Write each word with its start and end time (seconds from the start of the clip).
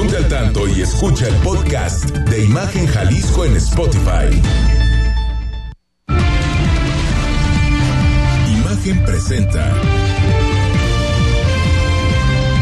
Ponte 0.00 0.16
al 0.16 0.28
tanto 0.28 0.66
y 0.66 0.80
escucha 0.80 1.28
el 1.28 1.34
podcast 1.42 2.06
de 2.06 2.44
Imagen 2.46 2.86
Jalisco 2.86 3.44
en 3.44 3.54
Spotify. 3.56 4.30
Imagen 8.48 9.04
presenta. 9.04 9.70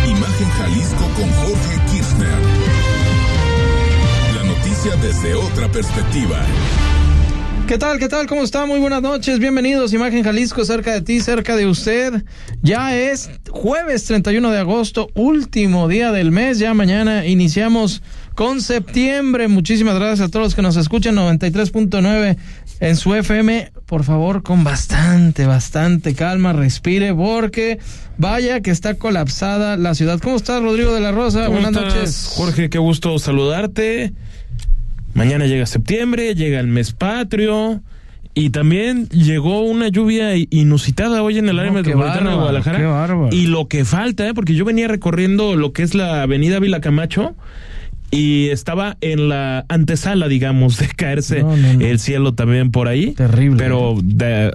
Imagen 0.08 0.50
Jalisco 0.50 1.04
con 1.14 1.30
Jorge 1.30 1.80
Kirchner. 1.92 2.38
La 4.34 4.42
noticia 4.42 4.96
desde 4.96 5.36
otra 5.36 5.70
perspectiva. 5.70 6.44
¿Qué 7.68 7.76
tal? 7.76 7.98
¿Qué 7.98 8.08
tal? 8.08 8.26
¿Cómo 8.26 8.44
está? 8.44 8.64
Muy 8.64 8.80
buenas 8.80 9.02
noches. 9.02 9.38
Bienvenidos. 9.40 9.92
Imagen 9.92 10.24
Jalisco, 10.24 10.64
cerca 10.64 10.94
de 10.94 11.02
ti, 11.02 11.20
cerca 11.20 11.54
de 11.54 11.66
usted. 11.66 12.24
Ya 12.62 12.96
es 12.96 13.28
jueves 13.50 14.06
31 14.06 14.50
de 14.50 14.58
agosto, 14.58 15.10
último 15.14 15.86
día 15.86 16.10
del 16.10 16.32
mes. 16.32 16.58
Ya 16.58 16.72
mañana 16.72 17.26
iniciamos 17.26 18.02
con 18.34 18.62
septiembre. 18.62 19.48
Muchísimas 19.48 19.96
gracias 19.96 20.26
a 20.26 20.30
todos 20.30 20.46
los 20.46 20.54
que 20.54 20.62
nos 20.62 20.76
escuchan. 20.76 21.14
93.9 21.16 22.38
en 22.80 22.96
su 22.96 23.14
FM. 23.14 23.70
Por 23.84 24.02
favor, 24.02 24.42
con 24.42 24.64
bastante, 24.64 25.44
bastante 25.44 26.14
calma, 26.14 26.54
respire, 26.54 27.14
porque 27.14 27.80
vaya 28.16 28.62
que 28.62 28.70
está 28.70 28.94
colapsada 28.94 29.76
la 29.76 29.94
ciudad. 29.94 30.20
¿Cómo 30.20 30.36
estás, 30.36 30.62
Rodrigo 30.62 30.94
de 30.94 31.00
la 31.00 31.12
Rosa? 31.12 31.48
Buenas 31.48 31.72
noches. 31.72 32.32
Jorge, 32.34 32.70
qué 32.70 32.78
gusto 32.78 33.18
saludarte. 33.18 34.14
Mañana 35.18 35.46
llega 35.46 35.66
septiembre, 35.66 36.34
llega 36.34 36.60
el 36.60 36.68
mes 36.68 36.92
patrio. 36.92 37.82
Y 38.34 38.50
también 38.50 39.08
llegó 39.08 39.62
una 39.62 39.88
lluvia 39.88 40.30
inusitada 40.36 41.22
hoy 41.24 41.38
en 41.38 41.48
el 41.48 41.58
área 41.58 41.72
metropolitana 41.72 42.30
de 42.30 42.36
Guadalajara. 42.36 43.28
Y 43.32 43.48
lo 43.48 43.66
que 43.66 43.84
falta, 43.84 44.28
¿eh? 44.28 44.32
porque 44.32 44.54
yo 44.54 44.64
venía 44.64 44.86
recorriendo 44.86 45.56
lo 45.56 45.72
que 45.72 45.82
es 45.82 45.96
la 45.96 46.22
avenida 46.22 46.60
Vila 46.60 46.80
Camacho 46.80 47.34
y 48.12 48.48
estaba 48.50 48.96
en 49.00 49.28
la 49.28 49.66
antesala, 49.68 50.28
digamos, 50.28 50.78
de 50.78 50.86
caerse 50.86 51.44
el 51.80 51.98
cielo 51.98 52.34
también 52.34 52.70
por 52.70 52.86
ahí. 52.86 53.12
Terrible. 53.14 53.58
Pero 53.58 53.96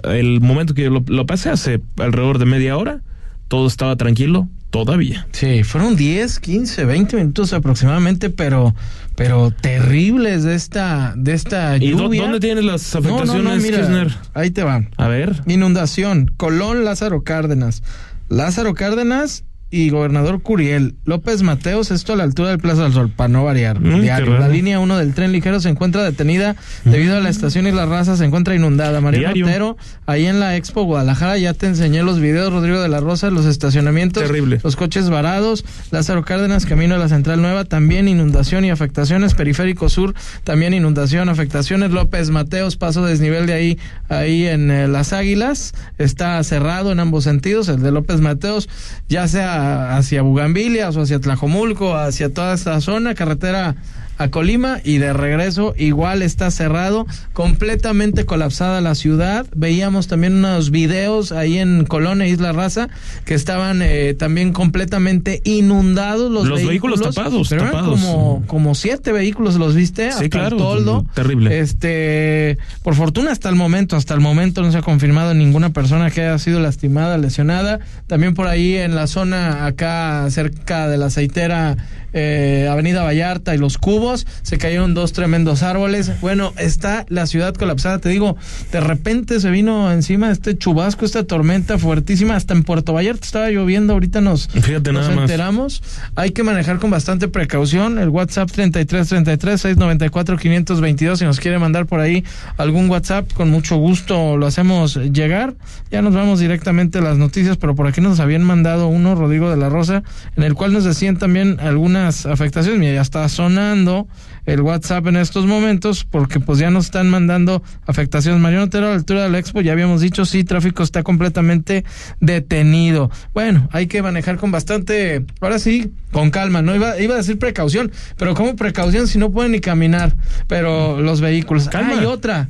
el 0.04 0.40
momento 0.40 0.72
que 0.72 0.84
yo 0.84 0.90
lo, 0.90 1.04
lo 1.06 1.26
pasé 1.26 1.50
hace 1.50 1.80
alrededor 1.98 2.38
de 2.38 2.46
media 2.46 2.78
hora, 2.78 3.02
todo 3.48 3.66
estaba 3.66 3.96
tranquilo, 3.96 4.48
todavía. 4.70 5.26
Sí, 5.32 5.62
fueron 5.62 5.96
10, 5.96 6.40
15, 6.40 6.84
20 6.84 7.16
minutos 7.16 7.52
aproximadamente, 7.52 8.30
pero 8.30 8.74
pero 9.16 9.52
terribles 9.52 10.42
de 10.42 10.54
esta 10.54 11.14
de 11.16 11.34
esta 11.34 11.76
lluvia. 11.76 12.18
¿Y 12.18 12.22
dónde 12.22 12.40
tienes 12.40 12.64
las 12.64 12.94
afectaciones, 12.94 13.88
no, 13.88 14.06
Ahí 14.34 14.50
te 14.50 14.64
van. 14.64 14.90
A 14.96 15.08
ver. 15.08 15.42
Inundación, 15.46 16.32
Colón, 16.36 16.84
Lázaro 16.84 17.22
Cárdenas. 17.22 17.82
Lázaro 18.28 18.74
Cárdenas 18.74 19.44
y 19.74 19.90
gobernador 19.90 20.40
Curiel. 20.40 20.94
López 21.04 21.42
Mateos, 21.42 21.90
esto 21.90 22.12
a 22.12 22.16
la 22.16 22.22
altura 22.22 22.50
del 22.50 22.58
Plaza 22.58 22.84
del 22.84 22.92
Sol, 22.92 23.10
para 23.10 23.26
no 23.26 23.44
variar. 23.44 23.80
Mm, 23.80 24.04
La 24.38 24.48
línea 24.48 24.78
1 24.78 24.98
del 24.98 25.14
tren 25.14 25.32
ligero 25.32 25.58
se 25.58 25.68
encuentra 25.68 26.04
detenida 26.04 26.54
debido 26.84 27.16
a 27.16 27.20
la 27.20 27.28
estación 27.28 27.66
y 27.66 27.72
la 27.72 27.84
raza 27.84 28.16
se 28.16 28.24
encuentra 28.24 28.54
inundada. 28.54 29.00
María 29.00 29.32
Montero, 29.34 29.76
ahí 30.06 30.26
en 30.26 30.38
la 30.38 30.54
Expo 30.54 30.84
Guadalajara, 30.84 31.38
ya 31.38 31.54
te 31.54 31.66
enseñé 31.66 32.04
los 32.04 32.20
videos, 32.20 32.52
Rodrigo 32.52 32.80
de 32.80 32.88
la 32.88 33.00
Rosa, 33.00 33.30
los 33.30 33.46
estacionamientos. 33.46 34.22
Terrible. 34.22 34.60
Los 34.62 34.76
coches 34.76 35.10
varados. 35.10 35.64
Lázaro 35.90 36.24
Cárdenas, 36.24 36.66
camino 36.66 36.94
a 36.94 36.98
la 36.98 37.08
Central 37.08 37.42
Nueva, 37.42 37.64
también 37.64 38.06
inundación 38.06 38.64
y 38.64 38.70
afectaciones. 38.70 39.34
Periférico 39.34 39.88
Sur, 39.88 40.14
también 40.44 40.72
inundación, 40.72 41.28
afectaciones. 41.28 41.90
López 41.90 42.30
Mateos, 42.30 42.76
paso 42.76 43.04
desnivel 43.04 43.46
de 43.46 43.54
ahí, 43.54 43.78
ahí 44.08 44.46
en 44.46 44.70
eh, 44.70 44.86
Las 44.86 45.12
Águilas. 45.12 45.74
Está 45.98 46.40
cerrado 46.44 46.92
en 46.92 47.00
ambos 47.00 47.24
sentidos. 47.24 47.68
El 47.68 47.82
de 47.82 47.90
López 47.90 48.20
Mateos, 48.20 48.68
ya 49.08 49.26
sea 49.26 49.63
hacia 49.96 50.22
Bugambilias 50.22 50.96
o 50.96 51.02
hacia 51.02 51.20
Tlajomulco, 51.20 51.96
hacia 51.96 52.32
toda 52.32 52.54
esta 52.54 52.80
zona, 52.80 53.14
carretera 53.14 53.74
a 54.18 54.28
Colima 54.28 54.80
y 54.84 54.98
de 54.98 55.12
regreso 55.12 55.74
igual 55.76 56.22
está 56.22 56.50
cerrado, 56.50 57.06
completamente 57.32 58.26
colapsada 58.26 58.80
la 58.80 58.94
ciudad. 58.94 59.46
Veíamos 59.54 60.06
también 60.06 60.34
unos 60.34 60.70
videos 60.70 61.32
ahí 61.32 61.58
en 61.58 61.84
Colón 61.84 62.22
e 62.22 62.28
Isla 62.28 62.52
Raza 62.52 62.88
que 63.24 63.34
estaban 63.34 63.80
eh, 63.82 64.14
también 64.14 64.52
completamente 64.52 65.40
inundados 65.44 66.30
los, 66.30 66.48
vehículos, 66.64 67.00
tapados, 67.00 67.50
como 67.72 68.42
como 68.46 68.74
siete 68.74 69.12
vehículos 69.12 69.56
los 69.56 69.74
viste 69.74 70.12
sí, 70.12 70.28
claro, 70.28 70.56
toldo. 70.56 71.04
Terrible. 71.14 71.58
Este, 71.58 72.58
por 72.82 72.94
fortuna 72.94 73.32
hasta 73.32 73.48
el 73.48 73.56
momento, 73.56 73.96
hasta 73.96 74.14
el 74.14 74.20
momento 74.20 74.62
no 74.62 74.72
se 74.72 74.78
ha 74.78 74.82
confirmado 74.82 75.34
ninguna 75.34 75.70
persona 75.70 76.10
que 76.10 76.22
haya 76.22 76.38
sido 76.38 76.60
lastimada, 76.60 77.18
lesionada. 77.18 77.80
También 78.06 78.34
por 78.34 78.46
ahí 78.46 78.76
en 78.76 78.94
la 78.94 79.06
zona 79.06 79.66
acá 79.66 80.26
cerca 80.30 80.88
de 80.88 80.98
la 80.98 81.06
aceitera 81.06 81.76
eh, 82.14 82.68
Avenida 82.70 83.02
Vallarta 83.02 83.54
y 83.54 83.58
Los 83.58 83.76
Cubos, 83.76 84.26
se 84.42 84.56
cayeron 84.56 84.94
dos 84.94 85.12
tremendos 85.12 85.62
árboles. 85.62 86.12
Bueno, 86.20 86.54
está 86.56 87.04
la 87.08 87.26
ciudad 87.26 87.54
colapsada, 87.54 87.98
te 87.98 88.08
digo, 88.08 88.36
de 88.72 88.80
repente 88.80 89.40
se 89.40 89.50
vino 89.50 89.92
encima 89.92 90.30
este 90.30 90.56
chubasco, 90.56 91.04
esta 91.04 91.24
tormenta 91.24 91.76
fuertísima, 91.76 92.36
hasta 92.36 92.54
en 92.54 92.62
Puerto 92.62 92.92
Vallarta 92.94 93.26
estaba 93.26 93.50
lloviendo, 93.50 93.92
ahorita 93.92 94.20
nos, 94.20 94.48
nos 94.54 95.08
enteramos. 95.08 95.82
Hay 96.14 96.30
que 96.30 96.42
manejar 96.42 96.78
con 96.78 96.90
bastante 96.90 97.28
precaución, 97.28 97.98
el 97.98 98.08
WhatsApp 98.08 98.50
3333 98.50 99.60
694 99.60 100.36
522 100.38 101.18
si 101.18 101.24
nos 101.24 101.40
quiere 101.40 101.58
mandar 101.58 101.86
por 101.86 102.00
ahí 102.00 102.24
algún 102.56 102.88
WhatsApp, 102.88 103.32
con 103.32 103.50
mucho 103.50 103.76
gusto 103.76 104.36
lo 104.36 104.46
hacemos 104.46 104.96
llegar. 104.96 105.54
Ya 105.90 106.02
nos 106.02 106.14
vamos 106.14 106.40
directamente 106.40 106.98
a 106.98 107.02
las 107.02 107.18
noticias, 107.18 107.56
pero 107.56 107.74
por 107.74 107.86
aquí 107.86 108.00
nos 108.00 108.20
habían 108.20 108.44
mandado 108.44 108.88
uno, 108.88 109.14
Rodrigo 109.14 109.50
de 109.50 109.56
la 109.56 109.68
Rosa, 109.68 110.02
en 110.36 110.44
el 110.44 110.54
cual 110.54 110.72
nos 110.72 110.84
decían 110.84 111.16
también 111.16 111.58
algunas 112.04 112.26
afectaciones. 112.26 112.80
Mira, 112.80 112.94
ya 112.94 113.00
está 113.00 113.28
sonando 113.28 114.06
el 114.46 114.60
WhatsApp 114.60 115.06
en 115.06 115.16
estos 115.16 115.46
momentos 115.46 116.04
porque 116.04 116.40
pues 116.40 116.58
ya 116.58 116.70
nos 116.70 116.86
están 116.86 117.08
mandando 117.08 117.62
afectaciones. 117.86 118.40
Mariano 118.40 118.66
Otero 118.66 118.86
a 118.86 118.90
la 118.90 118.96
altura 118.96 119.22
del 119.22 119.34
Expo, 119.34 119.60
ya 119.60 119.72
habíamos 119.72 120.00
dicho, 120.00 120.24
sí, 120.24 120.44
tráfico 120.44 120.82
está 120.82 121.02
completamente 121.02 121.84
detenido. 122.20 123.10
Bueno, 123.32 123.68
hay 123.72 123.86
que 123.86 124.02
manejar 124.02 124.36
con 124.36 124.50
bastante, 124.50 125.24
ahora 125.40 125.58
sí, 125.58 125.92
con 126.12 126.30
calma. 126.30 126.62
No 126.62 126.74
iba, 126.74 127.00
iba 127.00 127.14
a 127.14 127.18
decir 127.18 127.38
precaución, 127.38 127.90
pero 128.16 128.34
como 128.34 128.56
precaución 128.56 129.08
si 129.08 129.18
no 129.18 129.30
pueden 129.30 129.52
ni 129.52 129.60
caminar? 129.60 130.14
Pero 130.46 131.00
los 131.00 131.20
vehículos. 131.20 131.68
Calma. 131.68 131.98
Hay 131.98 132.04
otra. 132.04 132.48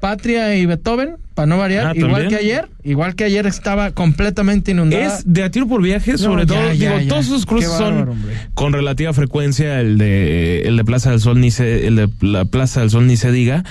Patria 0.00 0.54
y 0.56 0.66
Beethoven, 0.66 1.16
para 1.34 1.46
no 1.46 1.58
variar, 1.58 1.86
Ah, 1.88 1.92
igual 1.94 2.28
que 2.28 2.36
ayer, 2.36 2.68
igual 2.84 3.14
que 3.14 3.24
ayer 3.24 3.46
estaba 3.46 3.90
completamente 3.92 4.70
inundada. 4.72 5.18
Es 5.18 5.24
de 5.26 5.42
a 5.42 5.50
tiro 5.50 5.66
por 5.66 5.82
viaje, 5.82 6.18
sobre 6.18 6.46
ya, 6.46 6.54
todo. 6.54 6.72
ya, 6.72 6.90
digo, 6.90 7.00
ya. 7.00 7.08
todos 7.08 7.26
esos 7.26 7.46
cruces 7.46 7.70
son 7.70 8.08
hombre. 8.10 8.34
con 8.54 8.72
relativa 8.72 9.12
frecuencia. 9.12 9.80
El 9.80 9.98
de 9.98 10.62
el 10.62 10.76
de 10.76 10.84
Plaza 10.84 11.10
del 11.10 11.20
Sol 11.20 11.40
ni 11.40 11.50
se, 11.50 11.86
el 11.86 11.96
de 11.96 12.08
la 12.20 12.44
Plaza 12.44 12.80
del 12.80 12.90
Sol 12.90 13.06
ni 13.06 13.16
se 13.16 13.32
diga. 13.32 13.64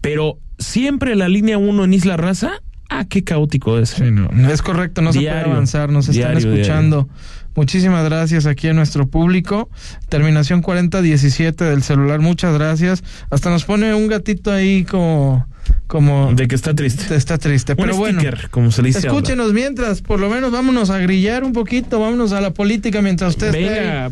Pero 0.00 0.38
siempre 0.58 1.14
la 1.16 1.28
línea 1.28 1.58
1 1.58 1.84
en 1.84 1.94
Isla 1.94 2.16
Raza. 2.16 2.52
Ah, 2.88 3.04
qué 3.08 3.24
caótico 3.24 3.78
es. 3.78 3.90
Sí, 3.90 4.10
no, 4.12 4.28
es 4.50 4.62
correcto, 4.62 5.02
no 5.02 5.12
se 5.12 5.18
puede 5.20 5.30
avanzar, 5.30 5.90
nos 5.90 6.08
están 6.08 6.34
Diario, 6.34 6.54
escuchando. 6.54 7.08
Muchísimas 7.56 8.04
gracias 8.04 8.46
aquí 8.46 8.68
a 8.68 8.72
nuestro 8.74 9.06
público. 9.08 9.68
Terminación 10.08 10.62
4017 10.62 11.64
del 11.64 11.82
celular, 11.82 12.20
muchas 12.20 12.54
gracias. 12.54 13.02
Hasta 13.30 13.50
nos 13.50 13.64
pone 13.64 13.94
un 13.94 14.06
gatito 14.08 14.52
ahí 14.52 14.84
como 14.84 15.46
como 15.88 16.32
De 16.34 16.46
que 16.46 16.54
está 16.54 16.74
triste. 16.74 17.14
está 17.16 17.38
triste, 17.38 17.72
Un 17.72 17.76
pero 17.78 17.96
bueno. 17.96 18.22
como 18.50 18.70
se 18.70 18.82
le 18.82 18.88
dice. 18.88 18.98
ahora. 19.08 19.10
Escúchenos 19.18 19.52
mientras, 19.52 20.00
por 20.02 20.20
lo 20.20 20.28
menos 20.30 20.52
vámonos 20.52 20.90
a 20.90 20.98
grillar 20.98 21.42
un 21.42 21.52
poquito, 21.52 21.98
vámonos 21.98 22.32
a 22.32 22.40
la 22.40 22.52
política 22.52 23.02
mientras 23.02 23.30
usted 23.30 23.48
esté 23.48 23.80
Venga, 23.80 24.10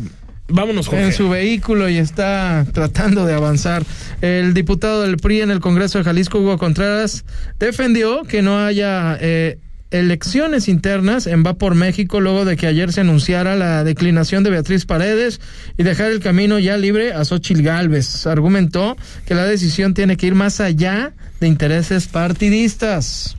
vámonos, 0.49 0.87
Jorge. 0.87 1.05
en 1.05 1.13
su 1.13 1.29
vehículo 1.29 1.87
y 1.89 1.97
está 1.97 2.65
tratando 2.73 3.25
de 3.25 3.33
avanzar. 3.35 3.83
El 4.21 4.53
diputado 4.53 5.03
del 5.03 5.17
PRI 5.17 5.41
en 5.41 5.51
el 5.51 5.59
Congreso 5.59 5.97
de 5.97 6.03
Jalisco, 6.03 6.39
Hugo 6.39 6.57
Contreras, 6.57 7.23
defendió 7.59 8.23
que 8.23 8.41
no 8.41 8.59
haya 8.59 9.17
eh, 9.21 9.59
elecciones 9.91 10.67
internas 10.67 11.27
en 11.27 11.43
Va 11.45 11.53
por 11.53 11.75
México 11.75 12.19
luego 12.19 12.45
de 12.45 12.57
que 12.57 12.67
ayer 12.67 12.91
se 12.91 13.01
anunciara 13.01 13.55
la 13.55 13.83
declinación 13.83 14.43
de 14.43 14.49
Beatriz 14.49 14.85
Paredes 14.85 15.39
y 15.77 15.83
dejar 15.83 16.11
el 16.11 16.19
camino 16.19 16.59
ya 16.59 16.77
libre 16.77 17.13
a 17.13 17.23
Xochil 17.23 17.61
Gálvez. 17.61 18.25
Argumentó 18.27 18.97
que 19.25 19.35
la 19.35 19.45
decisión 19.45 19.93
tiene 19.93 20.17
que 20.17 20.27
ir 20.27 20.35
más 20.35 20.59
allá 20.59 21.13
de 21.39 21.47
intereses 21.47 22.07
partidistas. 22.07 23.37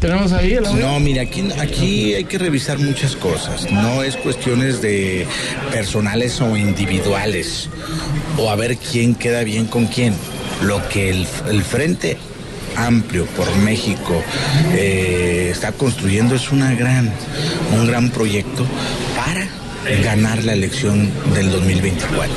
¿Tenemos 0.00 0.32
ahí 0.32 0.54
el? 0.54 0.62
No, 0.62 0.98
mira, 0.98 1.20
aquí, 1.22 1.46
aquí 1.58 2.14
hay 2.14 2.24
que 2.24 2.38
revisar 2.38 2.78
muchas 2.78 3.14
cosas. 3.16 3.70
No 3.70 4.02
es 4.02 4.16
cuestiones 4.16 4.80
de 4.80 5.26
personales 5.72 6.40
o 6.40 6.56
individuales 6.56 7.68
o 8.38 8.48
a 8.48 8.56
ver 8.56 8.78
quién 8.78 9.14
queda 9.14 9.44
bien 9.44 9.66
con 9.66 9.86
quién. 9.86 10.14
Lo 10.62 10.86
que 10.88 11.10
el, 11.10 11.26
Frente 11.62 12.18
Amplio 12.76 13.26
por 13.26 13.54
México 13.56 14.22
eh, 14.72 15.48
está 15.52 15.72
construyendo 15.72 16.34
es 16.34 16.52
una 16.52 16.74
gran, 16.74 17.12
un 17.72 17.86
gran 17.86 18.10
proyecto 18.10 18.66
para 19.16 19.48
ganar 20.02 20.44
la 20.44 20.52
elección 20.52 21.10
del 21.34 21.50
2024. 21.50 22.34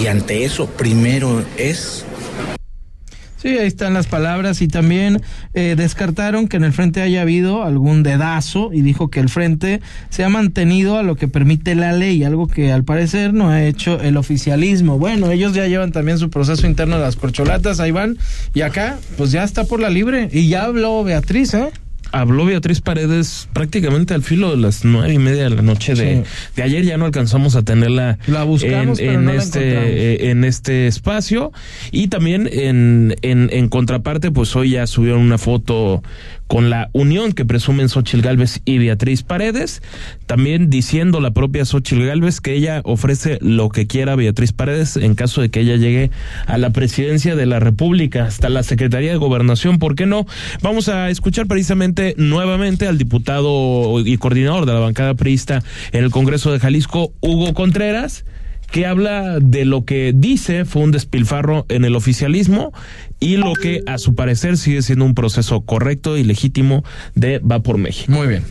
Y 0.00 0.06
ante 0.06 0.44
eso, 0.44 0.66
primero 0.66 1.44
es 1.56 2.04
Sí, 3.42 3.58
ahí 3.58 3.66
están 3.66 3.92
las 3.92 4.06
palabras 4.06 4.62
y 4.62 4.68
también 4.68 5.20
eh, 5.52 5.74
descartaron 5.76 6.46
que 6.46 6.58
en 6.58 6.62
el 6.62 6.72
frente 6.72 7.02
haya 7.02 7.22
habido 7.22 7.64
algún 7.64 8.04
dedazo 8.04 8.72
y 8.72 8.82
dijo 8.82 9.10
que 9.10 9.18
el 9.18 9.28
frente 9.28 9.80
se 10.10 10.22
ha 10.22 10.28
mantenido 10.28 10.96
a 10.96 11.02
lo 11.02 11.16
que 11.16 11.26
permite 11.26 11.74
la 11.74 11.92
ley, 11.92 12.22
algo 12.22 12.46
que 12.46 12.70
al 12.70 12.84
parecer 12.84 13.34
no 13.34 13.48
ha 13.48 13.64
hecho 13.64 14.00
el 14.00 14.16
oficialismo. 14.16 14.96
Bueno, 14.96 15.28
ellos 15.32 15.54
ya 15.54 15.66
llevan 15.66 15.90
también 15.90 16.18
su 16.18 16.30
proceso 16.30 16.68
interno 16.68 16.98
de 16.98 17.02
las 17.02 17.16
corcholatas, 17.16 17.80
ahí 17.80 17.90
van, 17.90 18.16
y 18.54 18.60
acá 18.60 19.00
pues 19.16 19.32
ya 19.32 19.42
está 19.42 19.64
por 19.64 19.80
la 19.80 19.90
libre 19.90 20.28
y 20.30 20.46
ya 20.46 20.62
habló 20.66 21.02
Beatriz, 21.02 21.52
¿eh? 21.54 21.70
Habló 22.12 22.44
Beatriz 22.44 22.80
Paredes 22.80 23.48
prácticamente 23.52 24.14
al 24.14 24.22
filo 24.22 24.50
de 24.50 24.58
las 24.58 24.84
nueve 24.84 25.12
y 25.12 25.18
media 25.18 25.44
de 25.44 25.50
la 25.50 25.62
noche 25.62 25.94
de, 25.94 26.24
de 26.54 26.62
ayer. 26.62 26.84
Ya 26.84 26.96
no 26.96 27.06
alcanzamos 27.06 27.56
a 27.56 27.62
tenerla 27.62 28.18
la 28.26 28.44
buscamos, 28.44 29.00
en, 29.00 29.28
este 29.28 29.60
eh, 29.62 30.30
en 30.30 30.44
este 30.44 30.86
espacio. 30.86 31.52
Y 31.90 32.08
también 32.08 32.48
en, 32.52 33.16
en, 33.22 33.48
en 33.52 33.68
contraparte, 33.68 34.30
pues 34.30 34.54
hoy 34.54 34.70
ya 34.70 34.86
subieron 34.86 35.20
una 35.20 35.38
foto 35.38 36.02
con 36.52 36.68
la 36.68 36.90
unión 36.92 37.32
que 37.32 37.46
presumen 37.46 37.88
Xochil 37.88 38.20
Gálvez 38.20 38.60
y 38.66 38.76
Beatriz 38.76 39.22
Paredes, 39.22 39.80
también 40.26 40.68
diciendo 40.68 41.18
la 41.18 41.30
propia 41.30 41.64
Xochil 41.64 42.04
Gálvez 42.04 42.42
que 42.42 42.52
ella 42.52 42.82
ofrece 42.84 43.38
lo 43.40 43.70
que 43.70 43.86
quiera 43.86 44.16
Beatriz 44.16 44.52
Paredes 44.52 44.98
en 44.98 45.14
caso 45.14 45.40
de 45.40 45.48
que 45.48 45.60
ella 45.60 45.76
llegue 45.76 46.10
a 46.44 46.58
la 46.58 46.68
presidencia 46.68 47.36
de 47.36 47.46
la 47.46 47.58
República, 47.58 48.24
hasta 48.24 48.50
la 48.50 48.62
Secretaría 48.64 49.12
de 49.12 49.16
Gobernación, 49.16 49.78
¿por 49.78 49.94
qué 49.94 50.04
no? 50.04 50.26
Vamos 50.60 50.90
a 50.90 51.08
escuchar 51.08 51.46
precisamente 51.46 52.14
nuevamente 52.18 52.86
al 52.86 52.98
diputado 52.98 53.98
y 54.04 54.18
coordinador 54.18 54.66
de 54.66 54.74
la 54.74 54.80
bancada 54.80 55.14
priista 55.14 55.62
en 55.92 56.04
el 56.04 56.10
Congreso 56.10 56.52
de 56.52 56.60
Jalisco, 56.60 57.14
Hugo 57.22 57.54
Contreras, 57.54 58.26
que 58.72 58.86
habla 58.86 59.38
de 59.38 59.64
lo 59.64 59.84
que 59.84 60.12
dice 60.16 60.64
fue 60.64 60.82
un 60.82 60.90
despilfarro 60.90 61.66
en 61.68 61.84
el 61.84 61.94
oficialismo 61.94 62.72
y 63.20 63.36
lo 63.36 63.52
que 63.52 63.82
a 63.86 63.98
su 63.98 64.14
parecer 64.16 64.56
sigue 64.56 64.82
siendo 64.82 65.04
un 65.04 65.14
proceso 65.14 65.60
correcto 65.60 66.16
y 66.16 66.24
legítimo 66.24 66.82
de 67.14 67.38
Va 67.38 67.62
por 67.62 67.78
México. 67.78 68.10
Muy 68.10 68.26
bien. 68.26 68.42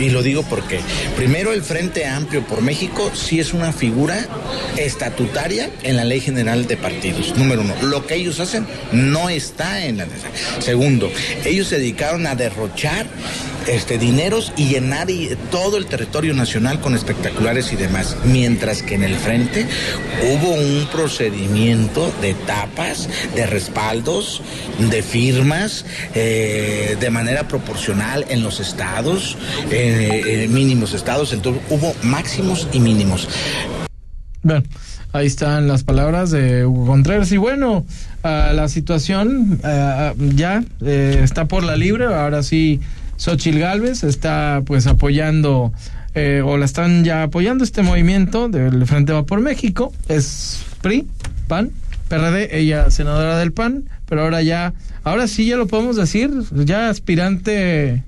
Y 0.00 0.10
lo 0.10 0.22
digo 0.22 0.42
porque, 0.42 0.80
primero, 1.16 1.52
el 1.52 1.62
Frente 1.62 2.06
Amplio 2.06 2.44
por 2.44 2.62
México 2.62 3.12
sí 3.14 3.38
es 3.38 3.54
una 3.54 3.72
figura 3.72 4.26
estatutaria 4.76 5.70
en 5.84 5.96
la 5.96 6.04
Ley 6.04 6.18
General 6.18 6.66
de 6.66 6.76
Partidos. 6.76 7.36
Número 7.36 7.60
uno, 7.60 7.74
lo 7.82 8.04
que 8.04 8.16
ellos 8.16 8.40
hacen 8.40 8.66
no 8.90 9.28
está 9.28 9.86
en 9.86 9.98
la. 9.98 10.06
Segundo, 10.58 11.08
ellos 11.44 11.68
se 11.68 11.78
dedicaron 11.78 12.26
a 12.26 12.34
derrochar 12.34 13.06
este, 13.68 13.98
dineros 13.98 14.52
y 14.56 14.68
llenar 14.68 15.02
todo 15.50 15.78
el 15.78 15.86
territorio 15.86 16.32
nacional 16.34 16.80
con 16.80 16.94
espectaculares 16.94 17.72
y 17.72 17.76
demás. 17.76 18.16
Mientras 18.24 18.82
que 18.82 18.94
en 18.94 19.02
el 19.02 19.16
frente 19.16 19.66
hubo 20.22 20.54
un 20.54 20.86
procedimiento 20.92 22.12
de 22.20 22.34
tapas, 22.34 23.08
de 23.34 23.46
respaldos, 23.46 24.42
de 24.78 25.02
firmas, 25.02 25.84
eh, 26.14 26.96
de 27.00 27.10
manera 27.10 27.48
proporcional 27.48 28.24
en 28.28 28.42
los 28.42 28.60
estados, 28.60 29.36
eh, 29.70 30.46
mínimos 30.50 30.94
estados, 30.94 31.32
entonces 31.32 31.62
hubo 31.70 31.94
máximos 32.02 32.68
y 32.72 32.80
mínimos. 32.80 33.28
Bueno, 34.42 34.62
ahí 35.12 35.26
están 35.26 35.68
las 35.68 35.84
palabras 35.84 36.30
de 36.30 36.64
Hugo 36.66 36.86
Contreras. 36.86 37.30
Y 37.32 37.36
bueno, 37.36 37.84
la 38.22 38.68
situación 38.68 39.60
ya 40.34 40.62
eh, 40.80 41.20
está 41.22 41.46
por 41.46 41.64
la 41.64 41.76
libre, 41.76 42.04
ahora 42.06 42.42
sí 42.42 42.80
Xochil 43.22 43.60
Gálvez 43.60 44.02
está 44.02 44.62
pues 44.66 44.88
apoyando 44.88 45.72
eh, 46.16 46.42
o 46.44 46.56
la 46.56 46.64
están 46.64 47.04
ya 47.04 47.22
apoyando 47.22 47.62
este 47.62 47.82
movimiento 47.82 48.48
del 48.48 48.84
Frente 48.84 49.12
Va 49.12 49.24
por 49.24 49.40
México. 49.40 49.92
Es 50.08 50.64
PRI, 50.80 51.06
PAN, 51.46 51.70
PRD, 52.08 52.58
ella 52.58 52.90
senadora 52.90 53.38
del 53.38 53.52
PAN, 53.52 53.84
pero 54.08 54.22
ahora 54.22 54.42
ya, 54.42 54.74
ahora 55.04 55.28
sí 55.28 55.46
ya 55.46 55.56
lo 55.56 55.68
podemos 55.68 55.94
decir, 55.94 56.32
ya 56.52 56.88
aspirante 56.88 58.02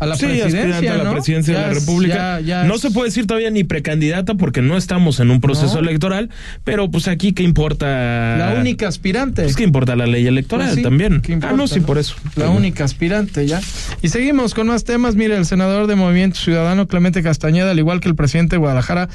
a 0.00 0.06
la 0.06 0.16
presidencia, 0.16 0.94
a 0.94 0.96
la 0.96 1.12
presidencia 1.12 1.54
de 1.54 1.60
la 1.60 1.74
República. 1.74 2.40
no 2.64 2.78
se 2.78 2.90
puede 2.90 3.08
decir 3.08 3.26
todavía 3.26 3.50
ni 3.50 3.64
precandidata 3.64 4.34
porque 4.34 4.62
no 4.62 4.76
estamos 4.76 5.20
en 5.20 5.30
un 5.30 5.40
proceso 5.40 5.78
electoral, 5.78 6.30
pero 6.64 6.90
pues 6.90 7.06
aquí 7.06 7.32
qué 7.32 7.42
importa. 7.42 8.36
La 8.38 8.56
única 8.58 8.88
aspirante. 8.88 9.44
Es 9.44 9.56
que 9.56 9.62
importa 9.62 9.96
la 9.96 10.06
ley 10.06 10.26
electoral 10.26 10.70
pues 10.72 10.82
también. 10.82 11.22
ah, 11.42 11.52
no, 11.52 11.68
sí, 11.68 11.80
por 11.80 11.98
eso. 11.98 12.16
La 12.36 12.48
única 12.48 12.84
aspirante 12.84 13.46
ya. 13.46 13.60
Y 14.00 14.08
seguimos 14.08 14.54
con 14.54 14.68
más 14.68 14.84
temas. 14.84 15.16
Mire, 15.16 15.36
el 15.36 15.44
senador 15.44 15.86
de 15.86 15.96
Movimiento 15.96 16.40
Ciudadano 16.40 16.86
Clemente 16.86 17.22
Castañeda, 17.22 17.70
al 17.70 17.78
igual 17.78 18.00
que 18.00 18.08
el 18.08 18.14
presidente 18.14 18.56
de 18.56 18.58
Guadalajara, 18.58 19.08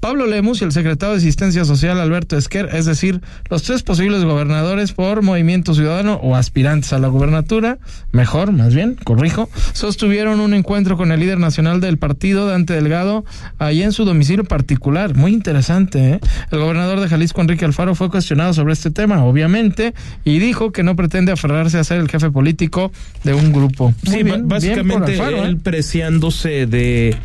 Pablo 0.00 0.26
Lemus 0.26 0.60
y 0.60 0.64
el 0.64 0.72
secretario 0.72 1.12
de 1.12 1.18
Asistencia 1.18 1.64
Social 1.64 1.98
Alberto 1.98 2.36
Esquer, 2.36 2.68
es 2.72 2.86
decir, 2.86 3.20
los 3.50 3.62
tres 3.62 3.82
posibles 3.82 4.24
gobernadores 4.24 4.92
por 4.92 5.22
Movimiento 5.22 5.74
Ciudadano 5.74 6.14
o 6.22 6.36
aspirantes 6.36 6.92
a 6.92 6.98
la 6.98 7.08
gubernatura, 7.08 7.78
mejor, 8.12 8.52
más 8.52 8.74
bien, 8.74 8.96
corrijo, 9.02 9.48
sostuvieron 9.72 10.40
un 10.40 10.54
encuentro 10.54 10.96
con 10.96 11.12
el 11.12 11.20
líder 11.20 11.38
nacional 11.38 11.80
del 11.80 11.98
partido, 11.98 12.46
Dante 12.46 12.74
Delgado, 12.74 13.24
ahí 13.58 13.82
en 13.82 13.92
su 13.92 14.04
domicilio 14.04 14.44
particular. 14.44 15.14
Muy 15.16 15.32
interesante, 15.32 16.12
¿eh? 16.12 16.20
El 16.50 16.58
gobernador 16.58 17.00
de 17.00 17.08
Jalisco, 17.08 17.40
Enrique 17.40 17.64
Alfaro, 17.64 17.94
fue 17.94 18.10
cuestionado 18.10 18.52
sobre 18.52 18.74
este 18.74 18.90
tema, 18.90 19.24
obviamente, 19.24 19.94
y 20.24 20.38
dijo 20.38 20.72
que 20.72 20.82
no 20.82 20.94
pretende 20.96 21.32
aferrarse 21.32 21.78
a 21.78 21.84
ser 21.84 22.00
el 22.00 22.08
jefe 22.08 22.30
político 22.30 22.92
de 23.24 23.34
un 23.34 23.52
grupo. 23.52 23.94
sí, 24.04 24.22
básicamente 24.22 25.16
él 25.16 25.54
¿eh? 25.54 25.56
preciándose 25.62 26.66
de, 26.66 27.16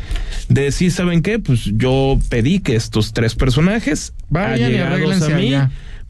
de 0.48 0.62
decir, 0.62 0.90
¿saben 0.90 1.22
qué? 1.22 1.38
Pues 1.38 1.70
yo 1.74 2.18
pedí 2.28 2.61
que 2.62 2.76
estos 2.76 3.12
tres 3.12 3.34
personajes 3.34 4.14
vayan 4.28 4.74
a 5.22 5.28
mí 5.28 5.54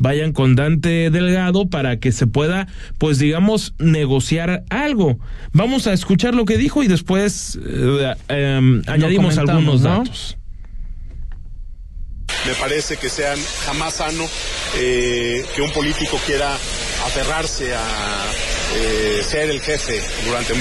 vayan 0.03 0.33
con 0.33 0.57
Dante 0.57 1.11
Delgado 1.11 1.71
para 1.71 1.99
que 1.99 2.11
se 2.11 2.27
pueda, 2.27 2.67
pues 2.99 3.19
digamos, 3.19 3.75
negociar 3.79 4.65
algo. 4.69 5.19
Vamos 5.53 5.87
a 5.87 5.93
escuchar 5.93 6.35
lo 6.35 6.45
que 6.45 6.59
dijo 6.59 6.83
y 6.83 6.89
después 6.89 7.57
eh, 7.65 8.15
em, 8.29 8.83
añadimos 8.89 9.39
algunos 9.39 9.83
datos. 9.83 10.37
Me 12.47 12.55
parece 12.55 12.97
que 12.97 13.09
sean 13.09 13.39
jamás 13.65 13.95
sano 13.95 14.25
eh, 14.77 15.45
que 15.55 15.63
un 15.63 15.71
político 15.71 16.19
quiera 16.27 16.53
aferrarse 16.53 17.73
a 17.73 18.25
eh, 18.77 19.23
ser 19.23 19.51
el 19.51 19.61
jefe 19.61 20.01
durante 20.27 20.55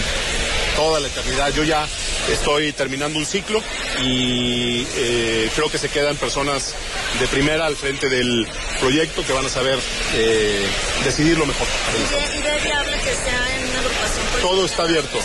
toda 0.76 1.00
la 1.00 1.08
eternidad. 1.08 1.54
Yo 1.54 1.64
ya 1.64 1.88
estoy 2.30 2.72
terminando 2.74 3.18
un 3.20 3.26
ciclo 3.26 3.62
y 4.04 4.86
eh, 4.96 5.50
creo 5.56 5.70
que 5.70 5.78
se 5.78 5.90
quedan 5.90 6.16
personas 6.18 6.74
de 7.20 7.28
primera 7.28 7.66
al 7.66 7.76
frente 7.76 8.10
del 8.10 8.48
proyecto 8.80 9.26
que 9.26 9.34
van 9.34 9.46
a 9.46 9.50
saber 9.50 9.80
eh, 10.16 10.66
decidir 11.04 11.38
lo 11.38 11.46
mejor. 11.46 11.68
¿Y 11.96 12.42
de, 12.42 12.60
viable 12.64 12.98
que 12.98 13.14
sea 13.14 13.58
en 13.58 13.70
una 13.70 13.80
agrupación 13.80 14.26
política? 14.26 14.42
Todo 14.42 14.66
está 14.66 14.84
abierto. 14.84 15.20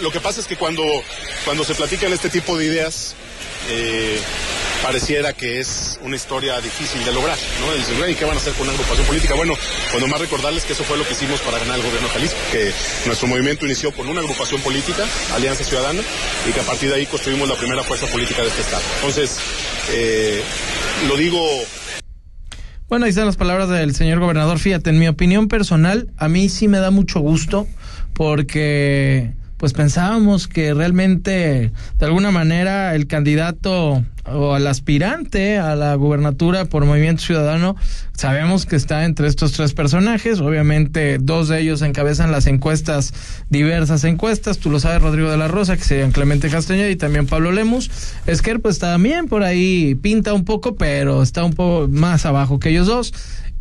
lo 0.00 0.10
que 0.10 0.20
pasa 0.20 0.40
es 0.40 0.46
que 0.46 0.56
cuando, 0.56 0.84
cuando 1.44 1.64
se 1.64 1.74
platican 1.74 2.12
este 2.12 2.28
tipo 2.28 2.56
de 2.56 2.66
ideas, 2.66 3.14
eh, 3.68 4.20
pareciera 4.86 5.32
que 5.32 5.58
es 5.58 5.98
una 6.04 6.14
historia 6.14 6.60
difícil 6.60 7.04
de 7.04 7.12
lograr, 7.12 7.36
¿no? 7.60 7.74
Dicen, 7.74 8.08
¿y 8.08 8.14
qué 8.14 8.24
van 8.24 8.34
a 8.34 8.38
hacer 8.38 8.52
con 8.52 8.68
una 8.68 8.72
agrupación 8.72 9.04
política? 9.04 9.34
Bueno, 9.34 9.54
cuando 9.90 10.06
más 10.06 10.20
recordarles 10.20 10.64
que 10.64 10.74
eso 10.74 10.84
fue 10.84 10.96
lo 10.96 11.04
que 11.04 11.12
hicimos 11.12 11.40
para 11.40 11.58
ganar 11.58 11.74
el 11.74 11.82
gobierno 11.82 12.06
de 12.06 12.14
Jalisco, 12.14 12.38
que 12.52 12.70
nuestro 13.04 13.26
movimiento 13.26 13.66
inició 13.66 13.90
con 13.90 14.06
una 14.06 14.20
agrupación 14.20 14.60
política, 14.60 15.04
Alianza 15.34 15.64
Ciudadana, 15.64 16.00
y 16.48 16.52
que 16.52 16.60
a 16.60 16.62
partir 16.62 16.90
de 16.90 16.94
ahí 16.94 17.06
construimos 17.06 17.48
la 17.48 17.56
primera 17.56 17.82
fuerza 17.82 18.06
política 18.06 18.42
de 18.42 18.48
este 18.48 18.60
Estado. 18.60 18.82
Entonces, 18.98 19.38
eh, 19.90 20.40
lo 21.08 21.16
digo 21.16 21.44
bueno, 22.88 23.06
ahí 23.06 23.10
están 23.10 23.26
las 23.26 23.36
palabras 23.36 23.68
del 23.68 23.92
señor 23.96 24.20
gobernador. 24.20 24.60
Fíjate, 24.60 24.90
en 24.90 25.00
mi 25.00 25.08
opinión 25.08 25.48
personal, 25.48 26.08
a 26.16 26.28
mí 26.28 26.48
sí 26.48 26.68
me 26.68 26.78
da 26.78 26.92
mucho 26.92 27.18
gusto 27.18 27.66
porque 28.12 29.32
pues 29.56 29.72
pensábamos 29.72 30.46
que 30.46 30.74
realmente 30.74 31.72
de 31.98 32.06
alguna 32.06 32.30
manera 32.30 32.94
el 32.94 33.08
candidato 33.08 34.04
o 34.28 34.56
el 34.56 34.66
aspirante 34.66 35.58
a 35.58 35.76
la 35.76 35.94
gubernatura 35.94 36.64
por 36.64 36.84
Movimiento 36.84 37.22
Ciudadano 37.22 37.76
sabemos 38.12 38.66
que 38.66 38.76
está 38.76 39.04
entre 39.04 39.28
estos 39.28 39.52
tres 39.52 39.74
personajes. 39.74 40.40
Obviamente 40.40 41.18
dos 41.20 41.48
de 41.48 41.60
ellos 41.60 41.82
encabezan 41.82 42.32
las 42.32 42.46
encuestas 42.46 43.12
diversas 43.50 44.04
encuestas. 44.04 44.58
Tú 44.58 44.70
lo 44.70 44.80
sabes 44.80 45.02
Rodrigo 45.02 45.30
de 45.30 45.36
la 45.36 45.48
Rosa 45.48 45.76
que 45.76 45.84
serían 45.84 46.12
Clemente 46.12 46.48
Castañeda 46.48 46.90
y 46.90 46.96
también 46.96 47.26
Pablo 47.26 47.52
Lemus. 47.52 47.90
Esquer 48.26 48.60
pues 48.60 48.78
también 48.78 49.28
por 49.28 49.42
ahí 49.42 49.94
pinta 49.96 50.32
un 50.32 50.44
poco 50.44 50.76
pero 50.76 51.22
está 51.22 51.44
un 51.44 51.52
poco 51.52 51.88
más 51.88 52.26
abajo 52.26 52.58
que 52.58 52.70
ellos 52.70 52.86
dos 52.86 53.12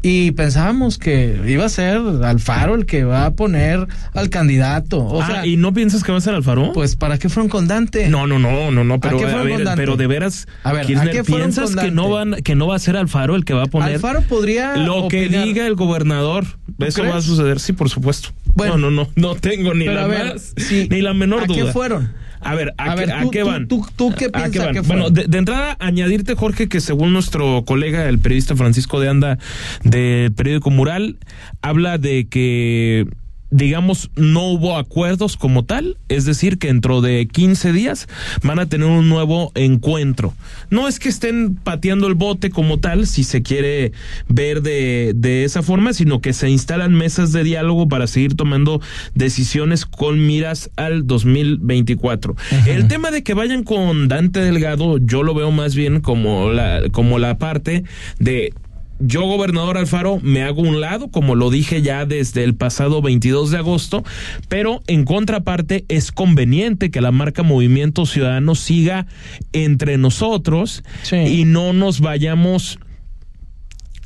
y 0.08 0.34
pensábamos 0.34 1.00
que 1.00 1.42
iba 1.48 1.66
a 1.66 1.70
ser 1.70 1.98
Alfaro 2.24 2.76
el 2.76 2.86
que 2.86 3.06
va 3.06 3.26
a 3.26 3.34
poner 3.34 3.88
al 4.14 4.30
candidato. 4.30 5.00
O 5.00 5.20
ah, 5.20 5.48
¿y 5.48 5.58
no 5.58 5.74
piensas 5.74 6.04
que 6.04 6.12
va 6.12 6.20
a 6.20 6.22
ser 6.22 6.36
Alfaro? 6.36 6.74
Pues 6.74 6.96
¿para 6.96 7.18
qué 7.18 7.28
fueron 7.28 7.50
con 7.50 7.68
Dante? 7.68 8.08
No, 8.08 8.28
no, 8.28 8.38
no, 8.38 8.70
no, 8.70 8.84
no, 8.84 9.00
pero 9.00 9.18
a, 9.18 9.42
ver, 9.42 9.68
pero 9.76 9.98
de 9.98 10.06
veras, 10.06 10.48
a 10.62 10.74
ver, 10.74 10.86
¿piensas 10.86 11.76
que 11.76 11.90
no 11.90 12.12
van 12.12 12.36
que 12.44 12.54
no 12.54 12.68
va 12.68 12.76
a 12.76 12.80
ser 12.80 12.98
Alfaro 12.98 13.36
el 13.36 13.46
que 13.46 13.56
va 13.56 13.64
a 13.64 13.66
poner? 13.66 13.96
Alfaro 13.96 14.22
podría 14.22 14.78
lo 14.78 15.08
que 15.08 15.28
diga 15.28 15.66
el 15.66 15.74
gobernador. 15.74 16.46
Eso 16.78 17.04
va 17.04 17.18
a 17.18 17.22
suceder, 17.22 17.60
sí, 17.60 17.74
por 17.74 17.90
supuesto. 17.90 18.30
Bueno, 18.54 18.78
no, 18.78 18.92
no, 18.92 19.06
no, 19.16 19.30
no 19.34 19.36
tengo 19.36 19.74
ni 19.74 19.86
la 19.86 20.08
más, 20.08 20.54
ni 20.70 21.02
la 21.02 21.16
menor 21.16 21.48
duda. 21.48 21.64
¿A 21.64 21.66
qué 21.66 21.72
fueron? 21.72 22.12
A 22.46 22.54
ver, 22.54 22.76
¿a, 22.78 22.96
qué, 23.32 23.42
van? 23.42 23.68
Tú, 23.68 23.84
qué 24.16 24.30
piensas 24.30 24.88
Bueno, 24.88 25.10
de, 25.10 25.36
entrada, 25.36 25.76
añadirte, 25.80 26.36
Jorge, 26.36 26.70
que 26.70 26.80
según 26.80 27.12
nuestro 27.12 27.66
colega, 27.66 28.08
el 28.08 28.20
periodista 28.20 28.56
Francisco 28.56 29.00
de 29.00 29.10
Anda, 29.10 29.40
del 29.84 30.32
periódico 30.32 30.70
Mural, 30.70 31.18
habla 31.64 31.98
de 31.98 32.28
que 32.30 33.08
digamos, 33.56 34.12
no 34.16 34.50
hubo 34.50 34.78
acuerdos 34.78 35.38
como 35.38 35.64
tal, 35.64 35.98
es 36.10 36.26
decir, 36.26 36.58
que 36.58 36.68
dentro 36.68 37.00
de 37.00 37.26
15 37.28 37.72
días 37.72 38.08
van 38.44 38.60
a 38.60 38.66
tener 38.66 38.88
un 38.88 39.08
nuevo 39.08 39.52
encuentro. 39.56 40.34
No 40.70 40.90
es 40.90 41.00
que 41.00 41.08
estén 41.08 41.56
pateando 41.56 42.08
el 42.08 42.16
bote 42.16 42.50
como 42.50 42.80
tal, 42.80 43.08
si 43.08 43.24
se 43.24 43.44
quiere 43.44 43.94
ver 44.28 44.62
de, 44.62 45.14
de 45.16 45.46
esa 45.46 45.64
forma, 45.64 45.94
sino 45.94 46.20
que 46.20 46.34
se 46.34 46.50
instalan 46.50 46.94
mesas 46.94 47.32
de 47.32 47.46
diálogo 47.46 47.88
para 47.88 48.08
seguir 48.08 48.36
tomando 48.36 48.82
decisiones 49.14 49.86
con 49.86 50.26
miras 50.26 50.70
al 50.76 51.08
2024. 51.08 52.36
El 52.68 52.90
tema 52.90 53.10
de 53.10 53.24
que 53.24 53.34
vayan 53.34 53.64
con 53.64 54.10
Dante 54.10 54.42
Delgado, 54.42 54.98
yo 54.98 55.24
lo 55.24 55.34
veo 55.34 55.52
más 55.52 55.76
bien 55.76 56.02
como 56.02 56.50
la, 56.50 56.82
como 56.92 57.20
la 57.20 57.38
parte 57.38 57.86
de 58.20 58.54
yo, 59.00 59.22
gobernador 59.24 59.78
Alfaro, 59.78 60.20
me 60.22 60.44
hago 60.44 60.62
un 60.62 60.80
lado, 60.80 61.10
como 61.10 61.36
lo 61.36 61.50
dije 61.50 61.82
ya 61.82 62.06
desde 62.06 62.44
el 62.44 62.56
pasado 62.56 63.02
22 63.02 63.52
de 63.52 63.58
agosto, 63.58 64.04
pero 64.48 64.82
en 64.88 65.04
contraparte 65.04 65.86
es 65.90 66.12
conveniente 66.12 66.92
que 66.92 67.02
la 67.02 67.12
marca 67.12 67.44
Movimiento 67.44 68.06
Ciudadano 68.06 68.56
siga 68.56 69.08
entre 69.54 69.98
nosotros 69.98 70.84
y 71.12 71.46
no 71.46 71.74
nos 71.74 72.00
vayamos 72.00 72.80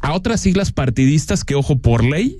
a 0.01 0.13
otras 0.13 0.41
siglas 0.41 0.71
partidistas 0.71 1.43
que, 1.43 1.55
ojo, 1.55 1.77
por 1.77 2.03
ley, 2.03 2.37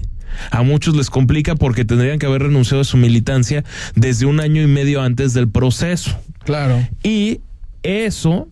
a 0.52 0.64
muchos 0.64 0.96
les 0.96 1.10
complica 1.10 1.56
porque 1.56 1.86
tendrían 1.86 2.20
que 2.20 2.26
haber 2.26 2.44
renunciado 2.44 2.82
a 2.82 2.86
su 2.86 2.98
militancia 2.98 3.64
desde 3.96 4.26
un 4.26 4.40
año 4.40 4.62
y 4.62 4.68
medio 4.68 5.02
antes 5.02 5.34
del 5.34 5.50
proceso. 5.50 6.18
Claro. 6.44 6.88
Y 7.04 7.42
eso 7.84 8.48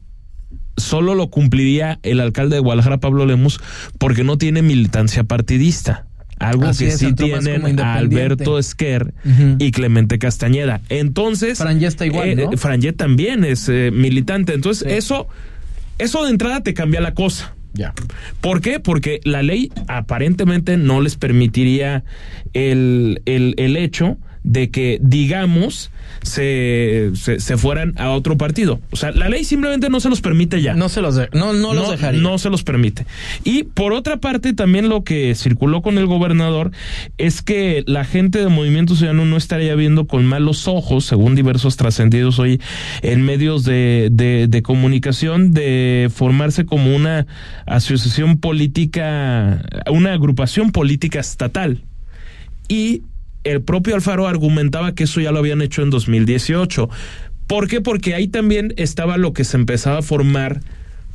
solo 0.78 1.16
lo 1.16 1.30
cumpliría 1.30 2.00
el 2.04 2.20
alcalde 2.20 2.56
de 2.56 2.62
Guadalajara, 2.62 3.00
Pablo 3.00 3.26
Lemus, 3.26 3.60
porque 3.98 4.24
no 4.24 4.38
tiene 4.38 4.62
militancia 4.62 5.24
partidista. 5.24 6.06
Algo 6.40 6.68
que 6.78 6.92
sí 6.92 7.14
tienen 7.14 7.80
Alberto 7.80 8.60
Esquer 8.60 9.14
y 9.58 9.72
Clemente 9.72 10.20
Castañeda. 10.20 10.82
Entonces. 10.90 11.58
Fran 11.58 11.84
está 11.84 12.06
igual. 12.06 12.30
Eh, 12.30 12.36
¿no? 12.36 12.94
también 12.94 13.44
es 13.44 13.68
eh, 13.70 13.90
militante. 13.92 14.54
Entonces, 14.54 14.88
eso, 14.88 15.28
eso 15.98 16.26
de 16.26 16.30
entrada 16.30 16.62
te 16.62 16.76
cambia 16.76 17.02
la 17.02 17.16
cosa. 17.16 17.56
Ya. 17.74 17.94
¿Por 18.40 18.62
qué? 18.62 18.80
Porque 18.80 19.20
la 19.24 19.42
ley 19.42 19.72
aparentemente 19.88 20.78
no 20.78 21.02
les 21.02 21.16
permitiría 21.16 22.04
el, 22.54 23.22
el, 23.26 23.56
el 23.58 23.76
hecho 23.76 24.18
de 24.48 24.70
que, 24.70 24.98
digamos, 25.02 25.92
se, 26.24 27.12
se, 27.14 27.58
fueran 27.58 27.94
a 27.98 28.12
otro 28.12 28.38
partido. 28.38 28.80
O 28.92 28.96
sea, 28.96 29.12
la 29.12 29.30
ley 29.30 29.44
simplemente 29.44 29.90
no 29.90 30.00
se 30.00 30.10
los 30.10 30.22
permite 30.22 30.62
ya. 30.62 30.74
No 30.74 30.90
se 30.90 31.02
los, 31.02 31.16
no, 31.34 31.54
no, 31.54 31.74
los 31.74 31.92
dejaría. 31.92 32.22
No 32.22 32.38
se 32.38 32.50
los 32.50 32.64
permite. 32.64 33.06
Y 33.44 33.64
por 33.64 33.94
otra 33.94 34.18
parte, 34.18 34.54
también 34.54 34.88
lo 34.90 35.04
que 35.04 35.36
circuló 35.36 35.82
con 35.82 35.98
el 35.98 36.08
gobernador 36.08 36.72
es 37.18 37.42
que 37.42 37.84
la 37.88 38.06
gente 38.06 38.40
de 38.40 38.48
Movimiento 38.48 38.96
Ciudadano 38.96 39.26
no 39.26 39.36
estaría 39.38 39.76
viendo 39.76 40.08
con 40.08 40.26
malos 40.26 40.68
ojos, 40.68 41.06
según 41.06 41.36
diversos 41.36 41.76
trascendidos 41.76 42.40
hoy 42.40 42.62
en 43.02 43.24
medios 43.24 43.66
de, 43.66 44.10
de, 44.12 44.48
de 44.48 44.62
comunicación, 44.62 45.52
de 45.52 46.10
formarse 46.14 46.66
como 46.66 46.96
una 46.96 47.28
asociación 47.66 48.38
política, 48.38 49.62
una 49.92 50.14
agrupación 50.14 50.72
política 50.72 51.20
estatal. 51.20 51.84
Y 52.70 53.04
el 53.52 53.62
propio 53.62 53.96
Alfaro 53.96 54.28
argumentaba 54.28 54.94
que 54.94 55.04
eso 55.06 55.22
ya 55.22 55.32
lo 55.32 55.40
habían 55.40 55.62
hecho 55.62 55.82
en 55.82 55.90
2018. 55.90 56.90
¿Por 57.48 57.68
qué? 57.68 57.82
Porque 57.82 58.14
ahí 58.14 58.28
también 58.28 58.74
estaba 58.78 59.18
lo 59.18 59.34
que 59.34 59.44
se 59.44 59.58
empezaba 59.58 60.00
a 60.00 60.02
formar 60.02 60.62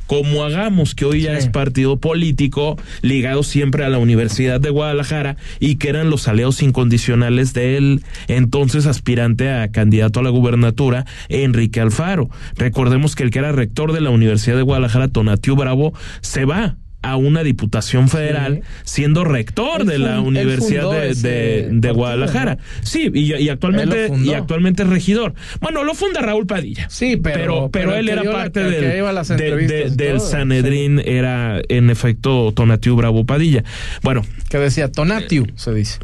como 0.07 0.43
hagamos, 0.43 0.95
que 0.95 1.05
hoy 1.05 1.21
ya 1.21 1.37
es 1.37 1.47
partido 1.47 1.97
político 1.97 2.77
ligado 3.01 3.43
siempre 3.43 3.85
a 3.85 3.89
la 3.89 3.97
Universidad 3.97 4.59
de 4.59 4.69
Guadalajara 4.69 5.37
y 5.59 5.77
que 5.77 5.89
eran 5.89 6.09
los 6.09 6.27
aliados 6.27 6.61
incondicionales 6.61 7.53
del 7.53 8.03
entonces 8.27 8.85
aspirante 8.85 9.49
a 9.49 9.71
candidato 9.71 10.19
a 10.19 10.23
la 10.23 10.29
gubernatura, 10.29 11.05
Enrique 11.29 11.79
Alfaro. 11.79 12.29
Recordemos 12.55 13.15
que 13.15 13.23
el 13.23 13.31
que 13.31 13.39
era 13.39 13.51
rector 13.51 13.93
de 13.93 14.01
la 14.01 14.09
Universidad 14.09 14.57
de 14.57 14.63
Guadalajara, 14.63 15.07
Tonatiu 15.07 15.55
Bravo, 15.55 15.93
se 16.21 16.45
va 16.45 16.75
a 17.03 17.17
una 17.17 17.43
diputación 17.43 18.09
federal 18.09 18.61
siendo 18.83 19.23
rector 19.23 19.85
de 19.85 19.99
la 19.99 20.21
Universidad 20.21 20.89
de, 20.91 21.91
Guadalajara. 21.93 22.57
Sí, 22.81 23.11
y, 23.13 23.49
actualmente 23.49 24.11
y 24.23 24.33
actualmente 24.33 24.83
es 24.83 24.89
regidor. 24.89 25.35
Bueno, 25.61 25.83
lo 25.83 25.93
funda 25.93 26.21
Raúl 26.21 26.47
Padilla. 26.47 26.89
Sí, 26.89 27.17
pero 27.17 27.69
pero, 27.71 27.93
él 27.95 28.09
era 28.09 28.23
parte 28.23 28.63
del, 28.63 29.95
del 29.95 30.19
Sanedrín, 30.19 30.99
era 31.05 31.61
en 31.69 31.89
efecto 31.89 32.51
Tonatiu 32.53 32.95
Bravo 32.95 33.25
Padilla. 33.25 33.63
Bueno, 34.01 34.23
que 34.49 34.57
decía 34.57 34.91
Tonatiu, 34.91 35.47
se 35.55 35.73
dice. 35.73 35.99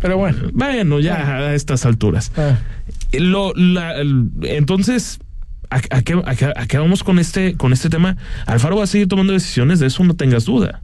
Pero 0.00 0.18
bueno. 0.18 0.38
Bueno, 0.52 1.00
ya 1.00 1.14
ah. 1.14 1.38
a 1.48 1.54
estas 1.54 1.86
alturas. 1.86 2.32
Ah. 2.36 2.58
Lo, 3.12 3.52
la, 3.54 4.00
entonces, 4.42 5.20
¿A, 5.72 6.02
qué, 6.02 6.78
vamos 6.78 7.02
con 7.02 7.18
este, 7.18 7.56
con 7.56 7.72
este 7.72 7.88
tema? 7.88 8.16
Alfaro 8.46 8.76
va 8.76 8.84
a 8.84 8.86
seguir 8.86 9.08
tomando 9.08 9.32
decisiones, 9.32 9.80
de 9.80 9.86
eso 9.86 10.04
no 10.04 10.14
tengas 10.14 10.44
duda. 10.44 10.82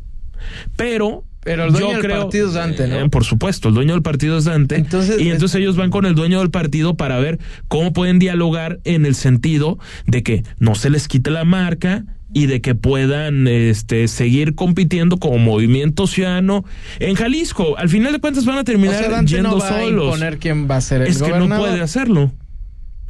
Pero 0.77 1.25
pero 1.45 1.65
el 1.65 1.73
dueño 1.73 2.03
del 2.03 2.11
partido 2.11 2.49
es 2.49 2.55
Dante, 2.55 2.89
¿no? 2.89 2.97
Eh, 2.97 3.09
por 3.09 3.25
supuesto, 3.25 3.69
el 3.69 3.75
dueño 3.75 3.95
del 3.95 4.03
partido 4.03 4.37
es 4.37 4.45
Dante. 4.45 4.77
Entonces, 4.77 5.21
y 5.21 5.31
entonces 5.31 5.61
ellos 5.61 5.77
van 5.77 5.91
con 5.91 6.05
el 6.05 6.15
dueño 6.15 6.41
del 6.41 6.51
partido 6.51 6.95
para 6.95 7.19
ver 7.19 7.39
cómo 7.69 7.93
pueden 7.93 8.19
dialogar 8.19 8.81
en 8.85 9.07
el 9.07 9.15
sentido 9.15 9.79
de 10.07 10.23
que 10.23 10.43
no 10.59 10.75
se 10.75 10.91
les 10.91 11.09
quite 11.09 11.31
la 11.31 11.45
marca 11.45 12.05
y 12.35 12.47
de 12.47 12.61
que 12.61 12.75
puedan 12.75 13.49
este, 13.49 14.09
seguir 14.09 14.55
compitiendo 14.55 15.17
como 15.17 15.39
movimiento 15.39 16.07
ciudadano 16.07 16.65
en 16.99 17.15
Jalisco. 17.15 17.79
Al 17.79 17.89
final 17.89 18.13
de 18.13 18.21
cuentas 18.21 18.45
van 18.45 18.59
a 18.59 18.65
terminar 18.65 19.11
o 19.11 19.23
yendo 19.23 19.51
no 19.51 19.59
va 19.59 19.69
solos. 19.69 20.05
A 20.05 20.15
imponer 20.17 20.39
quién 20.39 20.69
va 20.71 20.77
a 20.77 20.81
ser 20.81 21.03
el 21.03 21.09
es 21.09 21.23
que 21.23 21.31
no 21.31 21.49
puede 21.49 21.81
hacerlo. 21.81 22.33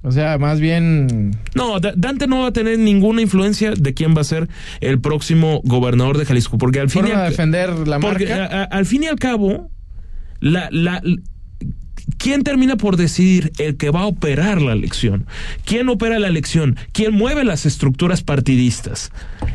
O 0.02 0.12
sea, 0.12 0.38
más 0.38 0.60
bien. 0.60 1.36
No, 1.54 1.80
Dante 1.80 2.26
no 2.26 2.40
va 2.40 2.48
a 2.48 2.52
tener 2.52 2.78
ninguna 2.78 3.20
influencia 3.20 3.72
de 3.72 3.94
quién 3.94 4.14
va 4.16 4.20
a 4.20 4.24
ser 4.24 4.48
el 4.80 5.00
próximo 5.00 5.60
gobernador 5.64 6.18
de 6.18 6.24
Jalisco, 6.24 6.56
porque 6.56 6.80
al 6.80 6.88
fin 6.88 7.06
y 7.08 7.10
al, 7.10 7.30
defender 7.30 7.88
la 7.88 7.98
porque 7.98 8.32
al 8.32 8.86
fin 8.86 9.02
y 9.02 9.06
al 9.06 9.18
cabo, 9.18 9.70
la, 10.40 10.68
la, 10.70 11.02
¿Quién 12.16 12.42
termina 12.42 12.76
por 12.76 12.96
decidir 12.96 13.52
el 13.58 13.76
que 13.76 13.90
va 13.90 14.00
a 14.00 14.06
operar 14.06 14.60
la 14.60 14.72
elección? 14.72 15.26
¿Quién 15.64 15.88
opera 15.88 16.18
la 16.18 16.28
elección? 16.28 16.76
¿Quién 16.92 17.14
mueve 17.14 17.44
las 17.44 17.66
estructuras 17.66 18.22
partidistas? 18.22 19.12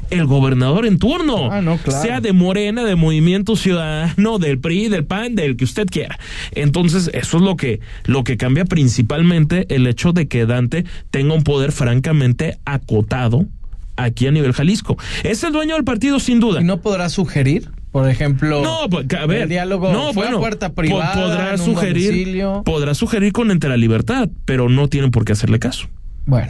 El 0.10 0.26
gobernador 0.26 0.86
en 0.86 1.00
turno. 1.00 1.52
Ah, 1.52 1.62
no, 1.62 1.80
Sea 1.88 2.22
de 2.22 2.34
Morena, 2.34 2.84
de 2.84 2.96
Movimiento 2.96 3.56
Ciudadano, 3.56 4.40
del 4.40 4.60
PRI, 4.60 4.90
del 4.90 5.06
PAN, 5.06 5.36
del 5.36 5.58
que 5.58 5.66
usted 5.66 5.88
quiera. 5.88 6.20
Entonces, 6.52 7.10
eso 7.14 7.38
es 7.38 7.44
lo 7.44 7.56
que, 7.56 7.80
lo 8.06 8.24
que 8.24 8.38
cambia 8.38 8.66
principalmente 8.66 9.66
el 9.74 9.88
hecho 9.88 10.14
de 10.14 10.28
que 10.28 10.46
Dante 10.46 10.86
tenga 11.12 11.34
un 11.34 11.44
poder 11.44 11.72
francamente 11.72 12.58
acotado 12.66 13.46
aquí 13.96 14.28
a 14.28 14.32
nivel 14.32 14.54
Jalisco. 14.54 14.98
Es 15.24 15.44
el 15.44 15.52
dueño 15.52 15.76
del 15.76 15.84
partido, 15.84 16.20
sin 16.20 16.40
duda. 16.40 16.62
¿Y 16.62 16.64
no 16.64 16.82
podrá 16.82 17.10
sugerir? 17.10 17.70
Por 17.94 18.10
ejemplo, 18.10 18.64
no, 18.64 18.90
pues, 18.90 19.06
a 19.14 19.28
ver, 19.28 19.44
el 19.44 19.50
diálogo 19.50 19.94
no, 19.94 20.14
fue 20.14 20.24
bueno, 20.24 20.38
a 20.38 20.40
puerta 20.40 20.74
privada, 20.74 21.14
podrá 21.14 21.58
sugerir, 21.60 22.44
podrá 22.66 22.96
sugerir 22.96 23.32
con 23.32 23.52
entera 23.52 23.78
libertad, 23.78 24.30
pero 24.46 24.68
no 24.68 24.88
tienen 24.88 25.12
por 25.12 25.26
qué 25.26 25.34
hacerle 25.34 25.60
caso. 25.60 25.88
Bueno. 26.26 26.50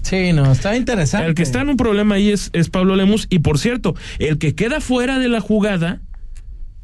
Sí, 0.00 0.32
no, 0.32 0.50
está 0.50 0.74
interesante. 0.74 1.28
El 1.28 1.34
que 1.34 1.42
está 1.42 1.60
en 1.60 1.68
un 1.68 1.76
problema 1.76 2.14
ahí 2.14 2.30
es, 2.30 2.48
es 2.54 2.70
Pablo 2.70 2.96
Lemus 2.96 3.26
y 3.28 3.40
por 3.40 3.58
cierto, 3.58 3.94
el 4.18 4.38
que 4.38 4.54
queda 4.54 4.80
fuera 4.80 5.18
de 5.18 5.28
la 5.28 5.40
jugada 5.40 6.00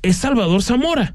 es 0.02 0.16
Salvador 0.16 0.62
Zamora 0.62 1.14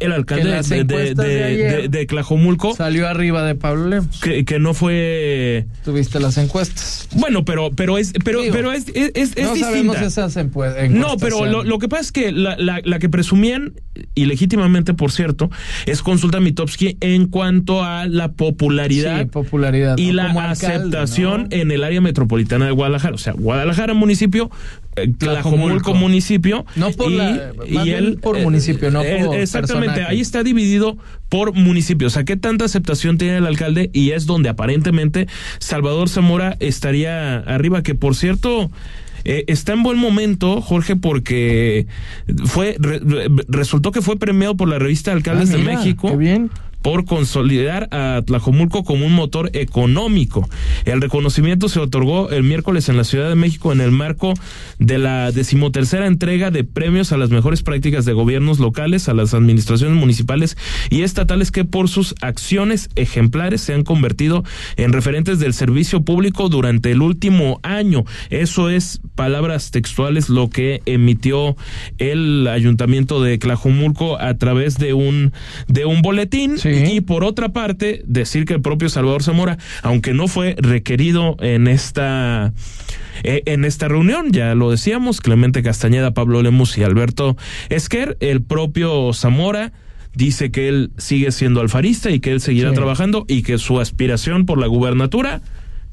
el 0.00 0.12
alcalde 0.12 0.62
de, 0.84 1.88
de, 1.88 2.06
Clajomulco 2.06 2.74
salió 2.74 3.06
arriba 3.06 3.44
de 3.44 3.54
Pablo 3.54 3.88
Lemos. 3.88 4.20
Que, 4.20 4.44
que, 4.44 4.58
no 4.58 4.74
fue. 4.74 5.66
Tuviste 5.84 6.18
las 6.20 6.38
encuestas. 6.38 7.08
Bueno, 7.14 7.44
pero, 7.44 7.70
pero 7.70 7.98
es, 7.98 8.12
pero, 8.24 8.40
pero 8.50 8.72
es, 8.72 8.86
es, 8.94 9.12
es, 9.14 9.36
no 9.36 9.56
sabemos 9.56 10.00
esas 10.00 10.36
encuestas. 10.36 10.90
No, 10.90 11.16
pero 11.18 11.44
lo, 11.44 11.64
lo, 11.64 11.78
que 11.78 11.88
pasa 11.88 12.02
es 12.02 12.12
que 12.12 12.32
la, 12.32 12.56
la, 12.56 12.80
la, 12.82 12.98
que 12.98 13.08
presumían, 13.08 13.74
y 14.14 14.24
legítimamente, 14.24 14.94
por 14.94 15.12
cierto, 15.12 15.50
es 15.86 16.02
consulta 16.02 16.40
Mitowski 16.40 16.96
en 17.00 17.26
cuanto 17.26 17.84
a 17.84 18.06
la 18.06 18.32
popularidad, 18.32 19.26
popularidad 19.28 19.98
y 19.98 20.12
la 20.12 20.30
aceptación 20.50 21.48
en 21.50 21.70
el 21.70 21.84
área 21.84 22.00
metropolitana 22.00 22.66
de 22.66 22.72
Guadalajara. 22.72 23.14
O 23.14 23.18
sea, 23.18 23.34
Guadalajara, 23.34 23.94
municipio, 23.94 24.50
Tlajomulco 25.18 25.94
municipio. 25.94 26.64
No 26.76 26.90
por 26.92 27.10
y, 27.10 27.90
él, 27.90 28.18
por 28.20 28.38
eh, 28.38 28.42
municipio, 28.42 28.90
no 28.90 29.00
por 29.00 29.36
Exactamente, 29.36 30.04
ahí 30.04 30.20
está 30.20 30.42
dividido 30.42 30.96
por 31.28 31.52
municipio. 31.54 32.08
O 32.08 32.10
sea, 32.10 32.24
¿qué 32.24 32.36
tanta 32.36 32.64
aceptación 32.64 33.18
tiene 33.18 33.38
el 33.38 33.46
alcalde? 33.46 33.90
Y 33.92 34.10
es 34.10 34.26
donde 34.26 34.48
aparentemente 34.48 35.28
Salvador 35.58 36.08
Zamora 36.08 36.56
estaría 36.60 37.38
arriba, 37.38 37.82
que 37.82 37.94
por 37.94 38.14
cierto... 38.14 38.70
Eh, 39.22 39.44
está 39.48 39.74
en 39.74 39.82
buen 39.82 39.98
momento, 39.98 40.62
Jorge, 40.62 40.96
porque 40.96 41.86
fue 42.46 42.78
resultó 43.48 43.92
que 43.92 44.00
fue 44.00 44.16
premiado 44.18 44.56
por 44.56 44.66
la 44.66 44.78
revista 44.78 45.12
Alcaldes 45.12 45.50
ah, 45.50 45.58
de 45.58 45.62
México. 45.62 46.16
bien 46.16 46.50
por 46.82 47.04
consolidar 47.04 47.88
a 47.90 48.22
Tlajomulco 48.24 48.84
como 48.84 49.06
un 49.06 49.12
motor 49.12 49.50
económico. 49.52 50.48
El 50.84 51.00
reconocimiento 51.00 51.68
se 51.68 51.80
otorgó 51.80 52.30
el 52.30 52.42
miércoles 52.42 52.88
en 52.88 52.96
la 52.96 53.04
Ciudad 53.04 53.28
de 53.28 53.34
México 53.34 53.72
en 53.72 53.80
el 53.80 53.90
marco 53.90 54.34
de 54.78 54.98
la 54.98 55.32
decimotercera 55.32 56.06
entrega 56.06 56.50
de 56.50 56.64
premios 56.64 57.12
a 57.12 57.16
las 57.16 57.30
mejores 57.30 57.62
prácticas 57.62 58.04
de 58.04 58.12
gobiernos 58.12 58.58
locales, 58.58 59.08
a 59.08 59.14
las 59.14 59.34
administraciones 59.34 59.96
municipales 59.98 60.56
y 60.88 61.02
estatales 61.02 61.50
que 61.50 61.64
por 61.64 61.88
sus 61.88 62.14
acciones 62.20 62.88
ejemplares 62.96 63.60
se 63.60 63.74
han 63.74 63.84
convertido 63.84 64.44
en 64.76 64.92
referentes 64.92 65.38
del 65.38 65.54
servicio 65.54 66.02
público 66.02 66.48
durante 66.48 66.92
el 66.92 67.02
último 67.02 67.60
año. 67.62 68.04
Eso 68.30 68.70
es 68.70 69.00
palabras 69.14 69.70
textuales 69.70 70.28
lo 70.28 70.48
que 70.48 70.82
emitió 70.86 71.56
el 71.98 72.48
ayuntamiento 72.48 73.22
de 73.22 73.38
Tlajomulco 73.38 74.18
a 74.18 74.34
través 74.34 74.78
de 74.78 74.94
un 74.94 75.32
de 75.68 75.84
un 75.84 76.02
boletín 76.02 76.56
y 76.70 77.00
por 77.00 77.24
otra 77.24 77.50
parte 77.50 78.02
decir 78.06 78.44
que 78.44 78.54
el 78.54 78.62
propio 78.62 78.88
Salvador 78.88 79.22
Zamora, 79.22 79.58
aunque 79.82 80.14
no 80.14 80.28
fue 80.28 80.56
requerido 80.58 81.36
en 81.40 81.68
esta 81.68 82.52
eh, 83.22 83.42
en 83.46 83.64
esta 83.64 83.88
reunión, 83.88 84.32
ya 84.32 84.54
lo 84.54 84.70
decíamos, 84.70 85.20
Clemente 85.20 85.62
Castañeda, 85.62 86.12
Pablo 86.12 86.42
Lemus 86.42 86.78
y 86.78 86.82
Alberto 86.82 87.36
Esquer, 87.68 88.16
el 88.20 88.42
propio 88.42 89.12
Zamora 89.12 89.72
dice 90.14 90.50
que 90.50 90.68
él 90.68 90.90
sigue 90.98 91.30
siendo 91.32 91.60
alfarista 91.60 92.10
y 92.10 92.20
que 92.20 92.32
él 92.32 92.40
seguirá 92.40 92.72
trabajando 92.72 93.24
y 93.28 93.42
que 93.42 93.58
su 93.58 93.80
aspiración 93.80 94.46
por 94.46 94.58
la 94.58 94.66
gubernatura 94.66 95.40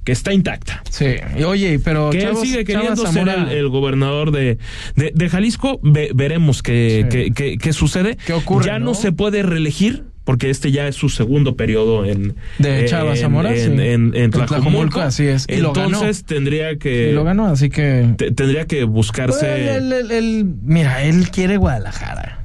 que 0.08 0.14
está 0.14 0.32
intacta. 0.32 0.84
Sí, 0.90 1.16
y 1.38 1.44
oye, 1.44 1.80
pero 1.80 2.10
que 2.12 2.24
él 2.24 2.38
sigue 2.38 2.64
queriendo 2.64 3.06
ser 3.08 3.28
el, 3.28 3.68
gobernador 3.68 4.32
de, 4.32 4.58
de, 4.96 5.30
Jalisco. 5.30 5.82
veremos 5.84 6.64
qué, 6.64 7.30
qué, 7.36 7.74
sucede. 7.74 8.18
¿Qué 8.26 8.32
ocurre? 8.32 8.68
Ya 8.68 8.80
¿no? 8.80 8.94
se 8.94 9.12
puede 9.12 9.44
reelegir 9.44 10.06
porque 10.28 10.50
este 10.50 10.74
ya 10.74 10.90
es 10.90 10.96
su 10.98 11.08
segundo 11.08 11.56
periodo 11.56 12.04
en 12.04 12.36
de 12.60 12.84
Chava 12.84 13.16
Zamora 13.16 13.56
en, 13.56 13.80
en, 13.80 14.14
en, 14.14 14.30
Tlajomulco. 14.30 15.00
así 15.00 15.26
es. 15.26 15.46
Y 15.48 15.54
entonces 15.54 16.26
tendría 16.26 16.78
que 16.78 17.12
y 17.12 17.14
lo 17.14 17.24
ganó 17.24 17.48
así 17.48 17.70
que 17.70 18.14
tendría 18.36 18.66
que 18.66 18.84
buscarse 18.84 19.78
el, 19.78 20.44
mira 20.64 21.02
él 21.04 21.32
quiere 21.32 21.56
Guadalajara. 21.56 22.44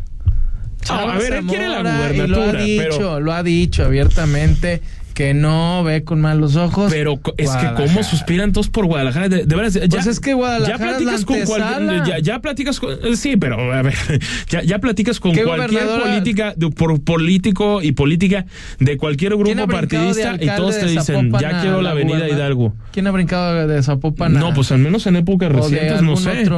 A 0.90 1.18
ver 1.18 1.32
él 1.32 1.46
quiere 1.46 1.68
la 1.68 1.80
gubernatura 1.80 2.52
lo 2.52 2.52
ha 2.52 2.62
dicho 2.62 3.20
lo 3.20 3.32
ha 3.32 3.42
dicho 3.42 3.84
abiertamente 3.84 4.80
que 5.12 5.34
no 5.34 5.84
ve 5.84 6.04
con 6.04 6.20
malos 6.20 6.56
ojos. 6.56 6.90
Pero 6.92 7.20
es 7.36 7.50
que 7.50 7.66
cómo 7.76 8.02
suspiran 8.02 8.52
todos 8.52 8.68
por 8.68 8.86
Guadalajara. 8.86 9.28
De, 9.28 9.44
verdad, 9.44 9.70
ya, 9.70 9.88
pues 9.88 10.06
es 10.06 10.20
que 10.20 10.34
Guadalajara 10.34 10.78
ya 10.78 10.98
platicas 10.98 11.24
con 11.24 11.40
cualquier, 11.42 12.22
ya, 12.22 12.38
platicas 12.40 12.80
con 12.80 13.16
sí, 13.16 13.36
pero 13.36 13.72
a 13.72 13.82
ver, 13.82 13.94
ya, 14.48 14.62
ya 14.62 14.78
platicas 14.78 15.20
con 15.20 15.34
cualquier 15.34 15.86
política, 15.86 16.54
por 16.76 17.00
político 17.02 17.82
y 17.82 17.92
política 17.92 18.46
de 18.78 18.96
cualquier 18.96 19.36
grupo 19.36 19.66
partidista 19.66 20.36
y 20.40 20.46
todos 20.46 20.78
te 20.78 20.86
dicen, 20.86 21.32
ya 21.40 21.60
quiero 21.60 21.82
la 21.82 21.90
avenida 21.90 22.28
Hidalgo. 22.28 22.74
¿Quién 22.92 23.06
ha 23.06 23.10
brincado 23.10 23.66
de 23.66 23.82
Zapopan? 23.82 24.32
No, 24.32 24.54
pues 24.54 24.72
al 24.72 24.78
menos 24.78 25.06
en 25.06 25.16
épocas 25.16 25.52
recientes, 25.52 26.02
no 26.02 26.16
sé. 26.16 26.48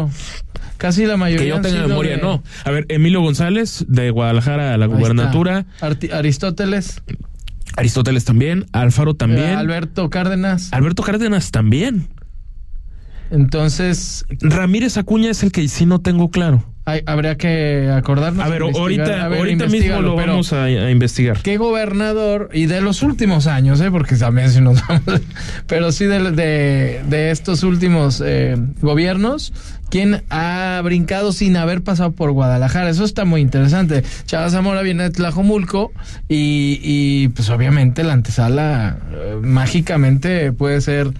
Casi 0.77 1.07
la 1.07 1.17
mayoría. 1.17 1.45
Que 1.45 1.49
yo 1.49 1.61
tenga 1.61 1.87
memoria, 1.87 2.19
no. 2.19 2.43
A 2.65 2.71
ver, 2.71 2.87
Emilio 2.89 3.21
González, 3.21 3.85
de 3.89 4.11
Guadalajara 4.11 4.75
a 4.75 4.77
la 4.77 4.87
gubernatura. 4.87 5.67
Aristóteles. 6.13 7.03
Aristóteles 7.77 8.25
también, 8.25 8.67
Alfaro 8.73 9.15
también. 9.15 9.51
Eh, 9.51 9.55
Alberto 9.55 10.11
Cárdenas. 10.11 10.73
Alberto 10.73 11.03
Cárdenas 11.03 11.51
también. 11.51 12.09
Entonces. 13.31 14.25
Ramírez 14.41 14.97
Acuña 14.97 15.31
es 15.31 15.43
el 15.43 15.51
que 15.51 15.67
sí 15.69 15.87
no 15.87 16.01
tengo 16.01 16.31
claro. 16.31 16.65
habría 17.07 17.37
que 17.37 17.91
acordarnos. 17.91 18.45
A 18.45 18.49
ver, 18.49 18.63
ahorita, 18.63 19.27
ahorita 19.27 19.67
mismo 19.67 20.01
lo 20.03 20.15
vamos 20.15 20.53
a, 20.53 20.91
investigar. 20.91 21.39
¿Qué 21.43 21.57
gobernador, 21.57 22.51
y 22.53 22.67
de 22.67 22.81
los 22.81 23.03
últimos 23.03 23.47
años, 23.47 23.81
eh, 23.81 23.91
porque 23.91 24.17
también 24.17 24.51
si 24.51 24.61
nos 24.61 24.87
vamos, 24.87 25.21
pero 25.67 25.91
sí 25.91 26.05
de, 26.05 26.31
de, 26.31 27.31
estos 27.31 27.65
últimos 27.65 28.23
eh, 28.25 28.57
gobiernos, 28.81 29.53
¿quién 29.95 30.25
ha 30.29 30.81
brincado 30.83 31.31
sin 31.33 31.57
haber 31.57 31.81
pasado 31.85 32.11
por 32.11 32.33
Guadalajara? 32.33 32.91
Eso 32.91 33.05
está 33.05 33.25
muy 33.25 33.41
interesante. 33.41 34.03
Chava 34.27 34.51
Zamora 34.51 34.83
viene 34.83 35.05
de 35.05 35.11
Tlajomulco 35.11 35.93
y, 36.29 36.81
y 36.83 37.29
pues 37.29 37.49
obviamente 37.49 38.03
la 38.03 38.15
antesala 38.15 38.99
eh, 39.13 39.37
mágicamente 39.41 40.51
puede 40.51 40.81
ser 40.81 41.13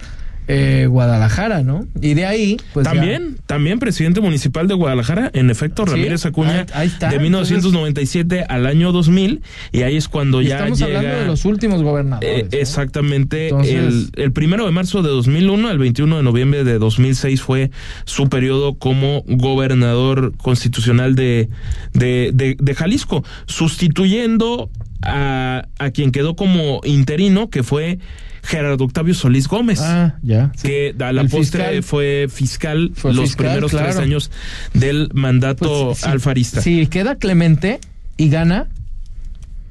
eh, 0.47 0.87
Guadalajara, 0.87 1.63
¿no? 1.63 1.87
Y 2.01 2.13
de 2.13 2.25
ahí, 2.25 2.57
pues. 2.73 2.85
También, 2.85 3.37
también 3.45 3.79
presidente 3.79 4.21
municipal 4.21 4.67
de 4.67 4.75
Guadalajara, 4.75 5.31
en 5.33 5.49
efecto, 5.49 5.85
Ramírez 5.85 6.25
Acuña, 6.25 6.65
de 6.65 7.19
1997 7.19 8.45
al 8.47 8.65
año 8.67 8.91
2000, 8.91 9.41
y 9.71 9.81
ahí 9.81 9.97
es 9.97 10.07
cuando 10.07 10.41
ya 10.41 10.57
estamos 10.57 10.81
hablando 10.83 11.09
de 11.09 11.25
los 11.25 11.45
últimos 11.45 11.81
gobernadores. 11.81 12.43
Eh, 12.43 12.47
exactamente. 12.59 13.49
el, 13.49 14.09
el, 14.15 14.31
primero 14.33 14.65
de 14.65 14.71
marzo 14.71 15.01
de 15.01 15.09
2001 15.09 15.67
al 15.67 15.77
21 15.79 16.17
de 16.17 16.23
noviembre 16.23 16.63
de 16.63 16.77
2006 16.77 17.41
fue 17.41 17.71
su 18.05 18.29
periodo 18.29 18.75
como 18.75 19.23
gobernador 19.27 20.33
constitucional 20.37 21.15
de, 21.15 21.49
de, 21.93 22.55
de, 22.59 22.75
Jalisco, 22.75 23.23
sustituyendo 23.45 24.69
a, 25.01 25.65
a 25.79 25.89
quien 25.91 26.11
quedó 26.11 26.35
como 26.35 26.81
interino, 26.83 27.49
que 27.49 27.63
fue 27.63 27.99
Gerardo 28.45 28.85
Octavio 28.85 29.13
Solís 29.13 29.47
Gómez. 29.47 29.81
Ah, 29.81 30.15
ya. 30.21 30.51
Que 30.61 30.95
a 30.99 31.11
la 31.11 31.23
postre 31.25 31.81
fue 31.81 32.27
fiscal 32.29 32.91
los 33.03 33.35
primeros 33.35 33.71
tres 33.71 33.97
años 33.97 34.31
del 34.73 35.09
mandato 35.13 35.87
pues, 35.87 36.03
alfarista. 36.03 36.61
Si 36.61 36.87
queda 36.87 37.15
Clemente 37.15 37.79
y 38.17 38.29
gana, 38.29 38.67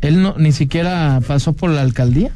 él 0.01 0.23
no 0.23 0.35
ni 0.39 0.53
siquiera 0.53 1.21
pasó 1.27 1.53
por 1.55 1.71
la 1.71 1.83
alcaldía. 1.83 2.33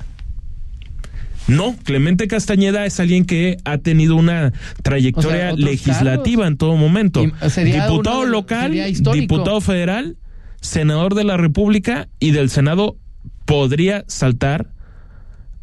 No, 1.48 1.74
Clemente 1.82 2.28
Castañeda 2.28 2.84
es 2.84 3.00
alguien 3.00 3.24
que 3.24 3.56
ha 3.64 3.78
tenido 3.78 4.16
una 4.16 4.52
trayectoria 4.82 5.52
legislativa 5.52 6.46
en 6.46 6.58
todo 6.58 6.76
momento. 6.76 7.22
Diputado 7.22 8.26
local, 8.26 8.72
diputado 9.12 9.60
federal, 9.60 10.16
senador 10.60 11.14
de 11.14 11.24
la 11.24 11.38
República 11.38 12.08
y 12.20 12.32
del 12.32 12.50
Senado 12.50 12.96
podría 13.46 14.04
saltar 14.08 14.68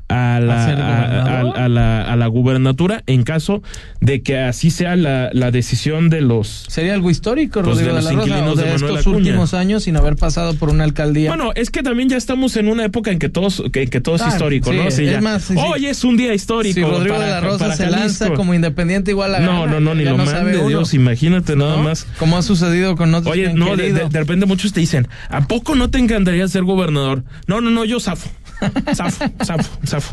a 0.08 0.40
la, 0.40 1.42
a, 1.56 1.68
la, 1.68 2.02
a 2.02 2.16
la 2.16 2.28
gubernatura 2.28 3.02
en 3.08 3.24
caso 3.24 3.64
de 4.02 4.22
que 4.22 4.38
así 4.38 4.70
sea 4.70 4.96
la, 4.96 5.32
la 5.34 5.50
decisión 5.50 6.10
de 6.10 6.22
los 6.22 6.66
sería 6.70 6.94
algo 6.94 7.10
histórico 7.10 7.62
pues, 7.64 7.78
Rodrigo 7.78 7.96
de, 7.96 8.02
los 8.04 8.12
inquilinos 8.12 8.58
de, 8.58 8.76
estos 8.76 9.08
últimos 9.08 9.56
años 9.56 9.84
sin 9.84 9.98
haber 9.98 10.16
pasado 10.16 10.56
por 10.56 10.70
una 10.70 10.84
alcaldía. 10.84 11.30
Bueno 11.30 11.52
es 11.56 11.72
que 11.72 11.82
también 11.82 12.10
ya 12.10 12.18
estamos 12.18 12.56
en 12.56 12.68
una 12.68 12.86
época 12.86 13.12
en 13.12 13.18
que 13.18 13.30
todos 13.30 13.64
que, 13.72 13.88
que 13.88 14.00
todo 14.00 14.16
es 14.16 14.28
histórico 14.28 14.72
no 14.72 14.84
es 14.84 15.22
más, 15.22 15.50
hoy 15.52 15.88
es 15.88 16.04
un 16.04 16.18
día 16.18 16.34
histórico 16.36 16.76
si 16.76 16.84
Rodrigo 16.84 17.20
de 17.20 17.28
la 17.28 17.42
Rosa 17.42 17.76
se 17.76 17.88
lanza 17.88 18.32
como 18.34 18.54
independiente 18.54 19.10
igual 19.12 19.34
a 19.34 19.40
no 19.40 19.66
no 19.66 19.80
no 19.80 19.96
ni 19.96 20.04
lo 20.04 20.18
mande 20.18 20.66
Dios 20.68 20.94
imagínate 20.94 21.56
nada 21.56 21.78
más. 21.78 22.06
Como 22.20 22.38
ha 22.38 22.42
sucedido 22.42 22.96
con 22.96 23.14
otros 23.14 23.34
oye 23.34 23.54
no 23.54 23.76
de, 23.76 23.92
de, 23.92 24.20
repente 24.20 24.46
muchos 24.46 24.72
te 24.72 24.82
dicen 24.82 25.08
a 25.30 25.48
poco 25.48 25.76
no 25.76 25.90
te 25.90 25.98
encantaría 25.98 26.48
ser 26.48 26.64
gobernador 26.64 27.24
no 27.48 27.62
no 27.62 27.72
no 27.72 27.86
yo 27.86 28.00
zafo 28.00 28.30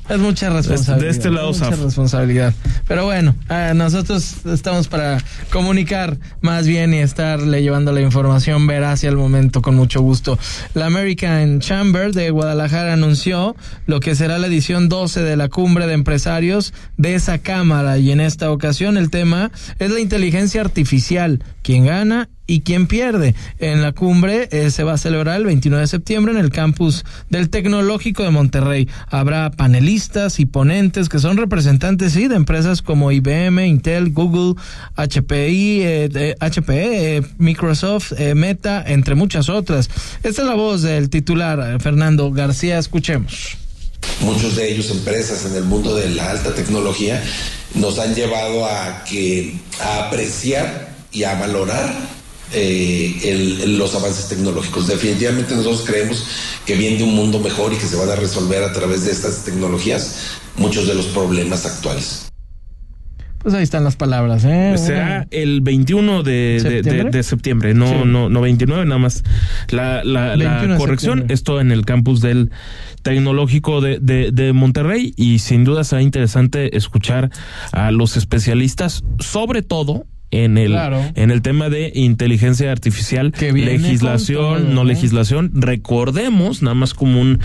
es 0.08 0.18
mucha 0.18 0.50
responsabilidad. 0.50 0.98
De 0.98 1.10
este 1.10 1.30
lado, 1.30 1.52
mucha 1.52 1.70
responsabilidad. 1.70 2.54
Pero 2.86 3.04
bueno, 3.04 3.34
eh, 3.50 3.72
nosotros 3.74 4.44
estamos 4.46 4.88
para 4.88 5.18
comunicar 5.50 6.18
más 6.40 6.66
bien 6.66 6.94
y 6.94 6.98
estarle 6.98 7.62
llevando 7.62 7.92
la 7.92 8.00
información 8.00 8.66
veraz 8.66 8.92
hacia 8.92 9.08
el 9.08 9.16
momento 9.16 9.62
con 9.62 9.74
mucho 9.74 10.02
gusto. 10.02 10.38
La 10.74 10.86
American 10.86 11.60
Chamber 11.60 12.12
de 12.12 12.30
Guadalajara 12.30 12.92
anunció 12.92 13.56
lo 13.86 14.00
que 14.00 14.14
será 14.14 14.38
la 14.38 14.48
edición 14.48 14.88
12 14.88 15.22
de 15.22 15.36
la 15.36 15.48
cumbre 15.48 15.86
de 15.86 15.94
empresarios 15.94 16.74
de 16.96 17.14
esa 17.14 17.38
cámara 17.38 17.98
y 17.98 18.10
en 18.10 18.20
esta 18.20 18.50
ocasión 18.50 18.96
el 18.96 19.10
tema 19.10 19.50
es 19.78 19.90
la 19.90 20.00
inteligencia 20.00 20.60
artificial, 20.60 21.42
quién 21.62 21.86
gana 21.86 22.28
y 22.46 22.60
quién 22.60 22.86
pierde. 22.86 23.34
En 23.58 23.82
la 23.82 23.92
cumbre 23.92 24.48
eh, 24.52 24.70
se 24.70 24.82
va 24.82 24.94
a 24.94 24.98
celebrar 24.98 25.36
el 25.36 25.46
29 25.46 25.82
de 25.82 25.86
septiembre 25.86 26.32
en 26.32 26.38
el 26.38 26.50
campus 26.50 27.04
del 27.30 27.48
Tecnológico 27.48 28.22
de 28.24 28.30
Monterrey. 28.30 28.88
Habrá 29.08 29.50
panelistas 29.50 30.40
y 30.40 30.46
ponentes 30.46 31.08
que 31.08 31.18
son 31.18 31.36
representantes 31.36 32.14
de 32.14 32.24
empresas 32.24 32.82
como 32.82 33.10
IBM, 33.10 33.66
Intel, 33.66 34.12
Google, 34.12 34.60
HPI, 34.96 35.80
eh, 35.82 36.36
HPE, 36.40 37.16
eh, 37.16 37.22
Microsoft, 37.38 38.12
Meta, 38.34 38.84
entre 38.86 39.14
muchas 39.14 39.48
otras. 39.48 39.88
Esta 40.22 40.42
es 40.42 40.48
la 40.48 40.54
voz 40.54 40.82
del 40.82 41.08
titular 41.10 41.80
Fernando 41.80 42.30
García. 42.30 42.78
Escuchemos. 42.78 43.56
Muchos 44.20 44.56
de 44.56 44.72
ellos 44.72 44.90
empresas 44.90 45.46
en 45.46 45.56
el 45.56 45.64
mundo 45.64 45.94
de 45.94 46.10
la 46.10 46.30
alta 46.30 46.54
tecnología 46.54 47.22
nos 47.74 47.98
han 47.98 48.14
llevado 48.14 48.66
a 48.66 49.04
que 49.04 49.54
a 49.80 50.06
apreciar 50.06 50.91
y 51.12 51.24
a 51.24 51.34
valorar 51.34 51.92
eh, 52.54 53.64
los 53.66 53.94
avances 53.94 54.28
tecnológicos. 54.28 54.86
Definitivamente 54.86 55.54
nosotros 55.54 55.84
creemos 55.86 56.26
que 56.66 56.74
viene 56.76 57.02
un 57.02 57.14
mundo 57.14 57.38
mejor 57.38 57.72
y 57.72 57.76
que 57.76 57.86
se 57.86 57.96
van 57.96 58.10
a 58.10 58.16
resolver 58.16 58.62
a 58.62 58.72
través 58.72 59.04
de 59.04 59.12
estas 59.12 59.44
tecnologías 59.44 60.38
muchos 60.56 60.86
de 60.86 60.94
los 60.94 61.06
problemas 61.06 61.64
actuales. 61.66 62.32
Pues 63.38 63.54
ahí 63.54 63.64
están 63.64 63.82
las 63.82 63.96
palabras, 63.96 64.44
¿eh? 64.44 64.68
Pues 64.70 64.82
será 64.82 65.26
el 65.32 65.62
21 65.62 66.22
de 66.22 67.22
septiembre, 67.24 67.74
no, 67.74 68.04
no, 68.04 68.28
no 68.28 68.40
29, 68.40 68.84
nada 68.84 68.98
más. 68.98 69.24
La, 69.70 70.04
la, 70.04 70.76
corrección, 70.78 71.26
esto 71.28 71.60
en 71.60 71.72
el 71.72 71.84
campus 71.84 72.20
del 72.20 72.52
Tecnológico 73.02 73.80
de, 73.80 73.98
de, 73.98 74.52
Monterrey 74.52 75.12
y 75.16 75.40
sin 75.40 75.64
duda 75.64 75.82
será 75.82 76.02
interesante 76.02 76.76
escuchar 76.76 77.30
a 77.72 77.90
los 77.90 78.16
especialistas, 78.16 79.02
sobre 79.18 79.62
todo 79.62 80.06
en 80.32 80.56
el, 80.56 80.74
en 81.14 81.30
el 81.30 81.42
tema 81.42 81.68
de 81.68 81.92
inteligencia 81.94 82.72
artificial, 82.72 83.32
legislación, 83.38 84.74
no 84.74 84.82
legislación. 84.82 85.52
Recordemos, 85.54 86.62
nada 86.62 86.74
más 86.74 86.94
como 86.94 87.20
un 87.20 87.38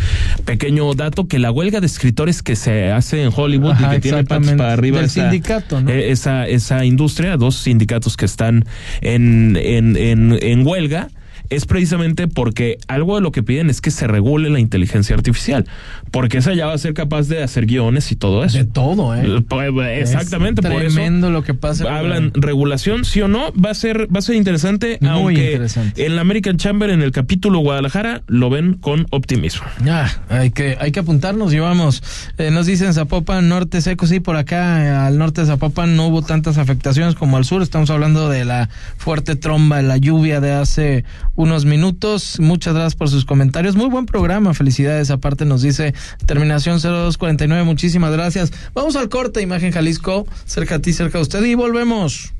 pequeño 0.45 0.93
dato, 0.93 1.27
que 1.27 1.37
la 1.37 1.51
huelga 1.51 1.81
de 1.81 1.85
escritores 1.85 2.41
que 2.41 2.55
se 2.55 2.91
hace 2.91 3.23
en 3.23 3.31
Hollywood 3.35 3.75
y 3.79 3.89
que 3.89 3.99
tiene 3.99 4.23
patas 4.23 4.53
para 4.53 4.73
arriba 4.73 5.01
esa, 5.01 5.29
sindicato, 5.29 5.79
eh, 5.87 6.11
esa, 6.11 6.47
esa 6.47 6.85
industria, 6.85 7.35
dos 7.35 7.57
sindicatos 7.57 8.15
que 8.15 8.25
están 8.25 8.65
en, 9.01 9.57
en, 9.61 9.97
en, 9.97 10.39
en 10.41 10.65
huelga, 10.65 11.09
es 11.49 11.65
precisamente 11.65 12.27
porque 12.27 12.77
algo 12.87 13.15
de 13.15 13.21
lo 13.21 13.31
que 13.31 13.43
piden 13.43 13.69
es 13.69 13.81
que 13.81 13.91
se 13.91 14.07
regule 14.07 14.49
la 14.49 14.59
inteligencia 14.59 15.15
artificial, 15.15 15.65
porque 16.11 16.39
esa 16.39 16.53
ya 16.53 16.67
va 16.67 16.73
a 16.73 16.77
ser 16.77 16.93
capaz 16.93 17.27
de 17.27 17.43
hacer 17.43 17.65
guiones 17.65 18.11
y 18.11 18.15
todo 18.15 18.43
eso. 18.43 18.57
De 18.57 18.65
todo, 18.65 19.15
¿eh? 19.15 19.23
eh 19.25 19.41
pues, 19.47 19.99
exactamente, 20.01 20.61
por 20.61 20.71
eso. 20.71 20.95
Tremendo 20.95 21.29
lo 21.29 21.43
que 21.43 21.53
pasa. 21.53 21.97
Hablan 21.97 22.31
regulación, 22.33 23.05
sí 23.05 23.21
o 23.21 23.27
no, 23.27 23.51
va 23.53 23.71
a 23.71 23.73
ser 23.73 24.13
va 24.13 24.19
a 24.19 24.21
ser 24.21 24.35
interesante, 24.35 24.97
Muy 25.01 25.09
aunque 25.09 25.45
interesante. 25.45 26.05
en 26.05 26.15
la 26.15 26.21
American 26.21 26.57
Chamber 26.57 26.89
en 26.89 27.01
el 27.01 27.11
capítulo 27.11 27.59
Guadalajara 27.59 28.21
lo 28.27 28.49
ven 28.49 28.73
con 28.73 29.05
optimismo. 29.11 29.65
Ya, 29.83 30.21
hay 30.29 30.51
que 30.51 30.77
hay 30.79 30.91
que 30.91 30.99
apuntarnos, 30.99 31.51
llevamos 31.51 32.03
eh, 32.37 32.51
nos 32.51 32.65
dicen 32.65 32.93
Zapopan 32.93 33.49
norte 33.49 33.81
seco, 33.81 34.07
sí, 34.07 34.19
por 34.19 34.35
acá 34.35 35.07
al 35.07 35.17
norte 35.17 35.41
de 35.41 35.47
Zapopan 35.47 35.95
no 35.95 36.07
hubo 36.07 36.21
tantas 36.21 36.57
afectaciones 36.57 37.15
como 37.15 37.37
al 37.37 37.45
sur, 37.45 37.61
estamos 37.61 37.89
hablando 37.89 38.29
de 38.29 38.45
la 38.45 38.69
fuerte 38.97 39.35
tromba, 39.35 39.81
la 39.81 39.97
lluvia 39.97 40.39
de 40.41 40.53
hace 40.53 41.05
unos 41.37 41.63
minutos. 41.63 42.41
Muchas 42.41 42.73
gracias 42.73 42.95
por 42.95 43.09
sus 43.09 43.23
comentarios. 43.23 43.77
Muy 43.77 43.87
buen 43.87 44.05
programa. 44.05 44.53
Felicidades. 44.53 45.09
Aparte 45.09 45.45
nos 45.45 45.61
dice 45.61 45.93
terminación 46.25 46.81
0249. 46.81 47.63
Muchísimas 47.63 48.11
gracias. 48.11 48.51
Vamos 48.73 48.97
al 48.97 49.07
corte. 49.07 49.41
Imagen 49.41 49.71
Jalisco. 49.71 50.27
Cerca 50.45 50.75
a 50.75 50.79
ti, 50.79 50.91
cerca 50.91 51.19
a 51.19 51.21
usted. 51.21 51.41
Y 51.45 51.55
volvemos. 51.55 52.33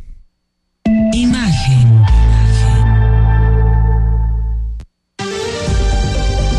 Imagen. 1.13 2.01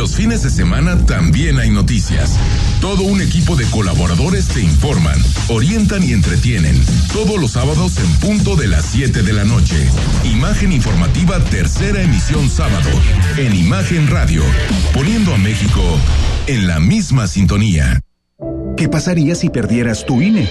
Los 0.05 0.17
fines 0.17 0.43
de 0.43 0.51
semana 0.51 0.99
también 1.07 1.59
hay 1.59 1.71
noticias. 1.71 2.38
Todo 2.83 3.05
un 3.05 3.23
equipo 3.23 3.57
de 3.57 3.64
colaboradores 3.71 4.49
te 4.49 4.61
informan, 4.61 5.19
orientan 5.49 6.03
y 6.03 6.12
entretienen. 6.12 6.79
Todos 7.11 7.40
los 7.40 7.53
sábados 7.53 7.97
en 7.97 8.12
punto 8.17 8.55
de 8.55 8.67
las 8.67 8.85
7 8.85 9.23
de 9.23 9.33
la 9.33 9.45
noche. 9.45 9.88
Imagen 10.25 10.73
informativa 10.73 11.43
tercera 11.45 12.03
emisión 12.03 12.51
sábado 12.51 12.90
en 13.38 13.57
Imagen 13.57 14.07
Radio, 14.09 14.43
poniendo 14.93 15.35
a 15.35 15.38
México 15.38 15.81
en 16.49 16.67
la 16.67 16.81
misma 16.81 17.27
sintonía. 17.27 18.03
¿Qué 18.77 18.90
pasaría 18.90 19.35
si 19.35 19.49
perdieras 19.49 20.05
tu 20.05 20.21
INE? 20.21 20.51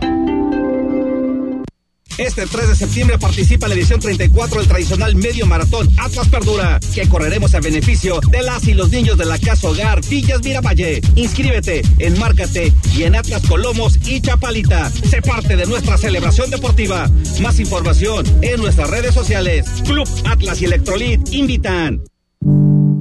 Este 2.21 2.45
3 2.45 2.69
de 2.69 2.75
septiembre 2.75 3.17
participa 3.17 3.67
la 3.67 3.73
edición 3.73 3.99
34 3.99 4.59
del 4.59 4.67
tradicional 4.67 5.15
medio 5.15 5.47
maratón 5.47 5.89
Atlas 5.97 6.27
Perdura, 6.27 6.79
que 6.93 7.09
correremos 7.09 7.55
a 7.55 7.59
beneficio 7.59 8.19
de 8.29 8.43
las 8.43 8.67
y 8.67 8.75
los 8.75 8.91
niños 8.91 9.17
de 9.17 9.25
la 9.25 9.39
Casa 9.39 9.67
Hogar 9.67 10.01
Villas 10.07 10.43
Miravalle. 10.43 11.01
Inscríbete, 11.15 11.81
enmárcate 11.97 12.71
y 12.95 13.03
en 13.03 13.15
Atlas 13.15 13.41
Colomos 13.47 13.97
y 14.05 14.21
Chapalita. 14.21 14.91
Sé 14.91 15.23
parte 15.23 15.55
de 15.55 15.65
nuestra 15.65 15.97
celebración 15.97 16.51
deportiva. 16.51 17.09
Más 17.41 17.59
información 17.59 18.23
en 18.43 18.61
nuestras 18.61 18.91
redes 18.91 19.15
sociales. 19.15 19.65
Club 19.83 20.07
Atlas 20.25 20.61
y 20.61 20.65
Electrolit 20.65 21.27
invitan. 21.33 22.03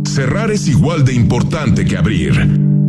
Cerrar 0.07 0.51
es 0.51 0.67
igual 0.67 1.05
de 1.05 1.13
importante 1.13 1.85
que 1.85 1.99
abrir. 1.99 2.70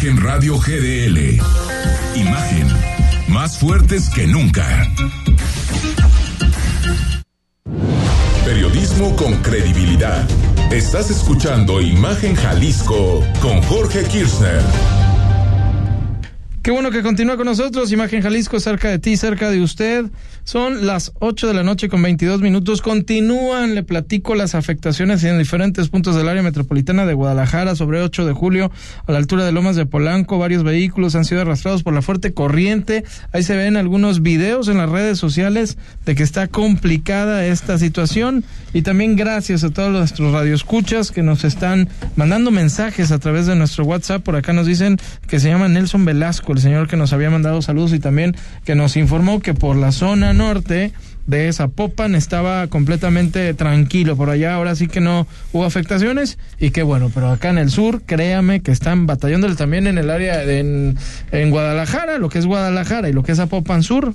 Imagen 0.00 0.22
Radio 0.22 0.58
GDL. 0.58 1.40
Imagen, 2.14 2.68
más 3.26 3.58
fuertes 3.58 4.08
que 4.08 4.28
nunca. 4.28 4.64
Periodismo 8.44 9.16
con 9.16 9.34
credibilidad. 9.42 10.24
Estás 10.70 11.10
escuchando 11.10 11.80
Imagen 11.80 12.36
Jalisco 12.36 13.24
con 13.40 13.60
Jorge 13.62 14.04
Kirchner. 14.04 14.62
Qué 16.68 16.72
bueno 16.72 16.90
que 16.90 17.02
continúa 17.02 17.38
con 17.38 17.46
nosotros. 17.46 17.90
Imagen 17.92 18.20
Jalisco, 18.20 18.60
cerca 18.60 18.90
de 18.90 18.98
ti, 18.98 19.16
cerca 19.16 19.50
de 19.50 19.62
usted. 19.62 20.04
Son 20.44 20.86
las 20.86 21.12
8 21.18 21.48
de 21.48 21.54
la 21.54 21.62
noche 21.62 21.88
con 21.88 22.02
22 22.02 22.42
minutos. 22.42 22.82
Continúan, 22.82 23.74
le 23.74 23.82
platico 23.82 24.34
las 24.34 24.54
afectaciones 24.54 25.24
en 25.24 25.38
diferentes 25.38 25.88
puntos 25.88 26.14
del 26.14 26.28
área 26.28 26.42
metropolitana 26.42 27.06
de 27.06 27.14
Guadalajara 27.14 27.74
sobre 27.74 28.02
8 28.02 28.26
de 28.26 28.34
julio 28.34 28.70
a 29.06 29.12
la 29.12 29.16
altura 29.16 29.46
de 29.46 29.52
Lomas 29.52 29.76
de 29.76 29.86
Polanco. 29.86 30.38
Varios 30.38 30.62
vehículos 30.62 31.14
han 31.14 31.24
sido 31.24 31.40
arrastrados 31.40 31.82
por 31.82 31.94
la 31.94 32.02
fuerte 32.02 32.34
corriente. 32.34 33.02
Ahí 33.32 33.44
se 33.44 33.56
ven 33.56 33.78
algunos 33.78 34.20
videos 34.20 34.68
en 34.68 34.76
las 34.76 34.90
redes 34.90 35.18
sociales 35.18 35.78
de 36.04 36.14
que 36.14 36.22
está 36.22 36.48
complicada 36.48 37.46
esta 37.46 37.78
situación. 37.78 38.44
Y 38.74 38.82
también 38.82 39.16
gracias 39.16 39.64
a 39.64 39.70
todos 39.70 39.90
nuestros 39.90 40.34
radioescuchas 40.34 41.12
que 41.12 41.22
nos 41.22 41.44
están 41.44 41.88
mandando 42.14 42.50
mensajes 42.50 43.10
a 43.10 43.18
través 43.18 43.46
de 43.46 43.56
nuestro 43.56 43.84
WhatsApp. 43.84 44.22
Por 44.22 44.36
acá 44.36 44.52
nos 44.52 44.66
dicen 44.66 44.98
que 45.26 45.40
se 45.40 45.48
llama 45.48 45.68
Nelson 45.68 46.04
Velasco, 46.04 46.57
el 46.58 46.62
señor 46.62 46.88
que 46.88 46.96
nos 46.96 47.12
había 47.12 47.30
mandado 47.30 47.62
saludos 47.62 47.92
y 47.92 48.00
también 48.00 48.36
que 48.64 48.74
nos 48.74 48.96
informó 48.96 49.40
que 49.40 49.54
por 49.54 49.76
la 49.76 49.92
zona 49.92 50.32
norte 50.32 50.92
de 51.28 51.52
Zapopan 51.52 52.14
estaba 52.14 52.66
completamente 52.68 53.52
tranquilo 53.52 54.16
por 54.16 54.30
allá, 54.30 54.54
ahora 54.54 54.74
sí 54.74 54.88
que 54.88 55.00
no 55.00 55.26
hubo 55.52 55.64
afectaciones 55.64 56.38
y 56.58 56.70
qué 56.70 56.82
bueno, 56.82 57.10
pero 57.14 57.30
acá 57.30 57.50
en 57.50 57.58
el 57.58 57.70
sur, 57.70 58.02
créame 58.02 58.62
que 58.62 58.72
están 58.72 59.06
batallándole 59.06 59.54
también 59.54 59.86
en 59.86 59.98
el 59.98 60.08
área 60.08 60.38
de, 60.38 60.94
en, 61.30 61.50
Guadalajara, 61.50 62.18
lo 62.18 62.30
que 62.30 62.38
es 62.38 62.46
Guadalajara 62.46 63.10
y 63.10 63.12
lo 63.12 63.22
que 63.22 63.32
es 63.32 63.38
Zapopan 63.38 63.82
Sur, 63.82 64.14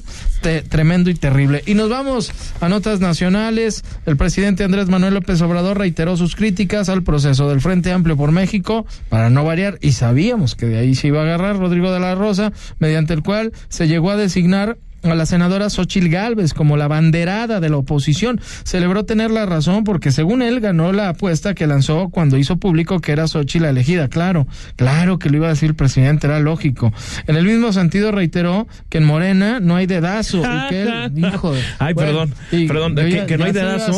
tremendo 0.70 1.12
y 1.12 1.14
terrible. 1.14 1.62
Y 1.68 1.76
nos 1.76 1.90
vamos 1.90 2.32
a 2.60 2.68
notas 2.68 3.00
nacionales, 3.00 3.84
el 4.08 4.18
presidente 4.18 4.64
Andrés 4.64 4.90
Manuel 4.90 5.14
López 5.14 5.40
Obrador 5.42 5.78
reiteró 5.78 6.18
sus 6.18 6.36
críticas 6.36 6.90
al 6.90 7.04
proceso 7.04 7.48
del 7.48 7.62
Frente 7.62 7.92
Amplio 7.92 8.18
por 8.18 8.32
México, 8.32 8.88
para 9.10 9.30
no 9.30 9.46
variar, 9.46 9.78
y 9.82 9.92
sabíamos 9.92 10.56
que 10.56 10.66
de 10.66 10.80
ahí 10.80 10.96
se 10.96 11.10
iba 11.10 11.20
a 11.20 11.24
agarrar 11.24 11.60
Rodrigo 11.60 11.92
de 11.92 12.00
la 12.00 12.16
Rosa, 12.16 12.54
mediante 12.80 13.14
el 13.14 13.22
cual 13.22 13.54
se 13.70 13.88
llegó 13.88 14.10
a 14.10 14.18
designar 14.18 14.78
a 15.04 15.16
la 15.16 15.26
senadora 15.26 15.70
Xochil 15.70 16.10
Gálvez 16.10 16.54
como 16.54 16.78
la 16.78 16.88
banderada 16.88 17.60
de 17.60 17.70
la 17.70 17.78
oposición. 17.78 18.40
Celebró 18.64 19.06
tener 19.06 19.32
la 19.32 19.46
razón 19.46 19.84
porque 19.84 20.12
según 20.12 20.42
él 20.42 20.60
ganó 20.60 20.92
la 20.94 21.10
apuesta 21.10 21.54
que 21.54 21.68
lanzó 21.68 22.10
cuando 22.10 22.38
hizo 22.38 22.58
público 22.58 23.00
que 23.00 23.12
era 23.12 23.28
Xochil 23.28 23.64
la 23.64 23.70
elegida. 23.70 24.08
Claro, 24.08 24.48
claro 24.76 25.20
que 25.20 25.30
lo 25.30 25.38
iba 25.38 25.48
a 25.48 25.52
decir 25.52 25.70
el 25.70 25.76
presidente, 25.76 26.28
era 26.28 26.40
lógico. 26.40 26.94
En 27.28 27.36
el 27.36 27.46
mismo 27.46 27.74
sentido 27.74 28.12
reiteró 28.12 28.68
que 28.90 29.00
en 29.00 29.06
Morena 29.06 29.60
no 29.60 29.76
hay 29.76 29.86
dedazo 29.86 30.40
y 30.40 30.70
que 30.70 30.82
él 30.84 31.10
dijo... 31.14 31.54
Ay, 31.80 31.94
perdón, 31.94 32.34
perdón, 32.50 32.96
que, 32.96 33.38
no 33.38 33.46
hay 33.46 33.52
dedazo. 33.52 33.94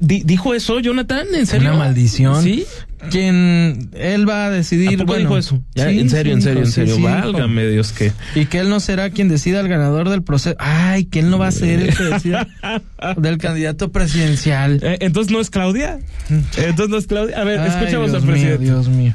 dijo 0.00 0.54
eso, 0.54 0.80
Jonathan, 0.80 1.26
¿en 1.34 1.46
serio? 1.46 1.70
Una 1.70 1.78
maldición. 1.78 2.42
Sí. 2.42 2.66
Quien 3.10 3.90
él 3.94 4.28
va 4.28 4.46
a 4.46 4.50
decidir. 4.50 5.00
¿A 5.00 5.16
dijo 5.16 5.38
eso? 5.38 5.62
en 5.74 6.10
serio, 6.10 6.32
en 6.32 6.42
serio, 6.42 6.62
en 6.64 6.72
serio. 6.72 7.00
Válgame 7.00 7.66
Dios 7.66 7.92
que. 7.92 8.12
Y 8.34 8.46
que 8.46 8.58
él 8.58 8.68
no 8.68 8.80
será 8.80 9.10
quien 9.10 9.28
decida 9.28 9.60
el 9.60 9.68
ganador 9.68 10.08
del 10.08 10.22
proceso. 10.22 10.56
Ay, 10.58 11.04
que 11.04 11.20
él 11.20 11.30
no 11.30 11.38
va 11.38 11.48
a 11.48 11.52
ser 11.52 11.80
el 11.80 11.96
que 11.96 12.04
decida 12.04 12.46
del 13.16 13.38
candidato 13.38 13.90
presidencial. 13.92 14.80
Eh, 14.82 14.98
entonces 15.00 15.32
no 15.32 15.40
es 15.40 15.50
Claudia. 15.50 15.98
Entonces 16.28 16.88
no 16.88 16.98
es 16.98 17.06
Claudia. 17.06 17.40
A 17.40 17.44
ver, 17.44 17.60
escuchamos 17.60 18.12
al 18.14 18.22
presidente. 18.22 18.64
Dios 18.64 18.88
mío. 18.88 19.14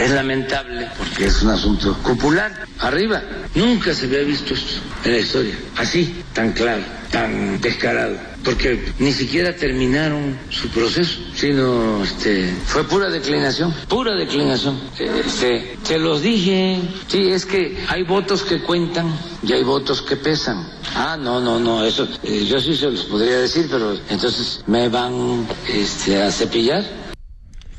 Es 0.00 0.10
lamentable 0.10 0.88
porque 0.98 1.26
es 1.26 1.42
un 1.42 1.50
asunto 1.50 1.96
popular. 1.98 2.52
Arriba, 2.80 3.22
nunca 3.54 3.94
se 3.94 4.06
había 4.06 4.20
visto 4.20 4.54
esto 4.54 4.80
en 5.04 5.12
la 5.12 5.18
historia. 5.18 5.54
Así, 5.76 6.14
tan 6.32 6.52
claro, 6.52 6.82
tan 7.14 7.60
descarado. 7.60 8.16
Porque 8.44 8.92
ni 8.98 9.12
siquiera 9.12 9.54
terminaron 9.56 10.36
su 10.50 10.68
proceso, 10.68 11.20
sino 11.34 12.02
este, 12.02 12.52
fue 12.66 12.84
pura 12.84 13.08
declinación, 13.08 13.72
pura 13.88 14.14
declinación. 14.14 14.78
Este, 14.98 15.78
se 15.82 15.98
los 15.98 16.20
dije, 16.20 16.80
sí, 17.06 17.30
es 17.30 17.46
que 17.46 17.78
hay 17.88 18.02
votos 18.02 18.42
que 18.42 18.60
cuentan 18.62 19.16
y 19.42 19.52
hay 19.52 19.62
votos 19.62 20.02
que 20.02 20.16
pesan. 20.16 20.68
Ah, 20.94 21.16
no, 21.18 21.40
no, 21.40 21.58
no, 21.58 21.84
eso 21.84 22.06
eh, 22.24 22.44
yo 22.44 22.60
sí 22.60 22.76
se 22.76 22.90
los 22.90 23.04
podría 23.04 23.38
decir, 23.38 23.68
pero 23.70 23.96
entonces 24.10 24.62
me 24.66 24.88
van 24.88 25.46
este, 25.68 26.20
a 26.20 26.30
cepillar. 26.30 27.03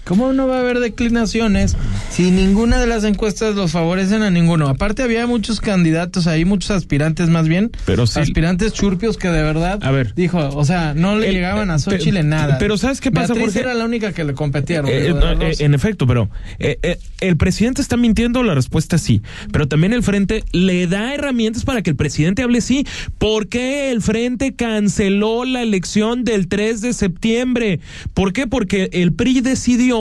¿Cómo 0.05 0.33
no 0.33 0.47
va 0.47 0.57
a 0.57 0.59
haber 0.59 0.79
declinaciones 0.79 1.75
si 2.11 2.29
ninguna 2.29 2.79
de 2.79 2.85
las 2.85 3.03
encuestas 3.03 3.55
los 3.55 3.71
favorecen 3.71 4.21
a 4.21 4.29
ninguno? 4.29 4.69
Aparte 4.69 5.01
había 5.01 5.25
muchos 5.25 5.59
candidatos 5.59 6.27
ahí, 6.27 6.45
muchos 6.45 6.69
aspirantes 6.69 7.29
más 7.29 7.47
bien, 7.47 7.71
pero 7.85 8.03
aspirantes 8.03 8.71
churpios 8.71 9.17
que 9.17 9.29
de 9.29 9.41
verdad 9.41 9.79
a 9.81 9.89
ver, 9.89 10.13
dijo, 10.13 10.37
o 10.37 10.63
sea, 10.63 10.93
no 10.93 11.17
le 11.17 11.31
llegaban 11.31 11.71
a 11.71 11.79
Xochitl 11.79 12.17
en 12.17 12.29
nada. 12.29 12.59
Pero 12.59 12.77
¿sabes 12.77 13.01
qué 13.01 13.11
pasa? 13.11 13.33
Porque 13.33 13.59
era 13.59 13.73
la 13.73 13.83
única 13.83 14.13
que 14.13 14.23
le 14.23 14.33
competieron. 14.33 14.87
Eh, 14.91 15.09
eh, 15.09 15.55
en 15.59 15.73
efecto, 15.73 16.05
pero 16.05 16.29
eh, 16.59 16.99
el 17.19 17.35
presidente 17.37 17.81
está 17.81 17.97
mintiendo, 17.97 18.43
la 18.43 18.53
respuesta 18.53 18.99
sí, 18.99 19.23
pero 19.51 19.67
también 19.67 19.91
el 19.91 20.03
frente 20.03 20.43
le 20.51 20.85
da 20.85 21.15
herramientas 21.15 21.65
para 21.65 21.81
que 21.81 21.89
el 21.89 21.95
presidente 21.95 22.43
hable 22.43 22.61
sí. 22.61 22.85
¿Por 23.17 23.47
qué 23.47 23.89
el 23.89 24.03
frente 24.03 24.53
canceló 24.53 25.45
la 25.45 25.63
elección 25.63 26.23
del 26.23 26.47
3 26.47 26.81
de 26.81 26.93
septiembre? 26.93 27.79
¿Por 28.13 28.33
qué? 28.33 28.45
Porque 28.45 28.89
el 28.93 29.11
PRI 29.11 29.41
decidió 29.41 29.94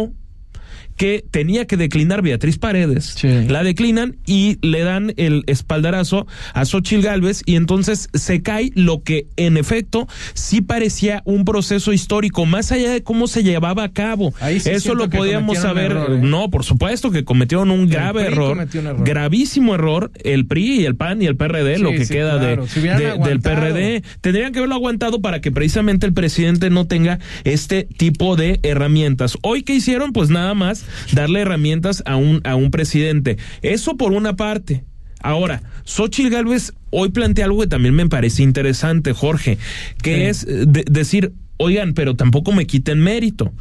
que 0.96 1.24
tenía 1.30 1.66
que 1.66 1.76
declinar 1.76 2.22
Beatriz 2.22 2.58
Paredes. 2.58 3.22
La 3.48 3.62
declinan 3.62 4.16
y 4.26 4.58
le 4.62 4.80
dan 4.80 5.12
el 5.16 5.42
espaldarazo 5.46 6.26
a 6.52 6.64
Xochil 6.64 7.02
Gálvez 7.02 7.42
y 7.46 7.56
entonces 7.56 8.08
se 8.12 8.42
cae 8.42 8.70
lo 8.74 9.02
que 9.02 9.26
en 9.36 9.56
efecto 9.56 10.06
sí 10.34 10.60
parecía 10.60 11.22
un 11.24 11.44
proceso 11.44 11.92
histórico, 11.92 12.46
más 12.46 12.72
allá 12.72 12.90
de 12.92 13.02
cómo 13.02 13.26
se 13.26 13.42
llevaba 13.42 13.84
a 13.84 13.92
cabo. 13.92 14.32
Eso 14.40 14.94
lo 14.94 15.10
podíamos 15.10 15.58
saber. 15.58 15.92
¿eh? 15.92 16.18
No, 16.22 16.50
por 16.50 16.64
supuesto 16.64 17.10
que 17.10 17.24
cometieron 17.24 17.70
un 17.70 17.88
grave 17.88 18.26
error, 18.26 18.66
gravísimo 19.04 19.74
error, 19.74 20.12
el 20.22 20.46
PRI 20.46 20.80
y 20.80 20.84
el 20.84 20.96
PAN 20.96 21.22
y 21.22 21.26
el 21.26 21.36
PRD, 21.36 21.78
lo 21.78 21.90
que 21.90 22.06
queda 22.06 22.38
de, 22.38 22.56
del 22.56 23.40
PRD. 23.40 24.02
Tendrían 24.20 24.52
que 24.52 24.58
haberlo 24.58 24.76
aguantado 24.76 25.20
para 25.20 25.40
que 25.40 25.50
precisamente 25.50 26.06
el 26.06 26.12
presidente 26.12 26.70
no 26.70 26.86
tenga 26.86 27.18
este 27.44 27.84
tipo 27.84 28.36
de 28.36 28.60
herramientas. 28.62 29.36
Hoy, 29.42 29.62
¿qué 29.62 29.74
hicieron? 29.74 30.12
Pues 30.12 30.30
nada 30.30 30.54
más 30.54 30.83
darle 31.12 31.40
herramientas 31.40 32.02
a 32.06 32.16
un, 32.16 32.40
a 32.44 32.54
un 32.56 32.70
presidente. 32.70 33.38
Eso 33.62 33.96
por 33.96 34.12
una 34.12 34.36
parte. 34.36 34.84
Ahora, 35.20 35.62
Xochitl 35.84 36.30
Gálvez 36.30 36.72
hoy 36.90 37.08
plantea 37.08 37.46
algo 37.46 37.62
que 37.62 37.66
también 37.66 37.94
me 37.94 38.08
parece 38.08 38.42
interesante, 38.42 39.12
Jorge, 39.12 39.58
que 40.02 40.28
es 40.28 40.44
eh, 40.44 40.66
decir, 40.66 41.32
oigan, 41.56 41.94
pero 41.94 42.14
tampoco 42.14 42.52
me 42.52 42.66
quiten 42.66 43.00
mérito. 43.00 43.52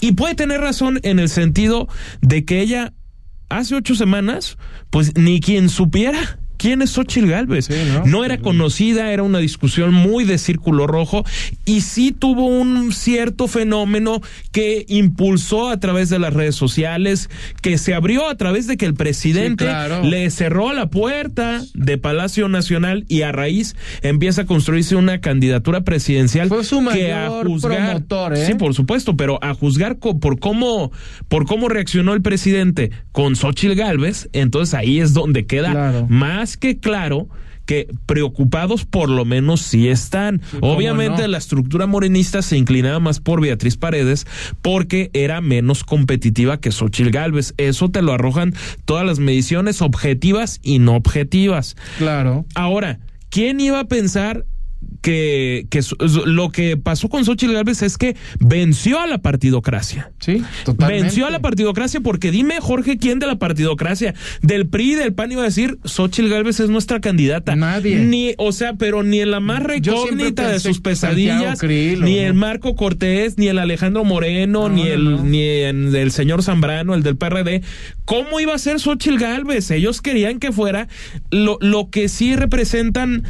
Y 0.00 0.12
puede 0.12 0.34
tener 0.34 0.60
razón 0.62 0.98
en 1.02 1.18
el 1.18 1.28
sentido 1.28 1.88
de 2.22 2.46
que 2.46 2.60
ella 2.60 2.94
hace 3.50 3.74
ocho 3.74 3.94
semanas, 3.94 4.56
pues 4.88 5.14
ni 5.16 5.40
quien 5.40 5.68
supiera 5.68 6.39
¿Quién 6.60 6.82
es 6.82 6.90
Xochitl 6.90 7.26
Galvez? 7.26 7.70
¿no? 8.04 8.22
era 8.22 8.36
conocida, 8.36 9.12
era 9.12 9.22
una 9.22 9.38
discusión 9.38 9.94
muy 9.94 10.24
de 10.24 10.36
círculo 10.36 10.86
rojo 10.86 11.24
y 11.64 11.80
sí 11.80 12.12
tuvo 12.12 12.44
un 12.44 12.92
cierto 12.92 13.48
fenómeno 13.48 14.20
que 14.52 14.84
impulsó 14.86 15.70
a 15.70 15.80
través 15.80 16.10
de 16.10 16.18
las 16.18 16.34
redes 16.34 16.56
sociales, 16.56 17.30
que 17.62 17.78
se 17.78 17.94
abrió 17.94 18.28
a 18.28 18.34
través 18.34 18.66
de 18.66 18.76
que 18.76 18.84
el 18.84 18.92
presidente 18.92 19.66
le 20.02 20.30
cerró 20.30 20.74
la 20.74 20.90
puerta 20.90 21.62
de 21.72 21.96
Palacio 21.96 22.50
Nacional 22.50 23.06
y 23.08 23.22
a 23.22 23.32
raíz 23.32 23.74
empieza 24.02 24.42
a 24.42 24.44
construirse 24.44 24.96
una 24.96 25.22
candidatura 25.22 25.80
presidencial 25.80 26.48
Fue 26.48 26.62
su 26.62 26.82
mayor 26.82 26.98
que 26.98 27.12
a 27.14 27.28
juzgar, 27.42 27.86
promotor, 27.86 28.34
¿eh? 28.34 28.44
Sí, 28.44 28.52
por 28.52 28.74
supuesto, 28.74 29.16
pero 29.16 29.42
a 29.42 29.54
juzgar 29.54 29.96
por 29.96 30.38
cómo 30.38 30.92
por 31.28 31.46
cómo 31.46 31.70
reaccionó 31.70 32.12
el 32.12 32.20
presidente 32.20 32.90
con 33.12 33.34
Xochitl 33.34 33.76
Galvez, 33.76 34.28
entonces 34.34 34.74
ahí 34.74 35.00
es 35.00 35.14
donde 35.14 35.46
queda 35.46 36.04
más 36.10 36.49
que 36.56 36.78
claro 36.78 37.28
que 37.70 37.86
preocupados 38.04 38.84
por 38.84 39.08
lo 39.08 39.24
menos 39.24 39.60
sí 39.60 39.88
están. 39.88 40.42
Obviamente 40.60 41.28
la 41.28 41.38
estructura 41.38 41.86
morenista 41.86 42.42
se 42.42 42.56
inclinaba 42.56 42.98
más 42.98 43.20
por 43.20 43.40
Beatriz 43.40 43.76
Paredes 43.76 44.26
porque 44.60 45.10
era 45.12 45.40
menos 45.40 45.84
competitiva 45.84 46.58
que 46.58 46.72
Xochil 46.72 47.12
Gálvez. 47.12 47.54
Eso 47.58 47.88
te 47.88 48.02
lo 48.02 48.12
arrojan 48.12 48.54
todas 48.86 49.06
las 49.06 49.20
mediciones 49.20 49.82
objetivas 49.82 50.58
y 50.64 50.80
no 50.80 50.96
objetivas. 50.96 51.76
Claro. 51.98 52.44
Ahora, 52.56 52.98
¿quién 53.28 53.60
iba 53.60 53.78
a 53.78 53.84
pensar 53.84 54.44
que, 55.00 55.66
que 55.70 55.80
lo 56.26 56.50
que 56.50 56.76
pasó 56.76 57.08
con 57.08 57.24
Xochitl 57.24 57.54
Gálvez 57.54 57.82
es 57.82 57.96
que 57.96 58.16
venció 58.38 59.00
a 59.00 59.06
la 59.06 59.18
partidocracia. 59.18 60.12
Sí, 60.20 60.42
totalmente. 60.64 61.02
Venció 61.02 61.26
a 61.26 61.30
la 61.30 61.40
partidocracia 61.40 62.00
porque 62.00 62.30
dime, 62.30 62.60
Jorge, 62.60 62.98
¿quién 62.98 63.18
de 63.18 63.26
la 63.26 63.38
partidocracia? 63.38 64.14
Del 64.42 64.66
PRI, 64.66 64.94
del 64.94 65.14
PAN 65.14 65.32
iba 65.32 65.42
a 65.42 65.46
decir, 65.46 65.78
Xochitl 65.84 66.28
Gálvez 66.28 66.60
es 66.60 66.70
nuestra 66.70 67.00
candidata. 67.00 67.56
Nadie. 67.56 68.00
Ni, 68.00 68.34
o 68.38 68.52
sea, 68.52 68.74
pero 68.74 69.02
ni 69.02 69.20
en 69.20 69.30
la 69.30 69.40
más 69.40 69.62
recógnita 69.62 70.48
de 70.48 70.60
sus 70.60 70.80
pesadillas, 70.80 71.62
ni 71.62 72.18
el 72.18 72.34
Marco 72.34 72.74
Cortés, 72.74 73.38
ni 73.38 73.48
el 73.48 73.58
Alejandro 73.58 74.04
Moreno, 74.04 74.68
ni 74.68 74.88
el, 74.88 75.30
ni 75.30 75.42
el, 75.42 76.12
señor 76.12 76.42
Zambrano, 76.42 76.94
el 76.94 77.02
del 77.02 77.16
PRD. 77.16 77.62
¿Cómo 78.04 78.40
iba 78.40 78.54
a 78.54 78.58
ser 78.58 78.80
Xochitl 78.80 79.18
Gálvez? 79.18 79.70
Ellos 79.70 80.02
querían 80.02 80.38
que 80.38 80.52
fuera 80.52 80.88
lo, 81.30 81.58
lo 81.60 81.90
que 81.90 82.08
sí 82.08 82.36
representan 82.36 83.24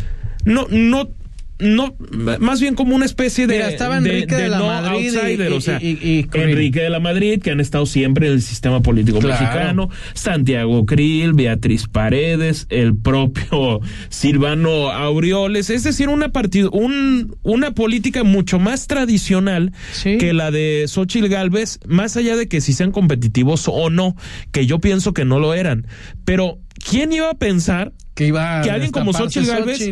no, 0.44 0.66
no 0.70 1.10
no, 1.60 1.96
más 2.38 2.60
bien 2.60 2.74
como 2.74 2.94
una 2.96 3.04
especie 3.04 3.46
de. 3.46 3.60
estaba 3.68 3.98
Enrique 3.98 4.34
de, 4.34 4.48
la 4.48 4.60
Madrid. 4.60 5.52
o 5.52 5.60
sea, 5.60 5.78
Enrique 5.80 6.80
de 6.80 6.90
la 6.90 7.00
Madrid, 7.00 7.40
que 7.40 7.50
han 7.50 7.60
estado 7.60 7.86
siempre 7.86 8.28
en 8.28 8.34
el 8.34 8.42
sistema 8.42 8.80
político 8.80 9.20
mexicano, 9.20 9.90
Santiago 10.14 10.86
Krill, 10.86 11.34
Beatriz 11.34 11.86
Paredes, 11.86 12.66
el 12.70 12.96
propio 12.96 13.80
Silvano 14.08 14.90
Aureoles, 14.90 15.70
es 15.70 15.84
decir, 15.84 16.08
una 16.08 16.30
partido, 16.30 16.70
un, 16.70 17.36
una 17.42 17.72
política 17.72 18.24
mucho 18.24 18.58
más 18.58 18.86
tradicional 18.86 19.72
que 20.02 20.32
la 20.32 20.50
de 20.50 20.86
Xochitl 20.88 21.28
Galvez, 21.28 21.80
más 21.86 22.16
allá 22.16 22.36
de 22.36 22.48
que 22.48 22.60
si 22.60 22.72
sean 22.72 22.92
competitivos 22.92 23.66
o 23.68 23.90
no, 23.90 24.16
que 24.52 24.66
yo 24.66 24.78
pienso 24.80 25.12
que 25.12 25.24
no 25.24 25.38
lo 25.38 25.54
eran. 25.54 25.86
Pero, 26.24 26.58
¿quién 26.88 27.12
iba 27.12 27.30
a 27.30 27.34
pensar 27.34 27.92
que, 28.14 28.26
iba 28.26 28.62
que 28.62 28.70
alguien 28.70 28.92
como 28.92 29.12
Xochitl 29.12 29.46
Galvez 29.46 29.90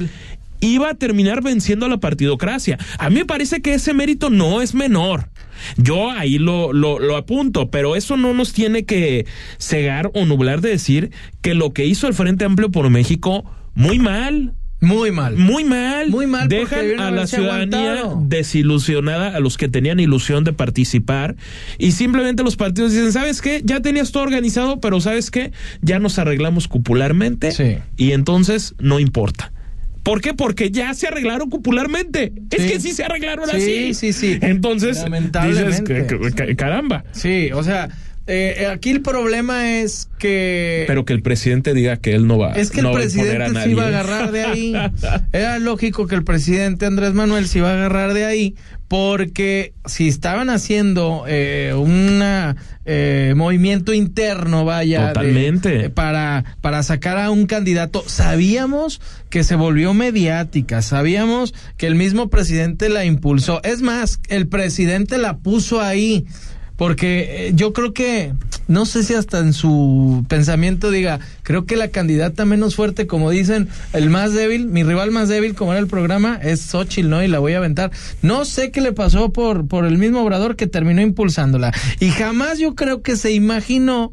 iba 0.61 0.91
a 0.91 0.95
terminar 0.95 1.43
venciendo 1.43 1.87
a 1.87 1.89
la 1.89 1.99
partidocracia. 1.99 2.79
A 2.99 3.11
mí 3.11 3.17
me 3.17 3.25
parece 3.25 3.61
que 3.61 3.75
ese 3.75 3.95
mérito 3.95 4.31
no 4.31 4.61
es 4.63 4.75
menor. 4.75 5.31
Yo 5.77 6.11
ahí 6.11 6.39
lo, 6.39 6.73
lo, 6.73 6.99
lo, 6.99 7.17
apunto, 7.17 7.71
pero 7.71 7.97
eso 7.97 8.17
no 8.17 8.33
nos 8.33 8.53
tiene 8.53 8.85
que 8.85 9.27
cegar 9.59 10.11
o 10.15 10.25
nublar 10.25 10.61
de 10.61 10.71
decir 10.71 11.11
que 11.41 11.55
lo 11.55 11.73
que 11.73 11.85
hizo 11.85 12.07
el 12.07 12.15
Frente 12.15 12.45
Amplio 12.45 12.71
por 12.71 12.89
México, 12.91 13.45
muy 13.75 13.99
mal. 13.99 14.55
Muy 14.81 15.11
mal. 15.11 15.37
Muy 15.37 15.65
mal. 15.65 16.09
Muy 16.09 16.27
mal. 16.27 16.49
Dejan 16.49 17.01
a 17.01 17.11
la 17.11 17.27
ciudadanía 17.27 18.05
desilusionada, 18.21 19.35
a 19.35 19.41
los 19.41 19.57
que 19.57 19.69
tenían 19.69 19.99
ilusión 19.99 20.45
de 20.45 20.53
participar. 20.53 21.35
Y 21.79 21.93
simplemente 21.93 22.45
los 22.45 22.57
partidos 22.57 22.93
dicen, 22.93 23.13
¿sabes 23.13 23.43
qué? 23.43 23.61
Ya 23.65 23.81
tenías 23.81 24.13
todo 24.13 24.23
organizado, 24.23 24.81
pero 24.81 25.01
¿sabes 25.01 25.31
qué? 25.33 25.53
Ya 25.83 25.99
nos 25.99 26.19
arreglamos 26.19 26.69
cupularmente. 26.69 27.51
Sí. 27.51 27.79
Y 27.97 28.13
entonces 28.13 28.77
no 28.79 29.01
importa. 29.01 29.53
¿Por 30.09 30.23
qué? 30.23 30.33
Porque 30.33 30.71
ya 30.71 30.95
se 30.95 31.07
arreglaron 31.07 31.51
popularmente. 31.51 32.33
Es 32.51 32.65
que 32.65 32.81
sí 32.81 32.93
se 32.93 33.05
arreglaron 33.05 33.51
así. 33.51 33.93
Sí, 33.93 33.95
sí, 33.95 34.13
sí. 34.15 34.39
Entonces, 34.41 35.05
dices, 35.45 35.83
caramba. 36.57 37.05
Sí, 37.13 37.51
o 37.53 37.63
sea, 37.63 37.91
eh, 38.29 38.69
aquí 38.71 38.91
el 38.91 39.03
problema 39.03 39.79
es 39.81 40.09
que. 40.19 40.85
Pero 40.87 41.05
que 41.05 41.15
el 41.15 41.23
presidente 41.23 41.73
diga 41.73 41.97
que 41.97 42.15
él 42.15 42.27
no 42.27 42.39
va. 42.39 42.53
Es 42.53 42.71
que 42.71 42.81
el 42.81 42.93
presidente 42.93 43.63
se 43.63 43.71
iba 43.71 43.85
a 43.85 43.89
agarrar 43.89 44.31
de 44.31 44.45
ahí. 44.45 44.75
Era 45.33 45.59
lógico 45.59 46.07
que 46.07 46.15
el 46.15 46.25
presidente 46.25 46.87
Andrés 46.87 47.15
Manuel 47.15 47.49
se 47.49 47.59
iba 47.59 47.71
a 47.71 47.75
agarrar 47.75 48.13
de 48.13 48.27
ahí, 48.27 48.55
porque 48.89 49.73
si 49.87 50.09
estaban 50.09 50.51
haciendo 50.51 51.25
eh, 51.27 51.73
un 51.75 52.21
eh, 52.91 53.35
movimiento 53.37 53.93
interno, 53.93 54.65
vaya, 54.65 55.09
Totalmente. 55.09 55.85
Eh, 55.85 55.91
para, 55.91 56.45
para 56.63 56.83
sacar 56.83 57.19
a 57.19 57.31
un 57.31 57.47
candidato, 57.47 58.03
sabíamos 58.07 59.01
que 59.29 59.45
se 59.45 59.57
volvió 59.57 59.93
mediática, 59.93 60.81
sabíamos 60.81 61.53
que 61.77 61.87
el 61.87 61.95
mismo 61.97 62.31
presidente 62.31 62.89
la 62.89 63.05
impulsó. 63.05 63.63
Es 63.63 63.83
más, 63.83 64.21
el 64.29 64.49
presidente 64.49 65.19
la 65.19 65.37
puso 65.37 65.83
ahí 65.83 66.27
porque 66.79 67.49
eh, 67.49 67.53
yo 67.55 67.73
creo 67.73 67.93
que, 67.93 68.33
no 68.69 68.87
sé 68.87 69.03
si 69.03 69.13
hasta 69.13 69.41
en 69.41 69.53
su 69.53 70.25
pensamiento 70.29 70.93
diga, 70.93 71.19
creo 71.43 71.67
que 71.67 71.77
la 71.77 71.89
candidata 71.89 72.45
menos 72.45 72.77
fuerte, 72.77 73.09
como 73.09 73.31
dicen, 73.31 73.69
el 73.93 74.11
más 74.11 74.33
débil, 74.33 74.69
mi 74.69 74.85
rival 74.85 75.11
más 75.11 75.29
débil, 75.29 75.57
como 75.57 75.73
era 75.73 75.81
el 75.81 75.89
programa, 75.89 76.39
es 76.41 76.61
Xochitl, 76.61 77.09
¿no? 77.09 77.23
Y 77.25 77.27
la 77.27 77.41
voy 77.41 77.55
a 77.55 77.59
aventar. 77.59 77.91
No 78.23 78.45
sé 78.45 78.71
qué 78.71 78.81
le 78.81 78.93
pasó 78.93 79.33
por, 79.33 79.67
por 79.67 79.87
el 79.87 79.99
mismo 79.99 80.23
obrador 80.23 80.55
que 80.55 80.69
terminó 80.69 81.03
impulsándola. 81.03 81.73
Y 81.99 82.11
jamás 82.11 82.61
yo 82.61 82.77
creo 82.77 83.03
que 83.03 83.17
se 83.17 83.33
imaginó 83.33 84.13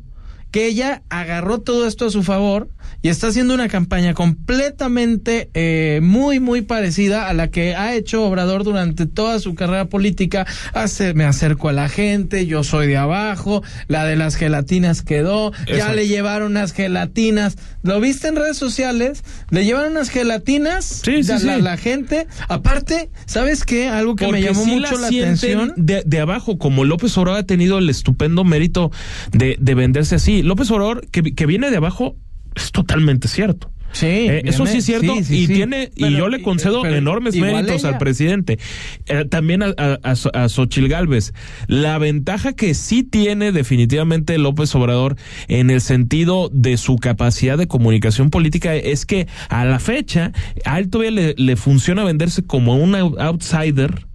que 0.55 0.67
ella 0.67 1.01
agarró 1.09 1.59
todo 1.59 1.85
esto 1.85 2.05
a 2.05 2.09
su 2.09 2.23
favor 2.23 2.69
y 3.01 3.09
está 3.09 3.27
haciendo 3.27 3.53
una 3.53 3.67
campaña 3.67 4.13
completamente 4.13 5.49
eh, 5.53 5.99
muy, 6.01 6.39
muy 6.39 6.61
parecida 6.61 7.27
a 7.27 7.33
la 7.33 7.49
que 7.49 7.75
ha 7.75 7.93
hecho 7.93 8.23
Obrador 8.23 8.63
durante 8.63 9.05
toda 9.05 9.39
su 9.39 9.53
carrera 9.53 9.89
política. 9.89 10.47
Hace, 10.73 11.13
me 11.13 11.25
acerco 11.25 11.67
a 11.67 11.73
la 11.73 11.89
gente, 11.89 12.47
yo 12.47 12.63
soy 12.63 12.87
de 12.87 12.95
abajo, 12.95 13.63
la 13.89 14.05
de 14.05 14.15
las 14.15 14.37
gelatinas 14.37 15.01
quedó, 15.01 15.51
ya 15.67 15.91
le 15.91 16.07
llevaron 16.07 16.51
unas 16.51 16.71
gelatinas. 16.71 17.57
¿Lo 17.83 17.99
viste 17.99 18.29
en 18.29 18.37
redes 18.37 18.57
sociales? 18.57 19.23
Le 19.49 19.65
llevaron 19.65 19.91
unas 19.91 20.09
gelatinas 20.09 20.85
sí, 21.03 21.21
sí, 21.21 21.45
la, 21.45 21.57
la, 21.57 21.77
gente. 21.77 22.27
Aparte, 22.47 23.09
¿sabes 23.25 23.65
qué? 23.65 23.89
Algo 23.89 24.15
que 24.15 24.31
me 24.31 24.41
llamó 24.41 24.65
mucho 24.65 24.97
la, 24.97 25.07
atención. 25.07 25.73
De, 25.75 26.01
de, 26.05 26.19
abajo, 26.19 26.57
como 26.57 26.85
López 26.85 27.15
Obrador 27.17 27.41
ha 27.41 27.45
tenido 27.45 27.77
el 27.77 27.89
estupendo 27.89 28.43
mérito 28.43 28.91
de, 29.31 29.57
de 29.59 29.75
venderse 29.75 30.15
así. 30.15 30.44
López 30.45 30.69
Obrador, 30.71 31.07
que, 31.09 31.33
que 31.33 31.45
viene 31.45 31.71
de 31.71 31.77
abajo, 31.77 32.15
es 32.55 32.71
totalmente 32.71 33.27
cierto. 33.27 33.71
Sí, 33.91 34.07
eh, 34.07 34.41
eso 34.43 34.65
sí 34.65 34.79
es 34.79 34.85
cierto 34.85 35.13
y 35.29 35.47
tiene 35.47 35.89
y 35.95 36.11
yo 36.11 36.27
le 36.27 36.41
concedo 36.41 36.81
pero, 36.81 36.95
enormes 36.95 37.37
méritos 37.37 37.85
al 37.85 37.97
presidente, 37.97 38.59
eh, 39.05 39.23
también 39.23 39.63
a, 39.63 39.73
a, 39.77 40.15
a, 40.33 40.49
Xochil 40.49 40.89
Gálvez. 40.89 41.33
La 41.67 41.97
ventaja 41.97 42.53
que 42.53 42.73
sí 42.73 43.03
tiene 43.03 43.53
definitivamente 43.53 44.37
López 44.37 44.75
Obrador 44.75 45.15
en 45.47 45.69
el 45.69 45.79
sentido 45.79 46.49
de 46.51 46.75
su 46.75 46.97
capacidad 46.97 47.57
de 47.57 47.67
comunicación 47.67 48.31
política 48.31 48.75
es 48.75 49.05
que 49.05 49.27
a 49.47 49.63
la 49.63 49.79
fecha 49.79 50.33
a 50.65 50.77
él 50.77 50.89
todavía 50.89 51.11
le, 51.11 51.35
le 51.37 51.55
funciona 51.55 52.03
venderse 52.03 52.45
como 52.45 52.75
un 52.75 52.95
outsider 52.95 54.07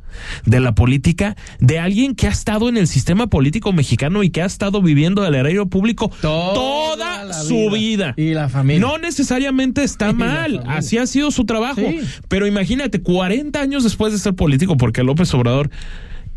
de 0.44 0.60
la 0.60 0.74
política 0.74 1.36
de 1.58 1.78
alguien 1.78 2.14
que 2.14 2.26
ha 2.26 2.30
estado 2.30 2.68
en 2.68 2.76
el 2.76 2.86
sistema 2.86 3.28
político 3.28 3.72
mexicano 3.72 4.22
y 4.22 4.30
que 4.30 4.42
ha 4.42 4.46
estado 4.46 4.82
viviendo 4.82 5.22
del 5.22 5.34
erario 5.34 5.66
público 5.66 6.10
toda, 6.20 6.54
toda 6.54 7.32
su 7.32 7.70
vida. 7.70 8.12
vida. 8.12 8.14
Y 8.16 8.34
la 8.34 8.48
familia. 8.48 8.80
No 8.80 8.98
necesariamente 8.98 9.82
está 9.82 10.12
mal, 10.12 10.62
así 10.66 10.98
ha 10.98 11.06
sido 11.06 11.30
su 11.30 11.44
trabajo. 11.44 11.80
Sí. 11.80 12.00
Pero 12.28 12.46
imagínate, 12.46 13.00
40 13.02 13.60
años 13.60 13.84
después 13.84 14.12
de 14.12 14.18
ser 14.18 14.34
político, 14.34 14.76
porque 14.76 15.02
López 15.02 15.32
Obrador 15.34 15.70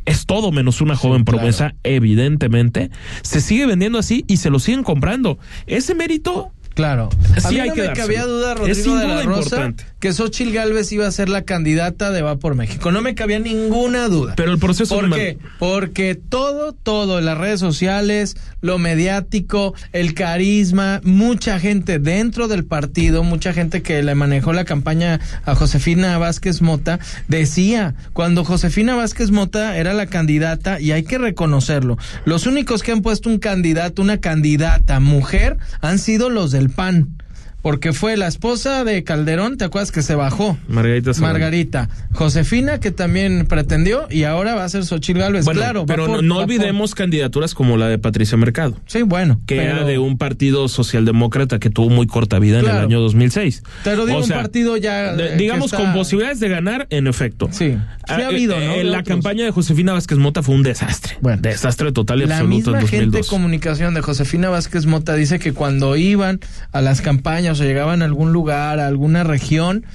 es 0.06 0.26
todo 0.26 0.52
menos 0.52 0.82
una 0.82 0.96
joven 0.96 1.20
sí, 1.20 1.26
promesa, 1.26 1.70
claro. 1.70 1.78
evidentemente, 1.84 2.90
se 3.22 3.42
sigue 3.42 3.66
vendiendo 3.66 4.00
así 4.00 4.26
y 4.28 4.38
se 4.38 4.50
lo 4.50 4.60
siguen 4.60 4.84
comprando. 4.84 5.38
Ese 5.66 5.96
mérito 5.96 6.52
Claro. 6.74 7.10
Sí, 7.38 7.46
a 7.46 7.50
mí 7.50 7.60
hay 7.60 7.70
no 7.70 7.76
que 7.76 7.82
me 7.84 7.94
cabía 7.94 8.26
duda, 8.26 8.56
Rodrigo 8.56 8.98
de 8.98 9.08
la 9.08 9.22
Rosa, 9.24 9.42
importante. 9.42 9.86
que 10.00 10.14
Xochitl 10.14 10.52
Galvez 10.52 10.92
iba 10.92 11.08
a 11.08 11.12
ser 11.12 11.30
la 11.30 11.44
candidata 11.44 12.12
de 12.12 12.22
Va 12.22 12.38
por 12.38 12.56
México. 12.56 12.92
No 12.92 13.02
me 13.02 13.16
cabía 13.16 13.40
ninguna 13.40 14.08
duda. 14.08 14.34
Pero 14.36 14.52
el 14.52 14.60
proceso 14.60 14.96
¿Por 14.96 15.10
de 15.10 15.16
qué? 15.16 15.38
Porque 15.60 16.16
todo, 16.16 16.74
todo, 16.74 17.20
en 17.20 17.26
las 17.26 17.38
redes 17.38 17.60
sociales, 17.60 18.36
lo 18.62 18.78
mediático, 18.78 19.74
el 19.92 20.14
carisma, 20.14 21.02
mucha 21.04 21.60
gente 21.60 22.00
dentro 22.00 22.48
del 22.48 22.66
partido, 22.66 23.24
mucha 23.24 23.54
gente 23.54 23.82
que 23.82 24.02
le 24.02 24.16
manejó 24.16 24.54
la 24.54 24.66
campaña 24.66 25.20
a 25.46 25.56
Josefina 25.56 26.18
Vázquez 26.18 26.62
Mota, 26.62 27.00
decía, 27.28 27.94
cuando 28.14 28.44
Josefina 28.46 28.96
Vázquez 28.96 29.32
Mota 29.32 29.78
era 29.78 29.94
la 29.94 30.08
candidata, 30.08 30.80
y 30.80 30.92
hay 30.92 31.04
que 31.04 31.18
reconocerlo, 31.18 31.98
los 32.26 32.48
únicos 32.48 32.84
que 32.84 32.92
han 32.92 33.02
puesto 33.02 33.30
un 33.30 33.38
candidato, 33.38 34.02
una 34.02 34.18
candidata 34.20 35.00
mujer, 35.00 35.58
han 35.82 36.00
sido 36.00 36.30
los 36.30 36.52
del 36.64 36.70
PAN. 36.74 37.18
Porque 37.62 37.94
fue 37.94 38.18
la 38.18 38.28
esposa 38.28 38.84
de 38.84 39.06
Calderón, 39.06 39.56
¿te 39.56 39.64
acuerdas 39.64 39.94
que 39.94 40.02
se 40.02 40.16
bajó? 40.16 40.58
Margarita. 40.68 41.12
Margarita. 41.22 41.90
Josefina, 42.12 42.82
que 42.82 42.92
también 42.92 43.46
pretendió, 43.46 44.06
y 44.10 44.26
ahora 44.26 44.54
va 44.54 44.66
a 44.66 44.70
ser 44.70 44.84
Xochitl 44.84 45.20
Gálvez. 45.20 45.46
Bueno, 45.46 45.62
claro, 45.62 45.86
pero 45.86 46.06
por- 46.08 46.18
no, 46.18 46.22
no 46.24 46.36
va 46.36 46.42
por- 46.46 46.52
olvidemos 46.54 46.94
candidaturas 46.94 47.54
como 47.56 47.78
la 47.78 47.88
de 47.88 47.98
Patricia 48.00 48.38
Mercado, 48.38 48.76
Sí, 48.86 49.04
bueno. 49.04 49.40
que 49.48 49.56
pero- 49.56 49.78
era 49.78 49.86
de 49.86 49.98
un 49.98 50.18
partido 50.18 50.68
socialdemócrata 50.68 51.58
que 51.58 51.70
tuvo 51.70 51.90
muy 51.90 52.06
corta 52.06 52.38
vida 52.38 52.60
en 52.60 52.66
el 52.66 52.72
año 52.76 53.00
2006. 53.00 53.64
Pero 53.86 54.06
digo, 54.06 54.20
O 54.20 54.24
un 54.24 54.30
partido 54.30 54.76
ya. 54.76 55.14
de- 55.16 55.36
eh, 55.36 55.38
digamos 55.38 55.68
está- 55.72 55.78
con 55.78 55.94
posibilidades 55.94 56.42
de 56.42 56.50
ganar, 56.50 56.88
en 56.90 57.08
efecto. 57.08 57.48
Sí. 57.50 57.78
Sí 58.06 58.14
Ah, 58.16 58.20
ha 58.24 58.28
habido, 58.28 58.56
eh, 58.56 58.66
¿no? 58.68 58.74
eh, 58.74 58.78
De 58.80 58.84
la 58.86 59.00
otros. 59.00 59.08
campaña 59.08 59.46
de 59.46 59.52
Josefina 59.52 59.94
Vázquez 59.94 60.18
Mota 60.18 60.44
fue 60.44 60.56
un 60.56 60.64
desastre. 60.64 61.18
Bueno. 61.22 61.42
desastre 61.42 61.92
total 61.92 62.22
y 62.22 62.26
La 62.26 62.36
absoluto 62.40 62.56
misma 62.56 62.80
en 62.82 62.88
gente 62.88 62.98
de 62.98 63.06
2002. 63.06 63.30
comunicación 63.30 63.94
de 63.94 64.02
Josefina 64.02 64.50
Vázquez 64.50 64.86
Mota 64.86 65.16
dice 65.16 65.40
que 65.40 65.54
cuando 65.54 65.96
iban 65.96 66.40
a 66.72 66.82
las 66.82 67.02
campañas 67.02 67.60
o 67.60 67.64
llegaban 67.64 68.02
a 68.02 68.06
algún 68.06 68.34
lugar, 68.34 68.80
a 68.80 68.88
alguna 68.88 69.24
región, 69.24 69.86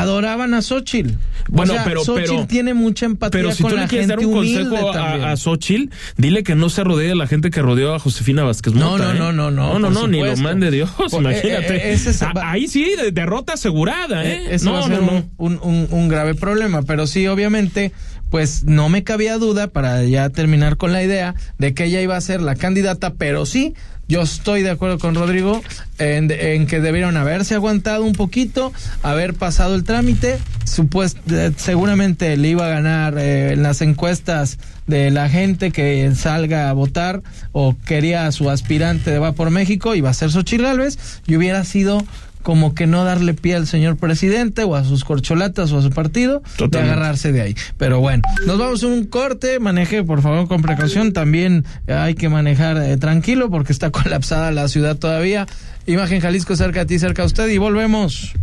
adoraban 0.00 0.54
a 0.54 0.62
Xochitl. 0.62 1.12
Bueno, 1.48 1.72
o 1.72 1.76
sea, 1.76 1.84
pero- 1.84 2.04
Xochitl 2.04 2.30
pero- 2.34 2.46
tiene 2.46 2.74
mucha 2.74 3.06
empatía 3.06 3.40
Pero 3.40 3.52
si 3.52 3.62
con 3.62 3.70
tú 3.72 3.76
la 3.76 3.82
le 3.82 3.88
quieres 3.88 4.08
dar 4.08 4.18
un 4.18 4.32
consejo 4.32 4.92
a, 4.92 5.32
a 5.32 5.36
Xochitl, 5.36 5.90
dile 6.16 6.42
que 6.42 6.54
no 6.54 6.68
se 6.68 6.84
rodee 6.84 7.08
de 7.08 7.14
la 7.14 7.26
gente 7.26 7.50
que 7.50 7.62
rodeó 7.62 7.94
a 7.94 7.98
Josefina 7.98 8.42
Vázquez 8.44 8.74
No, 8.74 8.90
Mota. 8.92 9.04
no, 9.04 9.10
¿eh? 9.12 9.18
no, 9.18 9.32
no, 9.32 9.50
no, 9.50 9.72
No, 9.74 9.78
no, 9.78 9.90
no, 9.90 10.06
ni 10.08 10.22
lo 10.22 10.36
mande 10.38 10.70
Dios, 10.70 10.90
imagínate. 11.12 11.76
eh, 11.76 11.90
eh, 11.90 11.92
ese 11.92 12.24
Ah, 12.24 12.32
va- 12.34 12.50
Ahí 12.50 12.66
sí, 12.68 12.94
de- 12.96 13.10
derrota 13.12 13.54
asegurada, 13.54 14.24
¿eh? 14.24 14.54
Eso 14.54 14.72
va 14.72 14.78
no, 14.80 14.84
a 14.84 14.88
ser 14.88 15.00
no, 15.02 15.10
no. 15.12 15.30
Un, 15.36 15.58
un- 15.62 15.88
un 15.90 16.08
grave 16.08 16.34
problema, 16.34 16.82
pero 16.82 17.06
sí, 17.06 17.26
obviamente, 17.26 17.92
pues 18.30 18.64
no 18.64 18.88
me 18.88 19.04
cabía 19.04 19.38
duda 19.38 19.68
para 19.68 20.02
ya 20.04 20.28
terminar 20.30 20.76
con 20.76 20.92
la 20.92 21.02
idea 21.02 21.34
de 21.58 21.72
que 21.74 21.84
ella 21.84 22.00
iba 22.00 22.16
a 22.16 22.20
ser 22.20 22.40
la 22.42 22.56
candidata, 22.56 23.14
pero 23.14 23.46
sí, 23.46 23.74
yo 24.08 24.22
estoy 24.22 24.62
de 24.62 24.70
acuerdo 24.70 24.98
con 24.98 25.14
Rodrigo 25.14 25.62
en, 25.98 26.66
que 26.66 26.80
debieron 26.80 27.16
haberse 27.16 27.54
aguantado 27.54 28.04
un 28.04 28.12
poquito, 28.12 28.72
haber 29.02 29.34
pasado 29.34 29.74
el 29.74 29.84
trámite, 29.84 30.38
supuest, 30.64 31.18
eh, 31.30 31.52
seguramente 31.56 32.36
le 32.36 32.48
iba 32.48 32.66
a 32.66 32.68
ganar 32.68 33.16
eh, 33.18 33.52
en 33.52 33.62
las 33.62 33.80
encuestas 33.80 34.58
de 34.86 35.10
la 35.10 35.28
gente 35.28 35.70
que 35.70 36.14
salga 36.14 36.68
a 36.68 36.72
votar 36.72 37.22
o 37.52 37.74
quería 37.86 38.26
a 38.26 38.32
su 38.32 38.50
aspirante 38.50 39.10
de 39.10 39.18
Va 39.18 39.32
por 39.32 39.50
México, 39.50 39.94
iba 39.94 40.10
a 40.10 40.14
ser 40.14 40.30
Xochitl 40.30 40.64
Gálvez, 40.64 40.98
y 41.26 41.36
hubiera 41.36 41.64
sido 41.64 42.04
como 42.44 42.74
que 42.74 42.86
no 42.86 43.04
darle 43.04 43.34
pie 43.34 43.56
al 43.56 43.66
señor 43.66 43.96
presidente 43.96 44.62
o 44.62 44.76
a 44.76 44.84
sus 44.84 45.02
corcholatas 45.02 45.72
o 45.72 45.78
a 45.78 45.82
su 45.82 45.90
partido 45.90 46.42
Totalmente. 46.56 46.78
de 46.78 46.84
agarrarse 46.84 47.32
de 47.32 47.40
ahí. 47.40 47.56
Pero 47.78 47.98
bueno, 48.00 48.22
nos 48.46 48.58
vamos 48.58 48.84
a 48.84 48.86
un 48.86 49.06
corte, 49.06 49.58
maneje 49.58 50.04
por 50.04 50.20
favor 50.22 50.46
con 50.46 50.62
precaución, 50.62 51.12
también 51.12 51.64
hay 51.88 52.14
que 52.14 52.28
manejar 52.28 52.76
eh, 52.76 52.96
tranquilo 52.98 53.50
porque 53.50 53.72
está 53.72 53.90
colapsada 53.90 54.52
la 54.52 54.68
ciudad 54.68 54.96
todavía. 54.96 55.46
Imagen 55.86 56.20
Jalisco 56.20 56.54
cerca 56.54 56.82
a 56.82 56.86
ti, 56.86 56.98
cerca 56.98 57.22
a 57.22 57.26
usted 57.26 57.48
y 57.48 57.58
volvemos. 57.58 58.34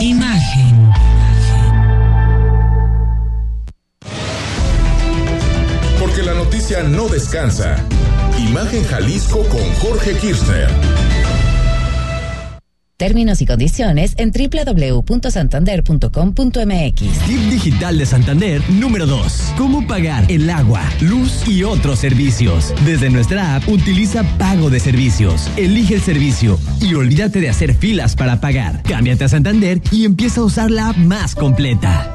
Imagen. 0.00 0.90
Porque 6.00 6.22
la 6.24 6.34
noticia 6.34 6.82
no 6.82 7.08
descansa. 7.08 7.76
Imagen 8.38 8.84
Jalisco 8.84 9.44
con 9.48 9.62
Jorge 9.74 10.14
Kirchner. 10.16 10.68
Términos 13.02 13.42
y 13.42 13.46
condiciones 13.46 14.14
en 14.16 14.30
www.santander.com.mx. 14.30 17.26
Tip 17.26 17.40
digital 17.50 17.98
de 17.98 18.06
Santander 18.06 18.62
número 18.70 19.06
2. 19.06 19.54
Cómo 19.58 19.84
pagar 19.88 20.24
el 20.30 20.48
agua, 20.48 20.84
luz 21.00 21.48
y 21.48 21.64
otros 21.64 21.98
servicios. 21.98 22.72
Desde 22.84 23.10
nuestra 23.10 23.56
app 23.56 23.68
utiliza 23.68 24.22
pago 24.38 24.70
de 24.70 24.78
servicios. 24.78 25.50
Elige 25.56 25.96
el 25.96 26.00
servicio 26.00 26.60
y 26.80 26.94
olvídate 26.94 27.40
de 27.40 27.48
hacer 27.48 27.74
filas 27.74 28.14
para 28.14 28.40
pagar. 28.40 28.84
Cámbiate 28.84 29.24
a 29.24 29.28
Santander 29.28 29.80
y 29.90 30.04
empieza 30.04 30.40
a 30.40 30.44
usar 30.44 30.70
la 30.70 30.90
app 30.90 30.96
más 30.96 31.34
completa. 31.34 32.08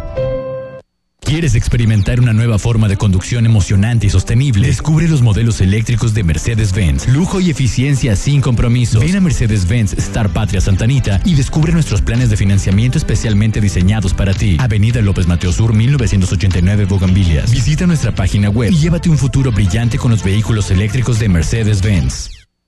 ¿Quieres 1.28 1.56
experimentar 1.56 2.22
una 2.22 2.32
nueva 2.32 2.58
forma 2.58 2.88
de 2.88 2.96
conducción 2.96 3.46
emocionante 3.46 4.08
y 4.08 4.10
sostenible? 4.10 4.66
Descubre 4.66 5.10
los 5.10 5.22
modelos 5.22 5.60
eléctricos 5.60 6.14
de 6.14 6.24
Mercedes-Benz. 6.24 7.10
Lujo 7.10 7.42
y 7.42 7.50
eficiencia 7.50 8.16
sin 8.16 8.40
compromiso. 8.40 9.02
Ven 9.02 9.18
a 9.18 9.20
Mercedes-Benz 9.20 9.92
Star 9.98 10.30
Patria 10.30 10.62
Santanita 10.62 11.20
y 11.26 11.36
descubre 11.36 11.74
nuestros 11.74 12.02
planes 12.02 12.30
de 12.30 12.38
financiamiento 12.38 12.98
especialmente 12.98 13.60
diseñados 13.60 14.14
para 14.14 14.34
ti. 14.34 14.56
Avenida 14.58 15.02
López 15.02 15.28
Mateo 15.28 15.52
Sur, 15.52 15.74
1989, 15.74 16.86
Bogambilias. 16.86 17.52
Visita 17.52 17.86
nuestra 17.86 18.14
página 18.14 18.50
web 18.50 18.72
y 18.72 18.78
llévate 18.78 19.10
un 19.10 19.18
futuro 19.18 19.52
brillante 19.52 19.98
con 19.98 20.12
los 20.12 20.24
vehículos 20.24 20.72
eléctricos 20.72 21.20
de 21.20 21.28
Mercedes-Benz. 21.28 22.37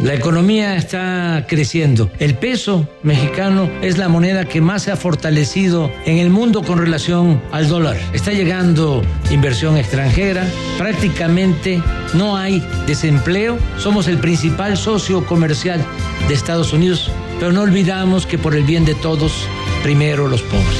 La 0.00 0.14
economía 0.14 0.76
está 0.76 1.46
creciendo. 1.48 2.10
El 2.18 2.34
peso 2.34 2.88
mexicano 3.02 3.70
es 3.80 3.96
la 3.96 4.08
moneda 4.08 4.44
que 4.44 4.60
más 4.60 4.82
se 4.82 4.90
ha 4.90 4.96
fortalecido 4.96 5.90
en 6.04 6.18
el 6.18 6.30
mundo 6.30 6.62
con 6.62 6.78
relación 6.78 7.40
al 7.52 7.68
dólar. 7.68 7.96
Está 8.12 8.32
llegando 8.32 9.02
inversión 9.30 9.76
extranjera. 9.76 10.46
Prácticamente 10.78 11.80
no 12.12 12.36
hay 12.36 12.62
desempleo. 12.86 13.56
Somos 13.78 14.08
el 14.08 14.18
principal 14.18 14.76
socio 14.76 15.24
comercial 15.26 15.84
de 16.28 16.34
Estados 16.34 16.72
Unidos. 16.72 17.10
Pero 17.38 17.52
no 17.52 17.62
olvidamos 17.62 18.26
que 18.26 18.36
por 18.36 18.54
el 18.54 18.64
bien 18.64 18.84
de 18.84 18.94
todos, 18.94 19.46
primero 19.82 20.28
los 20.28 20.42
pobres. 20.42 20.78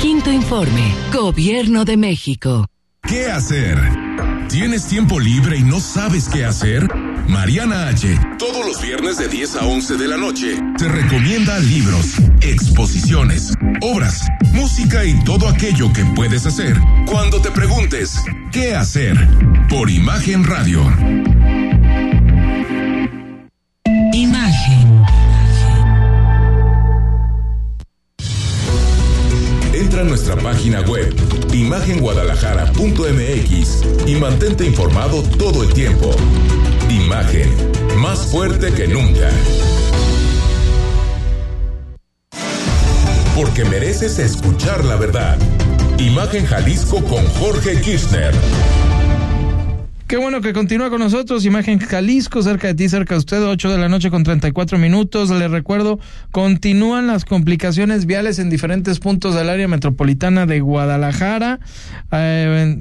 Quinto 0.00 0.32
informe. 0.32 0.94
Gobierno 1.12 1.84
de 1.84 1.96
México. 1.96 2.66
¿Qué 3.06 3.26
hacer? 3.26 3.78
¿Tienes 4.48 4.86
tiempo 4.86 5.20
libre 5.20 5.58
y 5.58 5.62
no 5.62 5.78
sabes 5.78 6.28
qué 6.28 6.44
hacer? 6.44 6.88
Mariana 7.28 7.88
H. 7.88 8.18
Todos 8.38 8.66
los 8.66 8.80
viernes 8.80 9.18
de 9.18 9.28
10 9.28 9.56
a 9.56 9.66
11 9.66 9.96
de 9.96 10.08
la 10.08 10.16
noche 10.16 10.58
te 10.78 10.88
recomienda 10.88 11.58
libros, 11.58 12.16
exposiciones, 12.40 13.52
obras, 13.80 14.26
música 14.52 15.04
y 15.04 15.22
todo 15.24 15.48
aquello 15.48 15.92
que 15.92 16.04
puedes 16.14 16.46
hacer 16.46 16.76
cuando 17.06 17.40
te 17.40 17.50
preguntes 17.50 18.22
¿qué 18.52 18.74
hacer? 18.74 19.16
Por 19.68 19.90
Imagen 19.90 20.44
Radio. 20.44 20.84
Nuestra 30.04 30.36
página 30.36 30.82
web 30.82 31.12
imagenguadalajara.mx 31.52 33.82
y 34.06 34.14
mantente 34.16 34.66
informado 34.66 35.22
todo 35.22 35.62
el 35.62 35.72
tiempo. 35.72 36.10
Imagen, 36.90 37.48
más 37.96 38.26
fuerte 38.26 38.70
que 38.72 38.86
nunca. 38.86 39.30
Porque 43.34 43.64
mereces 43.64 44.18
escuchar 44.18 44.84
la 44.84 44.96
verdad. 44.96 45.38
Imagen 45.98 46.44
Jalisco 46.44 47.02
con 47.04 47.26
Jorge 47.40 47.80
Kirchner. 47.80 48.34
Qué 50.06 50.18
bueno 50.18 50.42
que 50.42 50.52
continúa 50.52 50.90
con 50.90 50.98
nosotros. 50.98 51.46
Imagen 51.46 51.78
Jalisco, 51.78 52.42
cerca 52.42 52.68
de 52.68 52.74
ti, 52.74 52.90
cerca 52.90 53.14
de 53.14 53.20
usted, 53.20 53.42
8 53.42 53.70
de 53.70 53.78
la 53.78 53.88
noche 53.88 54.10
con 54.10 54.22
34 54.22 54.76
minutos. 54.76 55.30
Le 55.30 55.48
recuerdo, 55.48 55.98
continúan 56.30 57.06
las 57.06 57.24
complicaciones 57.24 58.04
viales 58.04 58.38
en 58.38 58.50
diferentes 58.50 58.98
puntos 59.00 59.34
del 59.34 59.48
área 59.48 59.66
metropolitana 59.66 60.44
de 60.44 60.60
Guadalajara. 60.60 61.58
Eh, 62.12 62.76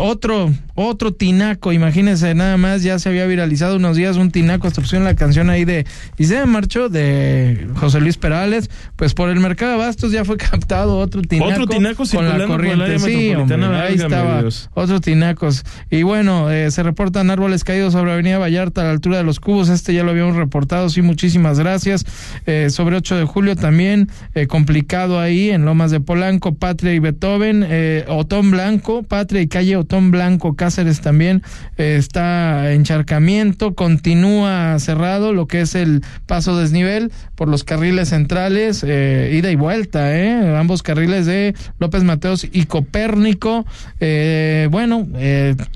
otro, 0.00 0.50
otro 0.74 1.12
tinaco, 1.12 1.72
imagínense 1.72 2.34
nada 2.34 2.56
más, 2.56 2.82
ya 2.82 2.98
se 2.98 3.08
había 3.08 3.26
viralizado 3.26 3.76
unos 3.76 3.96
días 3.96 4.16
un 4.16 4.30
tinaco, 4.30 4.66
hasta 4.66 4.80
pusieron 4.80 5.04
la 5.04 5.14
canción 5.14 5.50
ahí 5.50 5.64
de 5.64 5.86
Y 6.18 6.24
se 6.24 6.44
marchó 6.46 6.88
de 6.88 7.68
José 7.76 8.00
Luis 8.00 8.16
Perales, 8.16 8.70
pues 8.96 9.14
por 9.14 9.28
el 9.28 9.40
mercado 9.40 9.72
de 9.72 9.78
Bastos 9.78 10.12
ya 10.12 10.24
fue 10.24 10.36
captado 10.38 10.98
otro 10.98 11.22
tinaco. 11.22 11.50
Otro 11.50 11.66
tinaco 11.66 12.04
con 12.12 12.26
la 12.26 12.46
corriente. 12.46 12.98
sí, 12.98 13.32
ahí 13.32 13.94
estaba, 13.94 14.42
otros 14.74 15.00
tinacos. 15.02 15.64
Y 15.90 16.02
bueno, 16.02 16.50
eh, 16.50 16.70
se 16.70 16.82
reportan 16.82 17.30
árboles 17.30 17.64
caídos 17.64 17.92
sobre 17.92 18.12
Avenida 18.12 18.38
Vallarta 18.38 18.80
a 18.80 18.84
la 18.84 18.90
altura 18.90 19.18
de 19.18 19.24
los 19.24 19.40
cubos, 19.40 19.68
este 19.68 19.94
ya 19.94 20.02
lo 20.02 20.10
habíamos 20.10 20.36
reportado, 20.36 20.88
sí, 20.88 21.02
muchísimas 21.02 21.58
gracias. 21.58 22.04
Eh, 22.46 22.68
sobre 22.70 22.96
8 22.96 23.16
de 23.16 23.24
julio 23.24 23.56
también, 23.56 24.08
eh, 24.34 24.46
complicado 24.46 25.20
ahí 25.20 25.50
en 25.50 25.64
Lomas 25.64 25.90
de 25.90 26.00
Polanco, 26.00 26.54
Patria 26.54 26.94
y 26.94 26.98
Beethoven, 26.98 27.66
Otón 28.08 28.50
Blanco, 28.50 29.02
Patria 29.02 29.42
y 29.42 29.48
calle 29.48 29.76
Otón 29.76 29.89
Blanco 29.90 30.54
Cáceres 30.54 31.00
también 31.00 31.42
eh, 31.76 31.96
está 31.98 32.72
encharcamiento, 32.72 33.74
continúa 33.74 34.78
cerrado 34.78 35.32
lo 35.32 35.46
que 35.46 35.62
es 35.62 35.74
el 35.74 36.02
paso 36.26 36.56
desnivel 36.56 37.10
por 37.34 37.48
los 37.48 37.64
carriles 37.64 38.10
centrales, 38.10 38.84
eh, 38.86 39.32
ida 39.34 39.50
y 39.50 39.56
vuelta, 39.56 40.16
eh, 40.16 40.56
ambos 40.56 40.82
carriles 40.82 41.26
de 41.26 41.54
López 41.78 42.04
Mateos 42.04 42.46
y 42.50 42.66
Copérnico. 42.66 43.66
Eh, 43.98 44.68
bueno, 44.70 45.08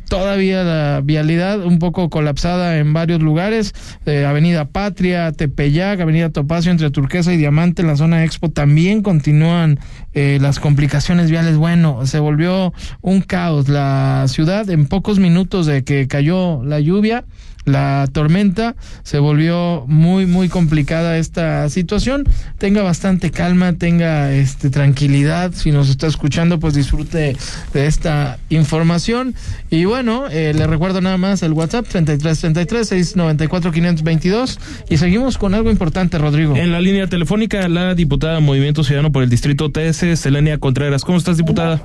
todavía 0.08 0.62
la 0.62 1.00
vialidad 1.02 1.64
un 1.64 1.78
poco 1.78 2.08
colapsada 2.08 2.78
en 2.78 2.92
varios 2.92 3.20
lugares, 3.20 3.74
Avenida 4.06 4.66
Patria, 4.66 5.32
Tepeyac, 5.32 6.00
Avenida 6.00 6.30
Topacio 6.30 6.70
entre 6.70 6.90
Turquesa 6.90 7.32
y 7.32 7.36
Diamante 7.36 7.82
en 7.82 7.88
la 7.88 7.96
zona 7.96 8.24
Expo 8.24 8.50
también 8.50 9.02
continúan 9.02 9.80
las 10.14 10.60
complicaciones 10.60 11.30
viales. 11.30 11.56
Bueno, 11.56 12.06
se 12.06 12.18
volvió 12.18 12.72
un 13.02 13.20
caos 13.20 13.68
la 13.68 14.26
ciudad 14.28 14.68
en 14.70 14.86
pocos 14.86 15.18
minutos 15.18 15.66
de 15.66 15.84
que 15.84 16.06
cayó 16.08 16.62
la 16.64 16.80
lluvia 16.80 17.24
la 17.64 18.08
tormenta 18.12 18.74
se 19.02 19.18
volvió 19.18 19.84
muy 19.86 20.26
muy 20.26 20.48
complicada 20.48 21.18
esta 21.18 21.68
situación. 21.68 22.24
Tenga 22.58 22.82
bastante 22.82 23.30
calma 23.30 23.74
tenga 23.74 24.32
este 24.32 24.70
tranquilidad. 24.70 25.52
Si 25.52 25.70
nos 25.70 25.88
está 25.88 26.06
escuchando 26.06 26.58
pues 26.60 26.74
disfrute 26.74 27.36
de 27.72 27.86
esta 27.86 28.38
información. 28.50 29.34
Y 29.70 29.84
bueno 29.84 30.26
eh, 30.30 30.52
le 30.54 30.66
recuerdo 30.66 31.00
nada 31.00 31.16
más 31.16 31.42
el 31.42 31.52
WhatsApp 31.52 31.86
33 31.88 32.40
33 32.40 32.88
694 32.88 33.72
522 33.72 34.58
y 34.88 34.96
seguimos 34.98 35.38
con 35.38 35.54
algo 35.54 35.70
importante 35.70 36.18
Rodrigo. 36.18 36.56
En 36.56 36.72
la 36.72 36.80
línea 36.80 37.06
telefónica 37.06 37.68
la 37.68 37.94
diputada 37.94 38.40
Movimiento 38.40 38.84
Ciudadano 38.84 39.12
por 39.12 39.22
el 39.22 39.30
distrito 39.30 39.70
TS 39.70 40.18
Selenia 40.18 40.58
Contreras. 40.58 41.04
Cómo 41.04 41.18
estás 41.18 41.36
diputada 41.36 41.82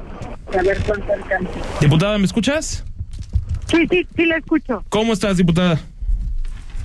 Diputada, 1.80 2.18
¿me 2.18 2.26
escuchas? 2.26 2.84
Sí, 3.70 3.88
sí, 3.90 4.08
sí, 4.16 4.26
la 4.26 4.38
escucho. 4.38 4.84
¿Cómo 4.90 5.14
estás, 5.14 5.38
diputada? 5.38 5.80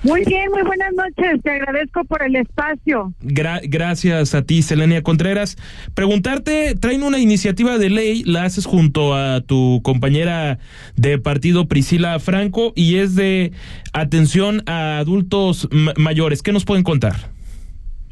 Muy 0.03 0.23
bien, 0.23 0.51
muy 0.51 0.61
buenas 0.61 0.93
noches. 0.93 1.41
Te 1.41 1.49
agradezco 1.49 2.03
por 2.05 2.21
el 2.21 2.35
espacio. 2.35 3.11
gracias 3.21 4.35
a 4.35 4.43
ti, 4.43 4.61
Selenia 4.61 5.01
Contreras. 5.01 5.57
Preguntarte, 5.95 6.75
traen 6.75 7.01
una 7.01 7.17
iniciativa 7.17 7.79
de 7.79 7.89
ley, 7.89 8.23
la 8.23 8.43
haces 8.43 8.67
junto 8.67 9.15
a 9.15 9.41
tu 9.41 9.81
compañera 9.83 10.59
de 10.95 11.17
partido 11.17 11.67
Priscila 11.67 12.19
Franco 12.19 12.71
y 12.75 12.97
es 12.97 13.15
de 13.15 13.51
atención 13.93 14.61
a 14.67 14.99
adultos 14.99 15.67
mayores. 15.97 16.43
¿Qué 16.43 16.51
nos 16.51 16.65
pueden 16.65 16.83
contar? 16.83 17.15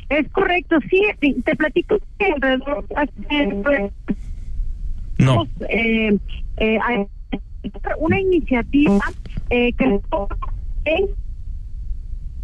Es 0.09 0.27
correcto, 0.31 0.77
sí, 0.89 1.01
te 1.43 1.55
platico 1.55 1.99
que 2.17 2.25
alrededor 2.25 2.85
no. 5.17 5.47
Eh, 5.69 6.17
eh, 6.57 6.79
una 7.99 8.19
iniciativa 8.19 8.99
eh, 9.49 9.73
que... 9.73 9.99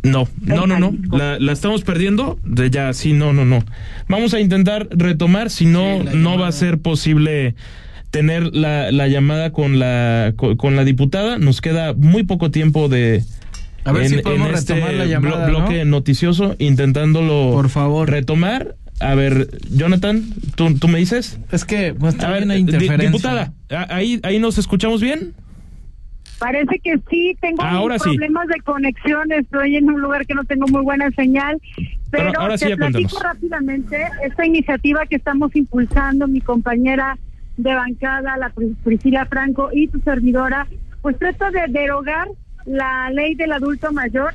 No, 0.01 0.27
no, 0.41 0.65
no, 0.65 0.79
no. 0.79 0.93
La, 1.11 1.39
la 1.39 1.51
estamos 1.51 1.83
perdiendo. 1.83 2.39
De 2.43 2.69
ya, 2.69 2.93
sí, 2.93 3.11
no, 3.11 3.33
no, 3.33 3.43
no. 3.43 3.63
Vamos 4.07 4.33
a 4.33 4.39
intentar 4.39 4.87
retomar, 4.91 5.49
si 5.49 5.65
no, 5.65 6.03
no 6.03 6.37
va 6.37 6.47
a 6.47 6.51
ser 6.53 6.79
posible 6.79 7.55
tener 8.09 8.55
la, 8.55 8.91
la 8.91 9.07
llamada 9.07 9.51
con 9.51 9.77
la, 9.77 10.33
con, 10.35 10.75
la 10.75 10.83
diputada. 10.85 11.37
Nos 11.37 11.61
queda 11.61 11.93
muy 11.93 12.23
poco 12.23 12.49
tiempo 12.49 12.87
de, 12.87 13.23
a 13.83 13.91
ver 13.91 14.07
si 14.07 14.17
podemos 14.19 14.51
este 14.51 14.75
retomar 14.75 14.93
la 14.95 15.05
llamada, 15.05 15.47
bloque 15.47 15.83
noticioso, 15.85 16.55
intentándolo 16.59 17.51
Por 17.51 17.69
favor. 17.69 18.09
retomar. 18.09 18.75
A 18.99 19.15
ver, 19.15 19.47
Jonathan, 19.69 20.23
¿tú, 20.55 20.77
tú 20.77 20.87
me 20.87 20.99
dices? 20.99 21.39
Es 21.51 21.63
que 21.63 21.93
pues, 21.93 22.17
también 22.17 22.51
hay 22.51 22.59
interferencia. 22.59 23.09
Diputada, 23.09 23.53
¿ahí, 23.89 24.19
¿ahí 24.23 24.39
nos 24.39 24.57
escuchamos 24.57 25.01
bien? 25.01 25.33
Parece 26.37 26.79
que 26.79 26.97
sí, 27.09 27.37
tengo 27.41 27.57
problemas 27.57 28.47
de 28.47 28.61
conexión, 28.61 29.31
estoy 29.31 29.75
en 29.75 29.89
un 29.89 29.99
lugar 29.99 30.25
que 30.25 30.33
no 30.33 30.45
tengo 30.45 30.67
muy 30.67 30.81
buena 30.81 31.11
señal, 31.11 31.61
pero, 32.11 32.31
ahora 32.39 32.57
te 32.57 32.77
platico 32.77 33.19
rápidamente 33.19 34.07
esta 34.23 34.45
iniciativa 34.45 35.05
que 35.05 35.17
estamos 35.17 35.53
impulsando, 35.55 36.27
mi 36.27 36.39
compañera 36.39 37.17
de 37.57 37.73
bancada, 37.75 38.37
la 38.37 38.53
Priscila 38.83 39.25
Franco 39.25 39.69
y 39.73 39.89
tu 39.89 39.99
servidora, 39.99 40.65
pues 41.01 41.19
trata 41.19 41.51
de 41.51 41.67
derogar 41.67 42.29
la 42.65 43.09
ley 43.09 43.35
del 43.35 43.51
adulto 43.51 43.91
mayor 43.91 44.33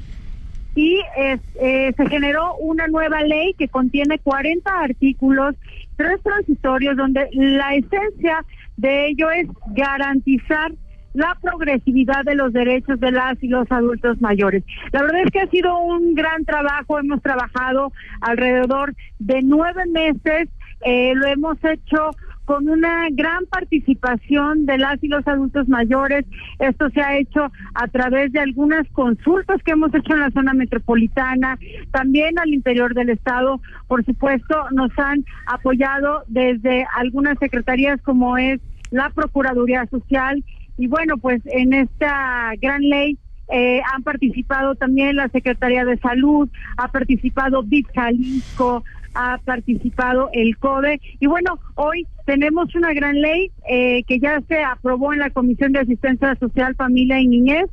y 0.75 1.01
eh, 1.17 1.93
se 1.97 2.07
generó 2.09 2.57
una 2.57 2.89
nueva 2.89 3.23
ley 3.23 3.55
que 3.55 3.69
contiene 3.69 4.19
40 4.19 4.71
artículos, 4.71 5.55
tres 5.97 6.21
transitorios, 6.23 6.97
donde 6.97 7.29
la 7.33 7.75
esencia 7.75 8.45
de 8.77 9.09
ello 9.09 9.31
es 9.31 9.47
garantizar 9.75 10.73
la 11.15 11.39
progresividad 11.41 12.25
de 12.25 12.35
los 12.35 12.53
derechos 12.53 12.99
de 12.99 13.13
las 13.13 13.41
y 13.43 13.49
los 13.49 13.71
adultos 13.71 14.21
mayores. 14.21 14.65
La 14.93 15.03
verdad 15.03 15.23
es 15.25 15.31
que 15.31 15.41
ha 15.41 15.47
sido 15.47 15.79
un 15.79 16.15
gran 16.15 16.45
trabajo, 16.45 16.99
hemos 16.99 17.23
trabajado 17.23 17.93
alrededor 18.21 18.95
de 19.21 19.43
nueve 19.43 19.85
meses, 19.87 20.49
eh, 20.85 21.13
lo 21.15 21.27
hemos 21.29 21.57
hecho 21.65 22.11
con 22.45 22.69
una 22.69 23.09
gran 23.13 23.47
participación 23.47 24.67
de 24.67 24.79
las 24.79 25.03
y 25.03 25.09
los 25.09 25.27
adultos 25.27 25.69
mayores. 25.69 26.25
Esto 26.59 26.91
se 26.91 27.01
ha 27.01 27.17
hecho 27.17 27.51
a 27.75 27.89
través 27.89 28.33
de 28.33 28.41
algunas 28.41 28.87
consultas 28.91 29.63
que 29.63 29.73
hemos 29.73 29.95
hecho 29.95 30.15
en 30.15 30.21
la 30.21 30.31
zona 30.31 30.55
metropolitana, 30.55 31.59
también 31.91 32.39
al 32.39 32.53
interior 32.53 32.95
del 32.95 33.11
Estado. 33.11 33.61
Por 33.89 34.05
supuesto, 34.05 34.55
nos 34.73 34.91
han 34.99 35.25
apoyado 35.47 36.25
desde 36.29 36.87
algunas 36.97 37.39
secretarías 37.39 38.01
como 38.03 38.37
es 38.37 38.61
la 38.91 39.11
Procuraduría 39.11 39.87
Social. 39.87 40.45
Y 40.77 40.87
bueno, 40.87 41.19
pues 41.19 41.41
en 41.47 41.73
esta 41.73 42.53
gran 42.61 42.83
ley 42.83 43.19
eh, 43.49 43.81
han 43.93 44.03
participado 44.03 44.75
también 44.75 45.17
la 45.17 45.29
Secretaría 45.29 45.85
de 45.85 45.99
Salud, 45.99 46.49
ha 46.77 46.89
participado 46.89 47.63
BIT 47.63 47.87
Jalisco, 47.95 48.83
ha 49.15 49.39
participado 49.45 50.31
el 50.33 50.57
CODE. 50.59 51.01
Y 51.21 51.27
bueno, 51.27 51.59
hoy 51.75 52.07
tenemos 52.25 52.75
una 52.75 52.93
gran 52.93 53.21
ley 53.21 53.51
eh, 53.69 54.03
que 54.05 54.19
ya 54.19 54.41
se 54.49 54.63
aprobó 54.63 55.13
en 55.13 55.21
la 55.21 55.31
Comisión 55.31 55.73
de 55.73 55.81
Asistencia 55.81 56.37
Social, 56.41 56.75
Familia 56.75 57.21
y 57.21 57.27
Niñez. 57.27 57.67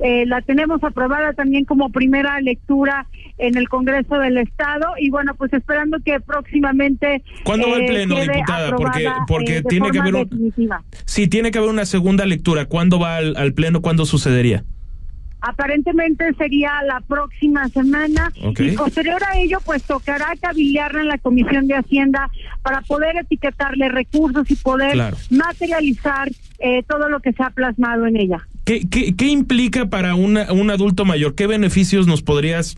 Eh, 0.00 0.26
la 0.26 0.40
tenemos 0.42 0.82
aprobada 0.82 1.32
también 1.32 1.64
como 1.64 1.90
primera 1.90 2.40
lectura 2.40 3.06
en 3.38 3.56
el 3.56 3.68
Congreso 3.68 4.18
del 4.18 4.38
Estado 4.38 4.86
y 4.98 5.10
bueno, 5.10 5.34
pues 5.36 5.52
esperando 5.52 5.98
que 6.04 6.18
próximamente... 6.20 7.22
¿Cuándo 7.44 7.70
va 7.70 7.76
el 7.76 7.86
Pleno, 7.86 8.16
diputada? 8.16 8.74
Porque, 8.76 9.08
porque 9.28 9.62
tiene 9.62 9.90
que 9.90 9.98
haber... 9.98 10.26
sí, 11.04 11.28
tiene 11.28 11.50
que 11.50 11.58
haber 11.58 11.70
una 11.70 11.84
segunda 11.84 12.26
lectura. 12.26 12.66
¿Cuándo 12.66 12.98
va 12.98 13.16
al, 13.16 13.36
al 13.36 13.52
Pleno? 13.54 13.80
¿Cuándo 13.80 14.04
sucedería? 14.04 14.64
Aparentemente 15.42 16.32
sería 16.34 16.70
la 16.86 17.00
próxima 17.00 17.68
semana 17.68 18.32
y 18.36 18.76
posterior 18.76 19.20
a 19.24 19.38
ello 19.38 19.58
pues 19.64 19.82
tocará 19.82 20.28
cabillarla 20.40 21.00
en 21.00 21.08
la 21.08 21.18
Comisión 21.18 21.66
de 21.66 21.74
Hacienda 21.74 22.30
para 22.62 22.80
poder 22.82 23.16
etiquetarle 23.16 23.88
recursos 23.88 24.48
y 24.48 24.54
poder 24.54 25.14
materializar 25.30 26.30
eh, 26.60 26.84
todo 26.88 27.08
lo 27.08 27.18
que 27.18 27.32
se 27.32 27.42
ha 27.42 27.50
plasmado 27.50 28.06
en 28.06 28.16
ella. 28.16 28.46
¿Qué, 28.64 28.88
qué, 28.88 29.26
implica 29.26 29.86
para 29.86 30.14
una, 30.14 30.52
un 30.52 30.70
adulto 30.70 31.04
mayor? 31.04 31.34
¿Qué 31.34 31.48
beneficios 31.48 32.06
nos 32.06 32.22
podrías 32.22 32.76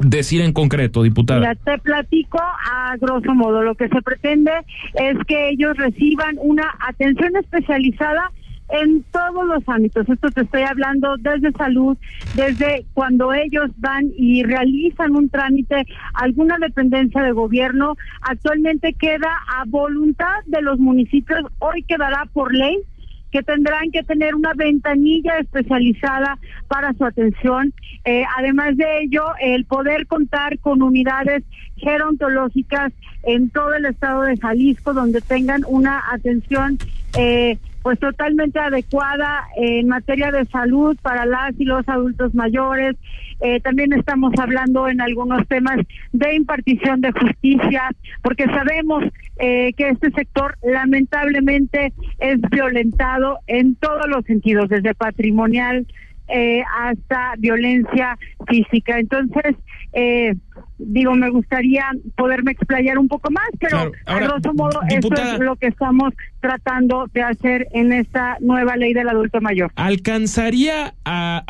decir 0.00 0.40
en 0.40 0.52
concreto, 0.52 1.04
diputada? 1.04 1.42
Ya 1.42 1.54
te 1.54 1.78
platico 1.78 2.40
a 2.40 2.96
grosso 3.00 3.34
modo. 3.34 3.62
Lo 3.62 3.76
que 3.76 3.88
se 3.88 4.02
pretende 4.02 4.50
es 4.94 5.16
que 5.28 5.50
ellos 5.50 5.76
reciban 5.76 6.36
una 6.40 6.74
atención 6.80 7.36
especializada 7.36 8.32
en 8.70 9.02
todos 9.04 9.46
los 9.46 9.66
ámbitos. 9.68 10.08
Esto 10.08 10.30
te 10.30 10.42
estoy 10.42 10.62
hablando 10.62 11.16
desde 11.18 11.52
salud, 11.52 11.96
desde 12.34 12.84
cuando 12.94 13.32
ellos 13.32 13.70
van 13.76 14.06
y 14.16 14.42
realizan 14.42 15.16
un 15.16 15.28
trámite, 15.28 15.86
alguna 16.14 16.58
dependencia 16.58 17.22
de 17.22 17.32
gobierno, 17.32 17.96
actualmente 18.22 18.92
queda 18.94 19.30
a 19.56 19.64
voluntad 19.66 20.44
de 20.46 20.62
los 20.62 20.78
municipios, 20.78 21.40
hoy 21.58 21.82
quedará 21.82 22.26
por 22.32 22.54
ley 22.54 22.78
que 23.30 23.42
tendrán 23.42 23.90
que 23.90 24.02
tener 24.02 24.34
una 24.34 24.54
ventanilla 24.54 25.38
especializada 25.38 26.38
para 26.66 26.92
su 26.94 27.04
atención. 27.04 27.74
Eh, 28.04 28.24
además 28.38 28.76
de 28.76 29.02
ello, 29.02 29.22
el 29.40 29.66
poder 29.66 30.06
contar 30.06 30.58
con 30.60 30.82
unidades 30.82 31.44
gerontológicas 31.76 32.92
en 33.24 33.50
todo 33.50 33.74
el 33.74 33.84
estado 33.84 34.22
de 34.22 34.38
Jalisco, 34.38 34.94
donde 34.94 35.20
tengan 35.20 35.62
una 35.68 36.02
atención 36.10 36.78
eh, 37.18 37.58
pues 37.88 38.00
totalmente 38.00 38.58
adecuada 38.58 39.48
en 39.56 39.88
materia 39.88 40.30
de 40.30 40.44
salud 40.44 40.94
para 41.00 41.24
las 41.24 41.58
y 41.58 41.64
los 41.64 41.88
adultos 41.88 42.34
mayores. 42.34 42.96
Eh, 43.40 43.60
también 43.60 43.94
estamos 43.94 44.34
hablando 44.38 44.88
en 44.88 45.00
algunos 45.00 45.48
temas 45.48 45.78
de 46.12 46.34
impartición 46.34 47.00
de 47.00 47.12
justicia, 47.12 47.88
porque 48.20 48.44
sabemos 48.44 49.04
eh, 49.38 49.72
que 49.72 49.88
este 49.88 50.10
sector 50.10 50.58
lamentablemente 50.62 51.94
es 52.18 52.38
violentado 52.50 53.38
en 53.46 53.74
todos 53.76 54.06
los 54.06 54.22
sentidos, 54.26 54.68
desde 54.68 54.94
patrimonial, 54.94 55.86
eh, 56.28 56.62
hasta 56.78 57.36
violencia 57.38 58.18
física. 58.46 58.98
Entonces, 58.98 59.56
eh, 59.94 60.34
digo, 60.78 61.14
me 61.14 61.30
gustaría 61.30 61.84
poderme 62.16 62.52
explayar 62.52 62.98
un 62.98 63.08
poco 63.08 63.30
más, 63.30 63.48
pero 63.58 63.92
a 64.06 64.18
grosso 64.20 64.54
modo 64.54 64.80
eso 64.88 65.08
es 65.12 65.40
lo 65.40 65.56
que 65.56 65.66
estamos 65.66 66.14
tratando 66.40 67.06
de 67.12 67.22
hacer 67.22 67.66
en 67.72 67.92
esta 67.92 68.36
nueva 68.40 68.76
ley 68.76 68.94
del 68.94 69.08
adulto 69.08 69.40
mayor. 69.40 69.72
¿Alcanzaría 69.76 70.94
a, 71.04 71.44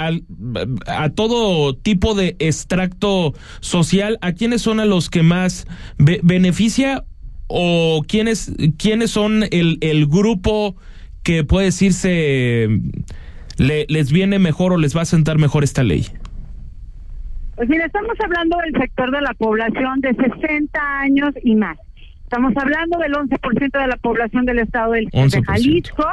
a, 0.86 1.10
todo 1.10 1.76
tipo 1.76 2.14
de 2.14 2.36
extracto 2.38 3.34
social? 3.60 4.18
¿A 4.22 4.32
quiénes 4.32 4.62
son 4.62 4.80
a 4.80 4.86
los 4.86 5.10
que 5.10 5.22
más 5.22 5.66
beneficia 5.98 7.04
o 7.46 8.02
quiénes, 8.06 8.52
quiénes 8.78 9.10
son 9.10 9.44
el, 9.50 9.78
el 9.80 10.06
grupo 10.06 10.76
que 11.22 11.44
puede 11.44 11.66
decirse 11.66 12.68
le, 13.58 13.86
les 13.88 14.12
viene 14.12 14.38
mejor 14.38 14.72
o 14.72 14.78
les 14.78 14.96
va 14.96 15.02
a 15.02 15.06
sentar 15.06 15.38
mejor 15.38 15.64
esta 15.64 15.82
ley? 15.82 16.06
Pues 17.58 17.68
mira, 17.68 17.86
estamos 17.86 18.16
hablando 18.22 18.56
del 18.58 18.80
sector 18.80 19.10
de 19.10 19.20
la 19.20 19.34
población 19.34 20.00
de 20.00 20.14
60 20.14 21.00
años 21.00 21.34
y 21.42 21.56
más. 21.56 21.76
Estamos 22.22 22.56
hablando 22.56 22.98
del 22.98 23.12
11% 23.14 23.80
de 23.80 23.86
la 23.88 23.96
población 23.96 24.44
del 24.44 24.60
estado 24.60 24.92
del, 24.92 25.06
de 25.06 25.42
Jalisco 25.42 26.06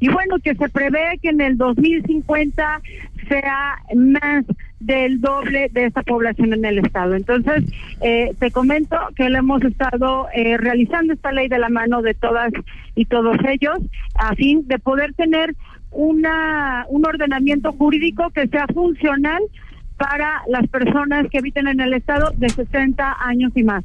y 0.00 0.08
bueno, 0.08 0.36
que 0.42 0.54
se 0.54 0.70
prevé 0.70 1.18
que 1.20 1.28
en 1.28 1.42
el 1.42 1.58
2050 1.58 2.80
sea 3.28 3.76
más 3.94 4.46
del 4.80 5.20
doble 5.20 5.68
de 5.70 5.84
esta 5.84 6.02
población 6.02 6.54
en 6.54 6.64
el 6.64 6.78
estado. 6.78 7.14
Entonces, 7.14 7.64
eh, 8.00 8.34
te 8.38 8.50
comento 8.50 8.96
que 9.16 9.28
le 9.28 9.36
hemos 9.36 9.62
estado 9.64 10.28
eh, 10.32 10.56
realizando 10.56 11.12
esta 11.12 11.30
ley 11.30 11.48
de 11.48 11.58
la 11.58 11.68
mano 11.68 12.00
de 12.00 12.14
todas 12.14 12.54
y 12.94 13.04
todos 13.04 13.36
ellos 13.46 13.76
a 14.14 14.34
fin 14.34 14.66
de 14.66 14.78
poder 14.78 15.12
tener 15.12 15.54
una, 15.90 16.86
un 16.88 17.06
ordenamiento 17.06 17.72
jurídico 17.72 18.30
que 18.30 18.48
sea 18.48 18.66
funcional 18.68 19.42
para 19.96 20.42
las 20.48 20.66
personas 20.68 21.26
que 21.30 21.38
habiten 21.38 21.68
en 21.68 21.80
el 21.80 21.94
estado 21.94 22.32
de 22.36 22.48
60 22.48 23.16
años 23.20 23.52
y 23.54 23.62
más. 23.62 23.84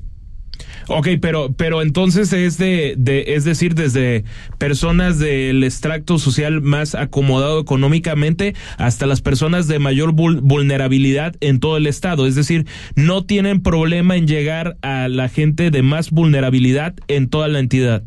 Ok, 0.88 1.08
pero, 1.22 1.54
pero 1.54 1.82
entonces 1.82 2.34
es 2.34 2.58
de, 2.58 2.96
de, 2.98 3.36
es 3.36 3.46
decir, 3.46 3.76
desde 3.76 4.24
personas 4.58 5.20
del 5.20 5.64
extracto 5.64 6.18
social 6.18 6.62
más 6.62 6.96
acomodado 6.96 7.60
económicamente 7.60 8.56
hasta 8.78 9.06
las 9.06 9.22
personas 9.22 9.68
de 9.68 9.80
mayor 9.80 10.14
vulnerabilidad 10.14 11.36
en 11.40 11.60
todo 11.60 11.78
el 11.78 11.88
estado. 11.88 12.28
Es 12.28 12.36
decir, 12.36 12.66
no 12.96 13.26
tienen 13.26 13.62
problema 13.62 14.16
en 14.16 14.28
llegar 14.28 14.78
a 14.82 15.08
la 15.08 15.30
gente 15.30 15.72
de 15.72 15.82
más 15.82 16.12
vulnerabilidad 16.12 16.96
en 17.08 17.30
toda 17.30 17.48
la 17.48 17.60
entidad. 17.60 18.04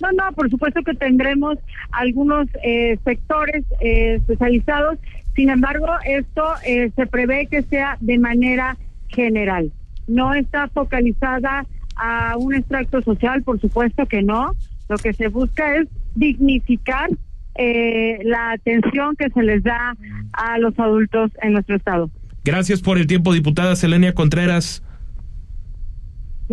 No, 0.00 0.12
no, 0.12 0.32
por 0.34 0.50
supuesto 0.50 0.82
que 0.82 0.94
tendremos 0.94 1.56
algunos 1.92 2.48
eh, 2.62 2.98
sectores 3.04 3.64
eh, 3.80 4.16
especializados. 4.16 4.98
Sin 5.34 5.50
embargo, 5.50 5.86
esto 6.04 6.44
eh, 6.64 6.90
se 6.94 7.06
prevé 7.06 7.46
que 7.46 7.62
sea 7.62 7.96
de 8.00 8.18
manera 8.18 8.76
general. 9.08 9.72
No 10.06 10.34
está 10.34 10.68
focalizada 10.68 11.66
a 11.96 12.36
un 12.36 12.54
extracto 12.54 13.02
social, 13.02 13.42
por 13.42 13.60
supuesto 13.60 14.06
que 14.06 14.22
no. 14.22 14.52
Lo 14.88 14.96
que 14.96 15.12
se 15.12 15.28
busca 15.28 15.76
es 15.76 15.88
dignificar 16.14 17.10
la 17.56 18.50
atención 18.50 19.14
que 19.16 19.30
se 19.30 19.42
les 19.42 19.62
da 19.62 19.96
a 20.32 20.58
los 20.58 20.76
adultos 20.78 21.30
en 21.40 21.52
nuestro 21.52 21.76
estado. 21.76 22.10
Gracias 22.44 22.82
por 22.82 22.98
el 22.98 23.06
tiempo, 23.06 23.32
diputada 23.32 23.74
Selenia 23.74 24.12
Contreras. 24.12 24.83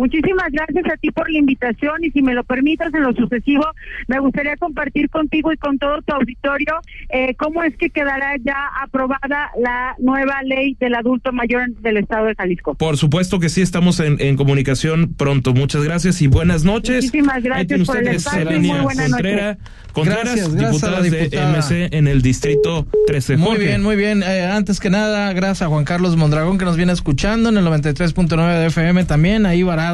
Muchísimas 0.02 0.50
gracias 0.50 0.84
a 0.92 0.96
ti 0.96 1.12
por 1.12 1.30
la 1.30 1.38
invitación 1.38 2.02
y 2.02 2.10
si 2.10 2.22
me 2.22 2.34
lo 2.34 2.42
permitas 2.42 2.92
en 2.92 3.04
lo 3.04 3.12
sucesivo, 3.12 3.64
me 4.08 4.18
gustaría 4.18 4.56
compartir 4.56 5.08
contigo 5.08 5.52
y 5.52 5.56
con 5.56 5.78
todo 5.78 6.02
tu 6.02 6.12
auditorio 6.12 6.74
eh, 7.08 7.36
cómo 7.36 7.62
es 7.62 7.76
que 7.76 7.88
quedará 7.88 8.36
ya 8.44 8.56
aprobada 8.82 9.52
la 9.60 9.94
nueva 10.00 10.42
ley 10.42 10.76
del 10.80 10.96
adulto 10.96 11.32
mayor 11.32 11.70
del 11.82 11.98
estado 11.98 12.26
de 12.26 12.34
Jalisco. 12.34 12.74
Por 12.74 12.96
supuesto 12.96 13.38
que 13.38 13.48
sí, 13.48 13.62
estamos 13.62 14.00
en, 14.00 14.36
comunicación 14.36 15.14
pronto. 15.14 15.54
Muchas 15.54 15.84
gracias 15.84 16.20
y 16.20 16.26
buenas 16.26 16.64
noches. 16.64 17.04
Muchísimas 17.04 17.40
gracias 17.40 17.86
por 17.86 17.98
el 17.98 18.08
espacio 18.08 18.56
y 18.56 18.58
muy 18.58 18.80
buenas 18.80 19.08
noches. 19.08 19.56
Contreras, 19.92 20.56
diputada 20.56 21.02
de 21.02 21.28
MC 21.28 21.94
en 21.94 22.08
el 22.08 22.22
distrito 22.22 22.88
13. 23.06 23.36
Muy 23.36 23.58
bien, 23.58 23.82
muy 23.82 23.94
bien. 23.94 24.22
Eh, 24.22 24.46
antes 24.46 24.80
que 24.80 24.90
nada, 24.90 25.32
gracias 25.34 25.62
a 25.62 25.68
Juan 25.68 25.84
Carlos 25.84 26.16
Mondragón 26.16 26.58
que 26.58 26.64
nos 26.64 26.76
viene 26.76 26.92
escuchando 26.92 27.50
en 27.50 27.58
el 27.58 27.64
93.9 27.66 28.58
de 28.58 28.66
FM 28.66 29.04
también, 29.04 29.44
ahí 29.44 29.62
varado 29.62 29.91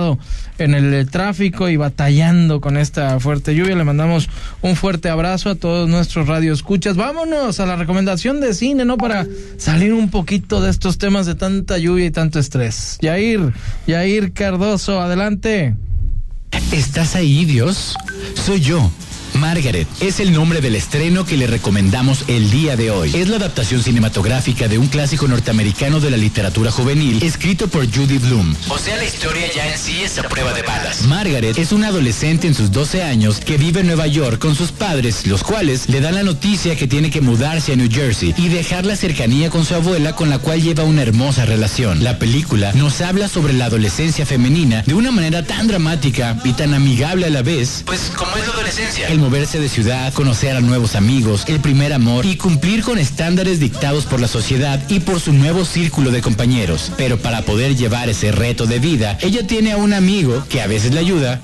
en 0.58 0.74
el 0.74 1.10
tráfico 1.10 1.68
y 1.68 1.76
batallando 1.76 2.60
con 2.60 2.76
esta 2.76 3.18
fuerte 3.20 3.54
lluvia. 3.54 3.76
Le 3.76 3.84
mandamos 3.84 4.28
un 4.62 4.76
fuerte 4.76 5.08
abrazo 5.08 5.50
a 5.50 5.54
todos 5.54 5.88
nuestros 5.88 6.26
radioescuchas. 6.26 6.96
Vámonos 6.96 7.60
a 7.60 7.66
la 7.66 7.76
recomendación 7.76 8.40
de 8.40 8.54
cine, 8.54 8.84
¿no? 8.84 8.96
Para 8.96 9.26
salir 9.56 9.92
un 9.92 10.10
poquito 10.10 10.60
de 10.60 10.70
estos 10.70 10.98
temas 10.98 11.26
de 11.26 11.34
tanta 11.34 11.78
lluvia 11.78 12.06
y 12.06 12.10
tanto 12.10 12.38
estrés. 12.38 12.98
Yair, 13.00 13.52
Yair 13.86 14.32
Cardoso, 14.32 15.00
adelante. 15.00 15.74
¿Estás 16.72 17.14
ahí, 17.14 17.44
Dios? 17.44 17.94
Soy 18.34 18.60
yo 18.60 18.90
Margaret 19.38 19.86
es 20.00 20.20
el 20.20 20.32
nombre 20.32 20.60
del 20.60 20.74
estreno 20.74 21.24
que 21.24 21.36
le 21.36 21.46
recomendamos 21.46 22.24
el 22.26 22.50
día 22.50 22.76
de 22.76 22.90
hoy. 22.90 23.14
Es 23.14 23.28
la 23.28 23.36
adaptación 23.36 23.82
cinematográfica 23.82 24.68
de 24.68 24.78
un 24.78 24.88
clásico 24.88 25.28
norteamericano 25.28 26.00
de 26.00 26.10
la 26.10 26.16
literatura 26.16 26.70
juvenil 26.70 27.22
escrito 27.22 27.68
por 27.68 27.86
Judy 27.86 28.18
Bloom. 28.18 28.54
O 28.68 28.78
sea, 28.78 28.96
la 28.96 29.04
historia 29.04 29.50
ya 29.54 29.72
en 29.72 29.78
sí 29.78 30.00
es 30.02 30.18
a 30.18 30.24
prueba 30.24 30.52
de 30.52 30.62
balas. 30.62 31.02
Margaret 31.02 31.56
es 31.56 31.72
una 31.72 31.88
adolescente 31.88 32.48
en 32.48 32.54
sus 32.54 32.72
12 32.72 33.02
años 33.02 33.38
que 33.38 33.56
vive 33.56 33.80
en 33.80 33.86
Nueva 33.86 34.06
York 34.08 34.38
con 34.40 34.56
sus 34.56 34.72
padres, 34.72 35.26
los 35.26 35.44
cuales 35.44 35.88
le 35.88 36.00
dan 36.00 36.16
la 36.16 36.24
noticia 36.24 36.76
que 36.76 36.88
tiene 36.88 37.10
que 37.10 37.20
mudarse 37.20 37.72
a 37.72 37.76
New 37.76 37.88
Jersey 37.90 38.34
y 38.36 38.48
dejar 38.48 38.84
la 38.84 38.96
cercanía 38.96 39.50
con 39.50 39.64
su 39.64 39.74
abuela 39.74 40.16
con 40.16 40.30
la 40.30 40.38
cual 40.38 40.60
lleva 40.60 40.82
una 40.82 41.02
hermosa 41.02 41.46
relación. 41.46 42.02
La 42.02 42.18
película 42.18 42.72
nos 42.72 43.00
habla 43.00 43.28
sobre 43.28 43.52
la 43.52 43.66
adolescencia 43.66 44.26
femenina 44.26 44.82
de 44.82 44.94
una 44.94 45.12
manera 45.12 45.44
tan 45.44 45.68
dramática 45.68 46.36
y 46.44 46.52
tan 46.54 46.74
amigable 46.74 47.26
a 47.26 47.30
la 47.30 47.42
vez, 47.42 47.82
pues 47.86 48.10
como 48.16 48.36
es 48.36 48.46
la 48.46 48.54
adolescencia. 48.54 49.08
El 49.08 49.27
moverse 49.28 49.60
de 49.60 49.68
ciudad, 49.68 50.10
conocer 50.14 50.56
a 50.56 50.62
nuevos 50.62 50.94
amigos, 50.94 51.44
el 51.48 51.60
primer 51.60 51.92
amor 51.92 52.24
y 52.24 52.36
cumplir 52.36 52.82
con 52.82 52.96
estándares 52.96 53.60
dictados 53.60 54.06
por 54.06 54.20
la 54.20 54.26
sociedad 54.26 54.82
y 54.88 55.00
por 55.00 55.20
su 55.20 55.34
nuevo 55.34 55.66
círculo 55.66 56.10
de 56.10 56.22
compañeros. 56.22 56.92
Pero 56.96 57.18
para 57.18 57.42
poder 57.42 57.76
llevar 57.76 58.08
ese 58.08 58.32
reto 58.32 58.64
de 58.64 58.78
vida, 58.78 59.18
ella 59.20 59.46
tiene 59.46 59.72
a 59.72 59.76
un 59.76 59.92
amigo 59.92 60.42
que 60.48 60.62
a 60.62 60.66
veces 60.66 60.94
le 60.94 61.00
ayuda, 61.00 61.42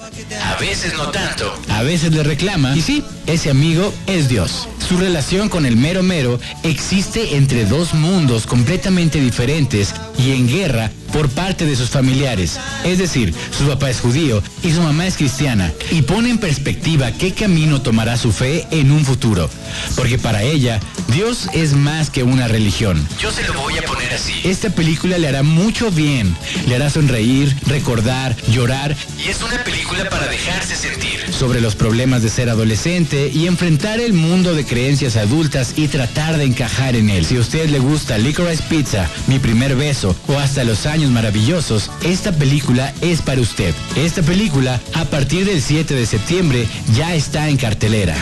a 0.51 0.59
veces 0.59 0.95
no 0.95 1.11
tanto, 1.11 1.55
a 1.69 1.83
veces 1.83 2.15
le 2.15 2.23
reclama 2.23 2.75
y 2.75 2.81
sí, 2.81 3.05
ese 3.27 3.51
amigo 3.51 3.93
es 4.07 4.31
Dios. 4.31 4.67
Su 4.89 4.97
relación 4.97 5.51
con 5.51 5.67
el 5.67 5.77
mero 5.77 6.03
mero 6.03 6.41
existe 6.63 7.37
entre 7.37 7.67
dos 7.67 7.93
mundos 7.93 8.47
completamente 8.47 9.21
diferentes 9.21 9.93
y 10.19 10.31
en 10.31 10.49
guerra 10.49 10.91
por 11.13 11.29
parte 11.29 11.67
de 11.67 11.77
sus 11.77 11.91
familiares. 11.91 12.59
Es 12.85 12.99
decir, 12.99 13.35
su 13.57 13.67
papá 13.67 13.91
es 13.91 14.01
judío 14.01 14.43
y 14.63 14.73
su 14.73 14.81
mamá 14.81 15.07
es 15.07 15.17
cristiana. 15.17 15.73
Y 15.91 16.03
pone 16.03 16.31
en 16.31 16.39
perspectiva 16.39 17.13
qué 17.13 17.33
camino 17.33 17.83
tomará 17.83 18.17
su 18.17 18.33
fe 18.33 18.67
en 18.71 18.91
un 18.91 19.05
futuro. 19.05 19.49
Porque 19.97 20.19
para 20.19 20.43
ella, 20.43 20.81
Dios 21.09 21.49
es 21.53 21.75
más 21.75 22.11
que 22.11 22.23
una 22.23 22.49
religión. 22.49 23.07
Yo 23.21 23.31
se 23.31 23.43
lo 23.45 23.55
voy 23.55 23.79
a 23.79 23.83
poner 23.83 24.13
así. 24.13 24.33
Esta 24.45 24.71
película 24.71 25.19
le 25.19 25.29
hará 25.29 25.43
mucho 25.43 25.91
bien. 25.91 26.37
Le 26.67 26.77
hará 26.77 26.91
sonreír, 26.91 27.55
recordar, 27.67 28.37
llorar. 28.51 28.97
Y 29.25 29.29
es 29.29 29.43
una 29.43 29.63
película 29.65 30.09
para 30.09 30.27
dejarse 30.29 30.77
sentir. 30.77 31.33
Sobre 31.33 31.61
los 31.61 31.75
problemas 31.75 32.23
de 32.23 32.31
ser 32.31 32.49
adolescente 32.49 33.31
y 33.33 33.47
enfrentar 33.47 34.01
el 34.01 34.13
mundo 34.13 34.55
de 34.55 34.65
creencias 34.65 35.17
adultas 35.17 35.75
y 35.77 35.89
tratar 35.89 36.37
de 36.37 36.45
encajar 36.45 36.97
en 36.97 37.11
él. 37.11 37.25
Si 37.25 37.37
a 37.37 37.41
usted 37.41 37.69
le 37.71 37.79
gusta 37.79 38.19
Licorice 38.19 38.63
Pizza, 38.69 39.09
Mi 39.27 39.39
primer 39.39 39.75
beso 39.77 40.15
o 40.29 40.39
hasta 40.39 40.65
los 40.65 40.87
años 40.95 41.11
maravillosos, 41.11 41.91
esta 42.05 42.31
película 42.31 42.95
es 43.01 43.21
para 43.21 43.41
usted. 43.41 43.75
Esta 43.97 44.23
película, 44.23 44.81
a 44.95 45.05
partir 45.07 45.45
del 45.45 45.61
7 45.61 45.93
de 45.93 46.07
septiembre, 46.07 46.69
ya 46.95 47.17
está 47.17 47.49
en 47.49 47.57
cartelera. 47.57 48.15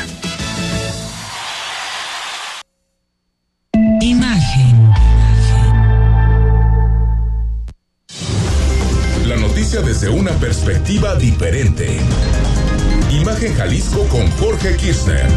Imagen. 4.01 4.91
La 9.27 9.37
noticia 9.37 9.83
desde 9.83 10.09
una 10.09 10.33
perspectiva 10.33 11.15
diferente. 11.17 11.99
Imagen 13.11 13.55
Jalisco 13.55 14.07
con 14.09 14.31
Jorge 14.39 14.77
Kirchner. 14.79 15.29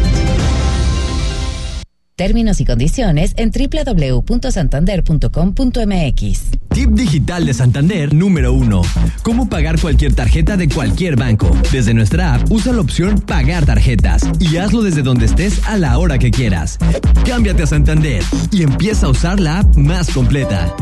Términos 2.16 2.60
y 2.62 2.64
condiciones 2.64 3.34
en 3.36 3.50
www.santander.com.mx. 3.50 6.42
Tip 6.72 6.90
digital 6.92 7.44
de 7.44 7.52
Santander 7.52 8.14
número 8.14 8.54
1. 8.54 8.80
Cómo 9.22 9.50
pagar 9.50 9.78
cualquier 9.78 10.14
tarjeta 10.14 10.56
de 10.56 10.66
cualquier 10.66 11.16
banco. 11.16 11.50
Desde 11.70 11.92
nuestra 11.92 12.32
app, 12.34 12.50
usa 12.50 12.72
la 12.72 12.80
opción 12.80 13.20
Pagar 13.20 13.66
tarjetas 13.66 14.22
y 14.40 14.56
hazlo 14.56 14.80
desde 14.80 15.02
donde 15.02 15.26
estés 15.26 15.60
a 15.66 15.76
la 15.76 15.98
hora 15.98 16.18
que 16.18 16.30
quieras. 16.30 16.78
Cámbiate 17.26 17.64
a 17.64 17.66
Santander 17.66 18.22
y 18.50 18.62
empieza 18.62 19.08
a 19.08 19.10
usar 19.10 19.38
la 19.38 19.58
app 19.58 19.76
más 19.76 20.08
completa. 20.08 20.74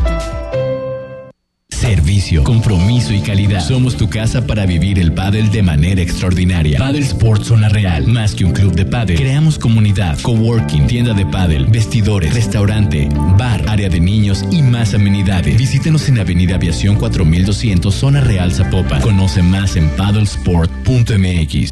Servicio, 1.74 2.44
compromiso 2.44 3.12
y 3.12 3.20
calidad. 3.20 3.60
Somos 3.60 3.96
tu 3.96 4.08
casa 4.08 4.46
para 4.46 4.64
vivir 4.64 4.98
el 4.98 5.12
pádel 5.12 5.50
de 5.50 5.62
manera 5.62 6.00
extraordinaria. 6.00 6.78
Paddle 6.78 7.00
Sports 7.00 7.48
Zona 7.48 7.68
Real. 7.68 8.06
Más 8.06 8.34
que 8.34 8.44
un 8.44 8.52
club 8.52 8.74
de 8.74 8.86
pádel. 8.86 9.16
Creamos 9.16 9.58
comunidad, 9.58 10.18
coworking, 10.22 10.86
tienda 10.86 11.12
de 11.14 11.26
pádel, 11.26 11.66
vestidores, 11.66 12.32
restaurante, 12.32 13.08
bar, 13.36 13.64
área 13.68 13.88
de 13.88 14.00
niños 14.00 14.44
y 14.50 14.62
más 14.62 14.94
amenidades. 14.94 15.58
Visítenos 15.58 16.08
en 16.08 16.20
Avenida 16.20 16.54
Aviación 16.54 16.96
4200 16.96 17.94
Zona 17.94 18.20
Real 18.20 18.52
Zapopan. 18.52 19.02
Conoce 19.02 19.42
más 19.42 19.76
en 19.76 19.88
paddlesport.mx. 19.90 21.70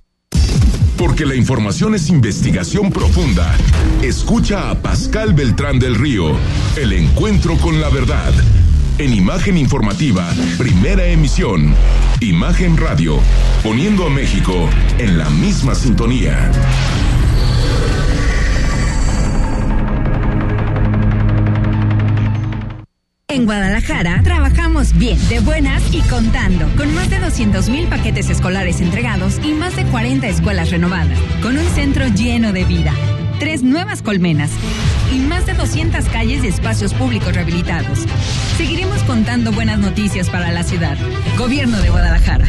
Porque 0.98 1.26
la 1.26 1.34
información 1.34 1.94
es 1.94 2.10
investigación 2.10 2.90
profunda. 2.90 3.56
Escucha 4.02 4.70
a 4.70 4.74
Pascal 4.74 5.32
Beltrán 5.32 5.78
del 5.78 5.94
Río. 5.94 6.32
El 6.76 6.92
encuentro 6.92 7.56
con 7.56 7.80
la 7.80 7.88
verdad 7.88 8.32
en 8.98 9.12
Imagen 9.14 9.56
Informativa, 9.56 10.32
primera 10.58 11.06
emisión. 11.06 11.74
Imagen 12.20 12.76
Radio, 12.76 13.18
poniendo 13.62 14.06
a 14.06 14.10
México 14.10 14.68
en 14.98 15.18
la 15.18 15.28
misma 15.30 15.74
sintonía. 15.74 16.50
En 23.28 23.46
Guadalajara 23.46 24.20
trabajamos 24.22 24.96
bien, 24.98 25.18
de 25.28 25.40
buenas 25.40 25.82
y 25.92 26.00
contando, 26.02 26.68
con 26.76 26.94
más 26.94 27.08
de 27.08 27.18
200 27.18 27.68
mil 27.70 27.86
paquetes 27.86 28.28
escolares 28.28 28.80
entregados 28.80 29.40
y 29.42 29.54
más 29.54 29.74
de 29.74 29.84
40 29.86 30.28
escuelas 30.28 30.70
renovadas, 30.70 31.18
con 31.40 31.56
un 31.56 31.66
centro 31.70 32.06
lleno 32.08 32.52
de 32.52 32.64
vida, 32.64 32.92
tres 33.38 33.62
nuevas 33.62 34.02
colmenas 34.02 34.50
y 35.12 35.18
más 35.18 35.46
de 35.46 35.54
200 35.54 36.06
calles 36.06 36.42
y 36.42 36.48
espacios 36.48 36.94
públicos 36.94 37.34
rehabilitados. 37.34 38.06
Seguiremos 38.56 39.02
contando 39.02 39.52
buenas 39.52 39.78
noticias 39.78 40.30
para 40.30 40.50
la 40.50 40.62
ciudad. 40.62 40.96
Gobierno 41.36 41.78
de 41.80 41.90
Guadalajara. 41.90 42.48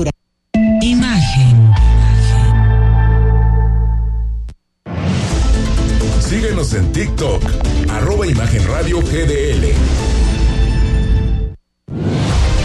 TikTok, 7.01 7.41
arroba 7.89 8.27
Imagen 8.27 8.63
Radio 8.67 9.01
GDL. 9.01 9.73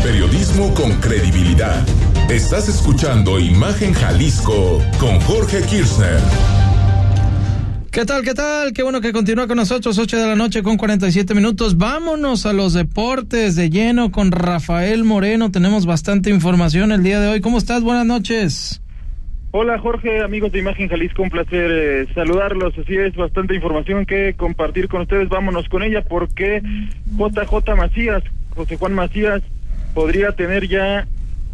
Periodismo 0.02 0.74
con 0.74 0.92
credibilidad. 1.00 1.82
Estás 2.28 2.68
escuchando 2.68 3.40
Imagen 3.40 3.94
Jalisco 3.94 4.82
con 5.00 5.18
Jorge 5.20 5.62
Kirchner. 5.62 6.20
¿Qué 7.90 8.04
tal? 8.04 8.22
¿Qué 8.24 8.34
tal? 8.34 8.74
Qué 8.74 8.82
bueno 8.82 9.00
que 9.00 9.14
continúa 9.14 9.46
con 9.46 9.56
nosotros, 9.56 9.96
8 9.96 10.18
de 10.18 10.26
la 10.26 10.36
noche 10.36 10.62
con 10.62 10.76
47 10.76 11.34
minutos. 11.34 11.78
Vámonos 11.78 12.44
a 12.44 12.52
los 12.52 12.74
deportes 12.74 13.56
de 13.56 13.70
lleno 13.70 14.12
con 14.12 14.32
Rafael 14.32 15.04
Moreno. 15.04 15.50
Tenemos 15.50 15.86
bastante 15.86 16.28
información 16.28 16.92
el 16.92 17.02
día 17.02 17.20
de 17.20 17.28
hoy. 17.28 17.40
¿Cómo 17.40 17.56
estás? 17.56 17.82
Buenas 17.82 18.04
noches. 18.04 18.82
Hola 19.52 19.78
Jorge, 19.78 20.20
amigos 20.22 20.52
de 20.52 20.58
Imagen 20.58 20.88
Jalisco, 20.88 21.22
un 21.22 21.30
placer 21.30 21.70
eh, 21.70 22.06
saludarlos. 22.14 22.76
Así 22.76 22.96
es, 22.96 23.14
bastante 23.14 23.54
información 23.54 24.04
que 24.04 24.34
compartir 24.34 24.88
con 24.88 25.02
ustedes. 25.02 25.28
Vámonos 25.28 25.68
con 25.68 25.82
ella 25.82 26.02
porque 26.02 26.62
JJ 27.16 27.74
Macías, 27.76 28.22
José 28.50 28.76
Juan 28.76 28.94
Macías, 28.94 29.42
podría 29.94 30.32
tener 30.32 30.66
ya 30.66 31.06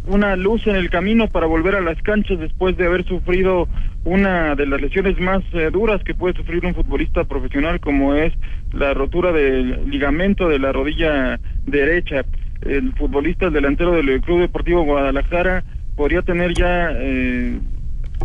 una 0.07 0.35
luz 0.35 0.65
en 0.67 0.75
el 0.75 0.89
camino 0.89 1.27
para 1.27 1.45
volver 1.45 1.75
a 1.75 1.81
las 1.81 2.01
canchas 2.01 2.39
después 2.39 2.75
de 2.75 2.87
haber 2.87 3.05
sufrido 3.05 3.69
una 4.03 4.55
de 4.55 4.65
las 4.65 4.81
lesiones 4.81 5.17
más 5.19 5.41
eh, 5.53 5.69
duras 5.71 6.03
que 6.03 6.15
puede 6.15 6.35
sufrir 6.35 6.65
un 6.65 6.75
futbolista 6.75 7.23
profesional 7.23 7.79
como 7.79 8.15
es 8.15 8.33
la 8.73 8.93
rotura 8.93 9.31
del 9.31 9.89
ligamento 9.89 10.49
de 10.49 10.59
la 10.59 10.71
rodilla 10.71 11.39
derecha. 11.65 12.25
El 12.63 12.91
futbolista, 12.93 13.45
el 13.45 13.53
delantero 13.53 13.91
del 13.91 14.19
Club 14.21 14.41
Deportivo 14.41 14.83
Guadalajara, 14.83 15.63
podría 15.95 16.21
tener 16.21 16.53
ya 16.53 16.89
eh, 16.91 17.59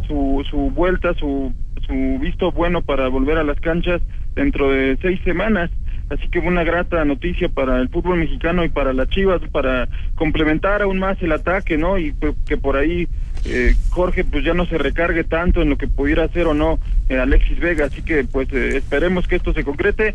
su, 0.07 0.45
su 0.49 0.71
vuelta, 0.71 1.15
su, 1.15 1.53
su 1.87 2.19
visto 2.21 2.53
bueno 2.53 2.83
para 2.83 3.09
volver 3.09 3.39
a 3.39 3.45
las 3.45 3.61
canchas 3.61 4.01
dentro 4.35 4.71
de 4.71 4.97
seis 5.01 5.21
semanas. 5.25 5.71
Así 6.11 6.27
que 6.31 6.39
una 6.39 6.65
grata 6.65 7.05
noticia 7.05 7.51
para 7.51 7.79
el 7.81 7.91
fútbol 7.91 8.19
mexicano 8.19 8.65
y 8.65 8.71
para 8.71 8.95
las 8.95 9.09
Chivas, 9.09 9.43
para 9.53 9.89
complementar 10.15 10.81
aún 10.81 10.99
más 10.99 11.21
el 11.23 11.33
ataque, 11.33 11.77
¿no? 11.77 11.99
Y 11.99 12.15
que 12.47 12.57
por 12.57 12.77
ahí 12.77 13.09
eh, 13.45 13.75
Jorge 13.91 14.25
pues 14.25 14.43
ya 14.43 14.55
no 14.55 14.65
se 14.65 14.79
recargue 14.79 15.25
tanto 15.25 15.61
en 15.61 15.69
lo 15.69 15.77
que 15.77 15.87
pudiera 15.87 16.25
hacer 16.25 16.47
o 16.47 16.55
no 16.55 16.79
eh, 17.11 17.19
Alexis 17.19 17.61
Vega. 17.61 17.87
Así 17.87 18.01
que 18.01 18.25
pues 18.25 18.51
eh, 18.53 18.79
esperemos 18.79 19.29
que 19.29 19.37
esto 19.37 19.53
se 19.53 19.65
concrete. 19.65 20.15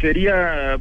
Sería 0.00 0.78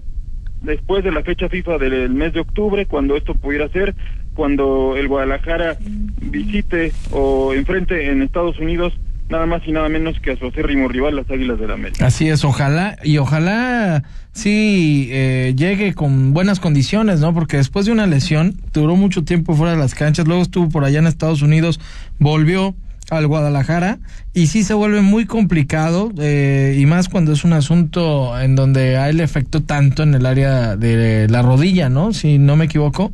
después 0.61 1.03
de 1.03 1.11
la 1.11 1.23
fecha 1.23 1.49
FIFA 1.49 1.77
del 1.77 2.09
mes 2.11 2.31
de 2.31 2.39
octubre, 2.39 2.85
cuando 2.85 3.17
esto 3.17 3.35
pudiera 3.35 3.67
ser, 3.69 3.93
cuando 4.33 4.95
el 4.97 5.07
Guadalajara 5.07 5.77
visite 6.21 6.91
o 7.11 7.53
enfrente 7.53 8.09
en 8.11 8.21
Estados 8.21 8.59
Unidos 8.59 8.93
nada 9.29 9.45
más 9.45 9.61
y 9.65 9.71
nada 9.71 9.89
menos 9.89 10.19
que 10.19 10.31
a 10.31 10.37
su 10.37 10.47
acérrimo 10.47 10.87
rival, 10.87 11.15
las 11.15 11.29
Águilas 11.29 11.59
de 11.59 11.67
la 11.67 11.73
América. 11.73 12.05
Así 12.05 12.29
es, 12.29 12.43
ojalá, 12.43 12.97
y 13.03 13.17
ojalá 13.17 14.03
sí 14.31 15.07
eh, 15.11 15.53
llegue 15.57 15.93
con 15.93 16.33
buenas 16.33 16.59
condiciones, 16.59 17.19
¿no? 17.19 17.33
Porque 17.33 17.57
después 17.57 17.85
de 17.85 17.91
una 17.91 18.05
lesión, 18.05 18.55
duró 18.73 18.95
mucho 18.95 19.23
tiempo 19.23 19.55
fuera 19.55 19.71
de 19.73 19.79
las 19.79 19.95
canchas, 19.95 20.27
luego 20.27 20.43
estuvo 20.43 20.69
por 20.69 20.83
allá 20.83 20.99
en 20.99 21.07
Estados 21.07 21.41
Unidos, 21.41 21.79
volvió 22.19 22.75
al 23.09 23.27
Guadalajara 23.27 23.99
y 24.33 24.47
sí 24.47 24.63
se 24.63 24.73
vuelve 24.73 25.01
muy 25.01 25.25
complicado 25.25 26.11
eh, 26.19 26.77
y 26.79 26.85
más 26.85 27.09
cuando 27.09 27.33
es 27.33 27.43
un 27.43 27.53
asunto 27.53 28.39
en 28.39 28.55
donde 28.55 28.97
hay 28.97 29.11
el 29.11 29.19
efecto 29.19 29.63
tanto 29.63 30.03
en 30.03 30.13
el 30.15 30.25
área 30.25 30.75
de 30.75 31.27
la 31.29 31.41
rodilla, 31.41 31.89
¿no? 31.89 32.13
Si 32.13 32.37
no 32.37 32.55
me 32.55 32.65
equivoco. 32.65 33.11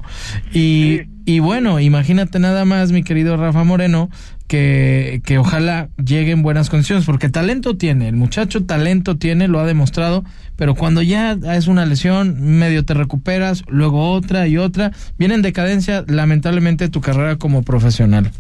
Y, 0.54 1.02
y 1.26 1.40
bueno, 1.40 1.80
imagínate 1.80 2.40
nada 2.40 2.66
más, 2.66 2.92
mi 2.92 3.04
querido 3.04 3.38
Rafa 3.38 3.64
Moreno, 3.64 4.10
que, 4.48 5.22
que 5.26 5.38
ojalá 5.38 5.90
llegue 6.04 6.32
en 6.32 6.42
buenas 6.42 6.70
condiciones, 6.70 7.06
porque 7.06 7.30
talento 7.30 7.78
tiene, 7.78 8.08
el 8.08 8.16
muchacho 8.16 8.66
talento 8.66 9.18
tiene, 9.18 9.48
lo 9.48 9.60
ha 9.60 9.66
demostrado, 9.66 10.24
pero 10.56 10.74
cuando 10.74 11.02
ya 11.02 11.38
es 11.54 11.68
una 11.68 11.86
lesión, 11.86 12.42
medio 12.42 12.84
te 12.84 12.96
recuperas, 12.96 13.64
luego 13.68 14.12
otra 14.12 14.48
y 14.48 14.58
otra, 14.58 14.92
viene 15.20 15.36
en 15.36 15.44
decadencia 15.44 16.04
lamentablemente 16.08 16.90
tu 16.90 17.00
carrera 17.00 17.36
como 17.36 17.62
profesional. 17.62 18.32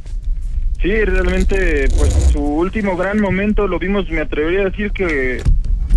Sí, 0.82 0.92
realmente, 1.04 1.88
pues 1.98 2.14
su 2.32 2.42
último 2.42 2.96
gran 2.96 3.20
momento 3.20 3.68
lo 3.68 3.80
vimos, 3.80 4.10
me 4.10 4.22
atrevería 4.22 4.62
a 4.62 4.70
decir 4.70 4.92
que 4.92 5.42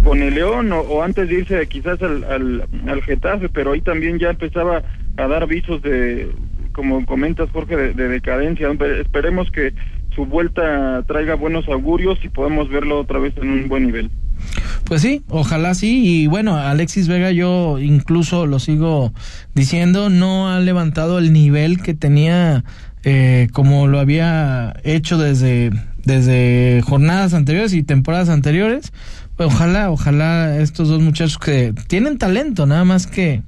con 0.02 0.22
el 0.22 0.34
León 0.34 0.72
o, 0.72 1.02
antes 1.02 1.28
de 1.28 1.40
irse 1.40 1.68
quizás 1.68 2.02
al, 2.02 2.24
al, 2.24 2.68
al, 2.88 3.02
Getafe, 3.02 3.48
pero 3.48 3.72
ahí 3.72 3.80
también 3.80 4.18
ya 4.18 4.30
empezaba 4.30 4.82
a 5.16 5.26
dar 5.28 5.46
visos 5.46 5.80
de, 5.82 6.32
como 6.72 7.06
comentas 7.06 7.48
Jorge, 7.50 7.76
de, 7.76 7.94
de 7.94 8.08
decadencia. 8.08 8.68
Esperemos 9.00 9.50
que 9.52 9.72
su 10.14 10.26
vuelta 10.26 11.02
traiga 11.06 11.34
buenos 11.34 11.68
augurios 11.68 12.18
y 12.24 12.28
podemos 12.28 12.68
verlo 12.68 13.00
otra 13.00 13.18
vez 13.18 13.34
en 13.36 13.50
un 13.50 13.68
buen 13.68 13.86
nivel. 13.86 14.10
Pues 14.84 15.02
sí, 15.02 15.22
ojalá 15.28 15.74
sí. 15.74 16.02
Y 16.04 16.26
bueno, 16.26 16.56
Alexis 16.56 17.08
Vega, 17.08 17.30
yo 17.30 17.78
incluso 17.78 18.46
lo 18.46 18.58
sigo 18.58 19.12
diciendo, 19.54 20.10
no 20.10 20.50
ha 20.50 20.60
levantado 20.60 21.18
el 21.18 21.32
nivel 21.32 21.80
que 21.80 21.94
tenía 21.94 22.64
eh, 23.04 23.48
como 23.52 23.86
lo 23.86 23.98
había 23.98 24.74
hecho 24.84 25.18
desde, 25.18 25.70
desde 26.04 26.82
jornadas 26.84 27.34
anteriores 27.34 27.72
y 27.72 27.82
temporadas 27.82 28.28
anteriores. 28.28 28.92
ojalá, 29.38 29.90
ojalá 29.90 30.58
estos 30.58 30.88
dos 30.88 31.00
muchachos 31.00 31.38
que 31.38 31.74
tienen 31.88 32.18
talento, 32.18 32.66
nada 32.66 32.84
más 32.84 33.06
que 33.06 33.42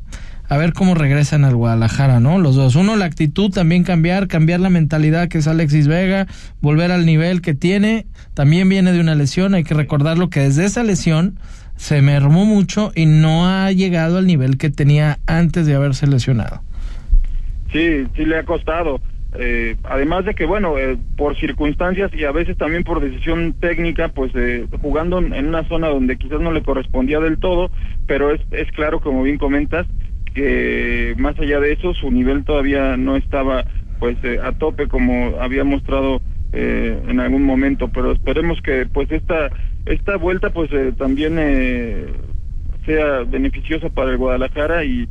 a 0.49 0.57
ver 0.57 0.73
cómo 0.73 0.95
regresan 0.95 1.45
al 1.45 1.57
Guadalajara, 1.57 2.21
¿no? 2.21 2.39
Los 2.39 2.55
dos. 2.55 2.77
Uno, 2.77 2.97
la 2.97 3.07
actitud 3.07 3.51
también 3.51 3.83
cambiar, 3.83 4.29
cambiar 4.29 4.61
la 4.61 4.71
mentalidad 4.71 5.29
que 5.29 5.39
es 5.39 5.49
Alexis 5.49 5.89
Vega, 5.89 6.27
volver 6.61 6.91
al 6.91 7.07
nivel 7.07 7.41
que 7.41 7.55
tiene. 7.55 8.07
También 8.35 8.69
viene 8.69 8.93
de 8.93 9.01
una 9.01 9.15
lesión, 9.15 9.55
hay 9.55 9.65
que 9.65 9.75
recordarlo 9.75 10.29
que 10.29 10.41
desde 10.41 10.65
esa 10.65 10.83
lesión 10.83 11.39
se 11.77 12.03
mermó 12.03 12.45
mucho 12.45 12.93
y 12.95 13.07
no 13.07 13.49
ha 13.49 13.71
llegado 13.73 14.19
al 14.19 14.27
nivel 14.27 14.59
que 14.59 14.71
tenía 14.71 15.19
antes 15.27 15.67
de 15.67 15.75
haberse 15.75 16.07
lesionado. 16.07 16.63
Sí, 17.73 18.07
sí 18.15 18.25
le 18.25 18.39
ha 18.39 18.45
costado. 18.45 19.01
Eh, 19.37 19.77
además 19.83 20.25
de 20.25 20.35
que, 20.35 20.47
bueno, 20.47 20.79
eh, 20.79 20.97
por 21.17 21.37
circunstancias 21.37 22.11
y 22.15 22.25
a 22.25 22.33
veces 22.33 22.57
también 22.57 22.85
por 22.85 23.01
decisión 23.01 23.55
técnica, 23.55 24.09
pues 24.09 24.33
eh, 24.35 24.67
jugando 24.81 25.19
en 25.19 25.49
una 25.49 25.67
zona 25.69 25.89
donde 25.89 26.17
quizás 26.17 26.41
no 26.41 26.53
le 26.53 26.63
correspondía 26.63 27.19
del 27.21 27.39
todo, 27.39 27.71
pero 28.07 28.33
es, 28.33 28.41
es 28.53 28.71
claro, 28.73 29.01
como 29.01 29.25
bien 29.25 29.39
comentas, 29.39 29.87
que 30.35 31.15
más 31.17 31.39
allá 31.39 31.61
de 31.61 31.73
eso 31.73 31.95
su 31.95 32.11
nivel 32.11 32.45
todavía 32.45 32.97
no 32.97 33.17
estaba 33.17 33.65
pues 33.99 34.17
eh, 34.25 34.39
a 34.43 34.53
tope 34.53 34.89
como 34.89 35.41
había 35.41 35.65
mostrado 35.65 36.21
eh, 36.53 37.01
en 37.09 37.21
algún 37.21 37.45
momento 37.45 37.89
pero 37.89 38.13
esperemos 38.13 38.61
que 38.61 38.87
pues 38.87 39.11
esta 39.11 39.51
esta 39.87 40.17
vuelta 40.17 40.51
pues 40.51 40.71
eh, 40.73 40.93
también 40.97 41.37
sea 42.85 43.21
beneficiosa 43.27 43.89
para 43.89 44.11
el 44.11 44.19
Guadalajara 44.19 44.85
y 44.85 45.09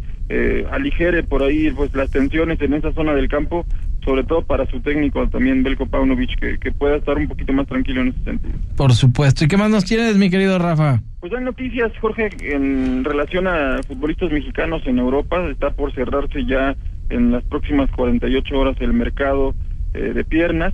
aligere 0.71 1.23
por 1.23 1.43
ahí 1.43 1.69
pues 1.71 1.93
las 1.95 2.09
tensiones 2.09 2.59
en 2.61 2.73
esa 2.73 2.91
zona 2.93 3.13
del 3.13 3.27
campo 3.27 3.65
sobre 4.03 4.23
todo 4.23 4.41
para 4.41 4.65
su 4.69 4.79
técnico 4.81 5.27
también 5.29 5.63
Belko 5.63 5.85
Paunovic 5.85 6.39
que, 6.39 6.57
que 6.59 6.71
pueda 6.71 6.97
estar 6.97 7.17
un 7.17 7.27
poquito 7.27 7.53
más 7.53 7.67
tranquilo 7.67 8.01
en 8.01 8.09
ese 8.09 8.23
sentido 8.23 8.53
por 8.75 8.93
supuesto 8.93 9.45
y 9.45 9.47
qué 9.47 9.57
más 9.57 9.69
nos 9.69 9.85
tienes 9.85 10.17
mi 10.17 10.29
querido 10.29 10.59
Rafa 10.59 11.01
pues 11.23 11.31
hay 11.35 11.43
noticias, 11.45 11.89
Jorge, 12.01 12.31
en 12.41 13.05
relación 13.05 13.47
a 13.47 13.81
futbolistas 13.87 14.29
mexicanos 14.29 14.85
en 14.85 14.99
Europa. 14.99 15.41
Está 15.49 15.69
por 15.69 15.93
cerrarse 15.93 16.43
ya 16.45 16.75
en 17.09 17.31
las 17.31 17.45
próximas 17.45 17.89
48 17.91 18.59
horas 18.59 18.75
el 18.81 18.91
mercado 18.91 19.55
eh, 19.93 20.11
de 20.13 20.25
piernas. 20.25 20.73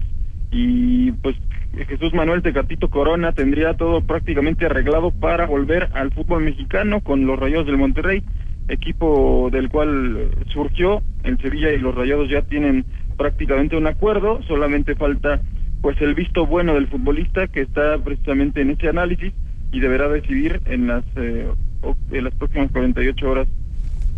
Y 0.51 1.11
pues 1.11 1.35
Jesús 1.87 2.15
Manuel 2.15 2.41
Tecatito 2.41 2.89
Corona 2.89 3.31
tendría 3.33 3.75
todo 3.75 4.01
prácticamente 4.01 4.65
arreglado 4.65 5.11
para 5.11 5.45
volver 5.45 5.89
al 5.93 6.09
fútbol 6.09 6.43
mexicano 6.43 7.01
con 7.01 7.27
los 7.27 7.37
Rayados 7.37 7.67
del 7.67 7.77
Monterrey, 7.77 8.23
equipo 8.69 9.49
del 9.51 9.69
cual 9.69 10.31
surgió. 10.51 11.03
El 11.23 11.37
Sevilla 11.37 11.71
y 11.71 11.77
los 11.77 11.93
Rayados 11.93 12.27
ya 12.27 12.41
tienen 12.41 12.85
prácticamente 13.19 13.75
un 13.75 13.85
acuerdo. 13.85 14.41
Solamente 14.47 14.95
falta 14.95 15.41
pues 15.81 16.01
el 16.01 16.15
visto 16.15 16.47
bueno 16.47 16.73
del 16.73 16.87
futbolista 16.87 17.47
que 17.47 17.61
está 17.61 17.97
precisamente 17.99 18.61
en 18.61 18.71
ese 18.71 18.89
análisis 18.89 19.33
y 19.71 19.79
deberá 19.79 20.07
decidir 20.09 20.61
en 20.65 20.87
las 20.87 21.03
eh, 21.17 21.47
en 22.11 22.23
las 22.23 22.33
próximas 22.33 22.71
48 22.71 23.29
horas 23.29 23.47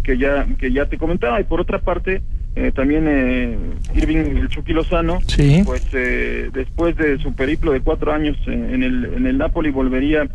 que 0.03 0.17
ya 0.17 0.47
que 0.57 0.71
ya 0.71 0.85
te 0.85 0.97
comentaba 0.97 1.39
y 1.39 1.43
por 1.43 1.61
otra 1.61 1.79
parte 1.79 2.21
eh, 2.55 2.71
también 2.73 3.05
eh, 3.07 3.57
Irving 3.95 4.37
el 4.37 4.49
Chucky 4.49 4.73
Lozano 4.73 5.19
pues 5.65 5.85
eh, 5.93 6.49
después 6.51 6.95
de 6.97 7.19
su 7.19 7.33
periplo 7.33 7.71
de 7.71 7.81
cuatro 7.81 8.11
años 8.11 8.37
en 8.47 8.83
el 8.83 9.05
en 9.05 9.27
el 9.27 9.37
Napoli 9.37 9.69
volvería 9.69 10.27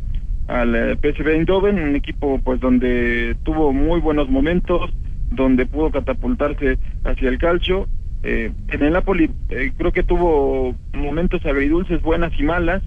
al 0.46 0.96
PSV 0.98 1.28
Eindhoven 1.28 1.78
un 1.80 1.96
equipo 1.96 2.40
pues 2.44 2.60
donde 2.60 3.36
tuvo 3.42 3.72
muy 3.72 4.00
buenos 4.00 4.28
momentos 4.28 4.90
donde 5.30 5.66
pudo 5.66 5.90
catapultarse 5.90 6.78
hacia 7.04 7.28
el 7.28 7.38
calcio 7.38 7.88
en 8.22 8.82
el 8.82 8.92
Napoli 8.92 9.30
creo 9.76 9.92
que 9.92 10.02
tuvo 10.02 10.74
momentos 10.92 11.44
agridulces 11.46 12.02
buenas 12.02 12.32
y 12.38 12.42
malas 12.42 12.82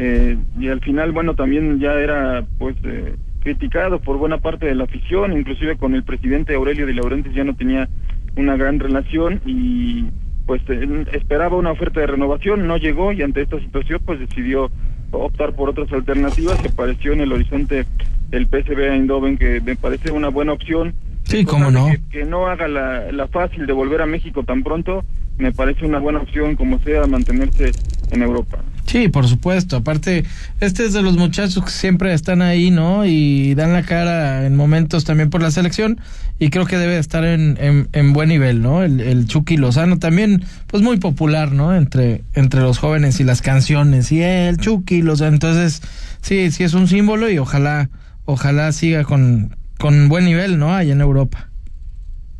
eh, 0.00 0.38
y 0.56 0.68
al 0.68 0.80
final, 0.80 1.10
bueno, 1.10 1.34
también 1.34 1.80
ya 1.80 1.94
era 1.94 2.44
pues 2.56 2.76
eh, 2.84 3.16
criticado 3.40 3.98
por 3.98 4.16
buena 4.16 4.38
parte 4.38 4.66
de 4.66 4.76
la 4.76 4.84
afición, 4.84 5.36
inclusive 5.36 5.76
con 5.76 5.96
el 5.96 6.04
presidente 6.04 6.54
Aurelio 6.54 6.86
de 6.86 6.94
Laurentiis 6.94 7.34
ya 7.34 7.42
no 7.42 7.56
tenía 7.56 7.88
una 8.36 8.56
gran 8.56 8.78
relación 8.78 9.40
y 9.44 10.06
pues 10.46 10.62
eh, 10.68 11.04
esperaba 11.12 11.56
una 11.56 11.72
oferta 11.72 11.98
de 11.98 12.06
renovación, 12.06 12.68
no 12.68 12.76
llegó 12.76 13.10
y 13.10 13.22
ante 13.22 13.42
esta 13.42 13.58
situación 13.58 14.00
pues 14.06 14.20
decidió 14.20 14.70
optar 15.10 15.52
por 15.54 15.70
otras 15.70 15.92
alternativas 15.92 16.60
que 16.60 16.68
apareció 16.68 17.12
en 17.12 17.22
el 17.22 17.32
horizonte 17.32 17.84
el 18.30 18.46
PSV 18.46 18.78
Eindhoven 18.78 19.36
que 19.36 19.60
me 19.60 19.74
parece 19.74 20.12
una 20.12 20.28
buena 20.28 20.52
opción. 20.52 20.94
Sí, 21.28 21.44
cómo 21.44 21.70
no. 21.70 21.88
Que, 22.10 22.24
no 22.24 22.46
haga 22.46 22.68
la, 22.68 23.12
la 23.12 23.28
fácil 23.28 23.66
de 23.66 23.72
volver 23.72 24.00
a 24.00 24.06
México 24.06 24.44
tan 24.44 24.62
pronto, 24.62 25.04
me 25.36 25.52
parece 25.52 25.84
una 25.84 25.98
buena 25.98 26.20
opción 26.20 26.56
como 26.56 26.78
sea 26.80 27.06
mantenerse 27.06 27.72
en 28.10 28.22
Europa. 28.22 28.58
Sí, 28.86 29.08
por 29.08 29.28
supuesto. 29.28 29.76
Aparte, 29.76 30.24
este 30.60 30.86
es 30.86 30.94
de 30.94 31.02
los 31.02 31.18
muchachos 31.18 31.62
que 31.62 31.70
siempre 31.70 32.14
están 32.14 32.40
ahí, 32.40 32.70
¿no? 32.70 33.04
Y 33.04 33.54
dan 33.54 33.74
la 33.74 33.82
cara 33.82 34.46
en 34.46 34.56
momentos 34.56 35.04
también 35.04 35.28
por 35.28 35.42
la 35.42 35.50
selección. 35.50 36.00
Y 36.38 36.48
creo 36.48 36.64
que 36.64 36.78
debe 36.78 36.96
estar 36.96 37.24
en, 37.24 37.58
en, 37.92 38.12
buen 38.14 38.30
nivel, 38.30 38.62
¿no? 38.62 38.82
El, 38.82 39.00
el, 39.00 39.26
Chucky 39.26 39.58
Lozano 39.58 39.98
también, 39.98 40.42
pues 40.68 40.82
muy 40.82 40.96
popular, 40.96 41.52
¿no? 41.52 41.76
Entre, 41.76 42.22
entre 42.32 42.62
los 42.62 42.78
jóvenes 42.78 43.20
y 43.20 43.24
las 43.24 43.42
canciones. 43.42 44.10
Y 44.10 44.22
el 44.22 44.56
Chucky 44.56 45.02
Lozano. 45.02 45.34
Entonces, 45.34 45.82
sí, 46.22 46.50
sí 46.50 46.64
es 46.64 46.72
un 46.72 46.88
símbolo 46.88 47.28
y 47.28 47.36
ojalá, 47.36 47.90
ojalá 48.24 48.72
siga 48.72 49.04
con, 49.04 49.57
con 49.78 50.08
buen 50.08 50.24
nivel, 50.24 50.58
¿no? 50.58 50.74
Allá 50.74 50.92
en 50.92 51.00
Europa. 51.00 51.48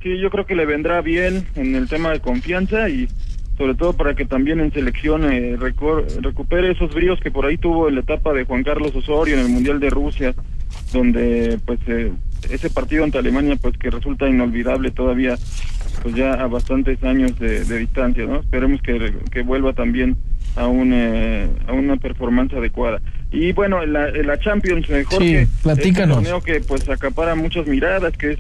Sí, 0.02 0.18
yo 0.20 0.30
creo 0.30 0.46
que 0.46 0.54
le 0.54 0.66
vendrá 0.66 1.00
bien 1.00 1.46
en 1.56 1.74
el 1.74 1.88
tema 1.88 2.10
de 2.10 2.20
confianza 2.20 2.88
y 2.88 3.08
sobre 3.56 3.74
todo 3.74 3.92
para 3.92 4.14
que 4.14 4.24
también 4.24 4.60
en 4.60 4.72
selección 4.72 5.24
eh, 5.32 5.56
recupere 5.56 6.70
esos 6.70 6.94
bríos 6.94 7.18
que 7.20 7.32
por 7.32 7.44
ahí 7.44 7.58
tuvo 7.58 7.88
en 7.88 7.96
la 7.96 8.02
etapa 8.02 8.32
de 8.32 8.44
Juan 8.44 8.62
Carlos 8.62 8.94
Osorio 8.94 9.34
en 9.34 9.40
el 9.40 9.48
Mundial 9.48 9.80
de 9.80 9.90
Rusia, 9.90 10.34
donde 10.92 11.58
pues 11.66 11.80
eh, 11.88 12.12
ese 12.48 12.70
partido 12.70 13.02
ante 13.02 13.18
Alemania 13.18 13.56
pues 13.60 13.76
que 13.76 13.90
resulta 13.90 14.28
inolvidable 14.28 14.92
todavía 14.92 15.36
pues 16.02 16.14
ya 16.14 16.34
a 16.34 16.46
bastantes 16.46 17.02
años 17.02 17.36
de, 17.40 17.64
distancia, 17.78 18.24
¿no? 18.24 18.36
Esperemos 18.36 18.80
que, 18.82 19.12
que 19.32 19.42
vuelva 19.42 19.72
también 19.72 20.16
a, 20.54 20.68
un, 20.68 20.92
eh, 20.92 21.48
a 21.66 21.72
una 21.72 21.96
performance 21.96 22.52
adecuada. 22.54 23.00
Y 23.30 23.52
bueno, 23.52 23.84
la, 23.84 24.10
la 24.10 24.38
Champions, 24.38 24.86
Jorge, 24.86 25.44
sí, 25.44 25.50
platícanos. 25.62 26.18
un 26.18 26.24
torneo 26.24 26.40
que 26.42 26.60
pues 26.60 26.88
acapara 26.88 27.34
muchas 27.34 27.66
miradas, 27.66 28.16
que 28.16 28.32
es 28.32 28.38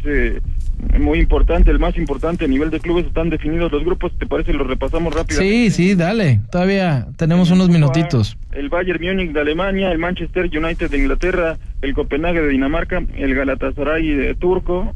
muy 0.98 1.18
importante, 1.18 1.70
el 1.70 1.78
más 1.78 1.96
importante 1.96 2.44
a 2.44 2.48
nivel 2.48 2.70
de 2.70 2.80
clubes, 2.80 3.06
están 3.06 3.30
definidos 3.30 3.70
los 3.70 3.84
grupos, 3.84 4.16
¿te 4.18 4.26
parece? 4.26 4.52
Los 4.52 4.66
repasamos 4.66 5.14
rápido. 5.14 5.40
Sí, 5.40 5.70
sí, 5.70 5.94
dale, 5.94 6.40
todavía 6.50 7.06
tenemos 7.16 7.50
unos 7.50 7.68
minutitos. 7.68 8.36
El 8.52 8.68
Bayern 8.68 9.04
Múnich 9.04 9.32
de 9.32 9.40
Alemania, 9.40 9.92
el 9.92 9.98
Manchester 9.98 10.44
United 10.44 10.90
de 10.90 10.98
Inglaterra, 10.98 11.58
el 11.82 11.94
Copenhague 11.94 12.40
de 12.40 12.48
Dinamarca, 12.48 13.02
el 13.16 13.34
Galatasaray 13.34 14.08
de 14.14 14.34
Turco, 14.36 14.94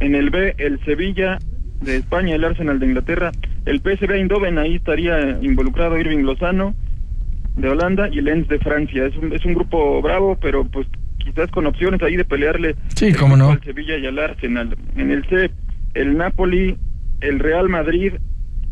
en 0.00 0.14
el 0.14 0.30
B, 0.30 0.54
el 0.58 0.78
Sevilla 0.84 1.38
de 1.80 1.96
España, 1.96 2.34
el 2.34 2.44
Arsenal 2.44 2.78
de 2.78 2.86
Inglaterra, 2.86 3.32
el 3.66 3.80
PSV 3.80 4.12
Eindhoven, 4.12 4.58
ahí 4.58 4.76
estaría 4.76 5.38
involucrado 5.40 5.98
Irving 5.98 6.18
Lozano 6.18 6.74
de 7.56 7.68
Holanda 7.68 8.08
y 8.10 8.18
el 8.18 8.24
Lens 8.24 8.48
de 8.48 8.58
Francia. 8.58 9.06
Es 9.06 9.16
un, 9.16 9.32
es 9.32 9.44
un 9.44 9.54
grupo 9.54 10.02
bravo, 10.02 10.36
pero 10.40 10.64
pues 10.64 10.86
quizás 11.18 11.50
con 11.50 11.66
opciones 11.66 12.02
ahí 12.02 12.16
de 12.16 12.24
pelearle 12.24 12.76
sí, 12.94 13.12
cómo 13.12 13.36
no. 13.36 13.50
al 13.50 13.62
Sevilla 13.62 13.96
y 13.96 14.06
al 14.06 14.18
Arsenal. 14.18 14.76
En 14.96 15.10
el 15.10 15.24
C, 15.26 15.50
el 15.94 16.16
Napoli, 16.16 16.76
el 17.20 17.38
Real 17.38 17.68
Madrid, 17.68 18.14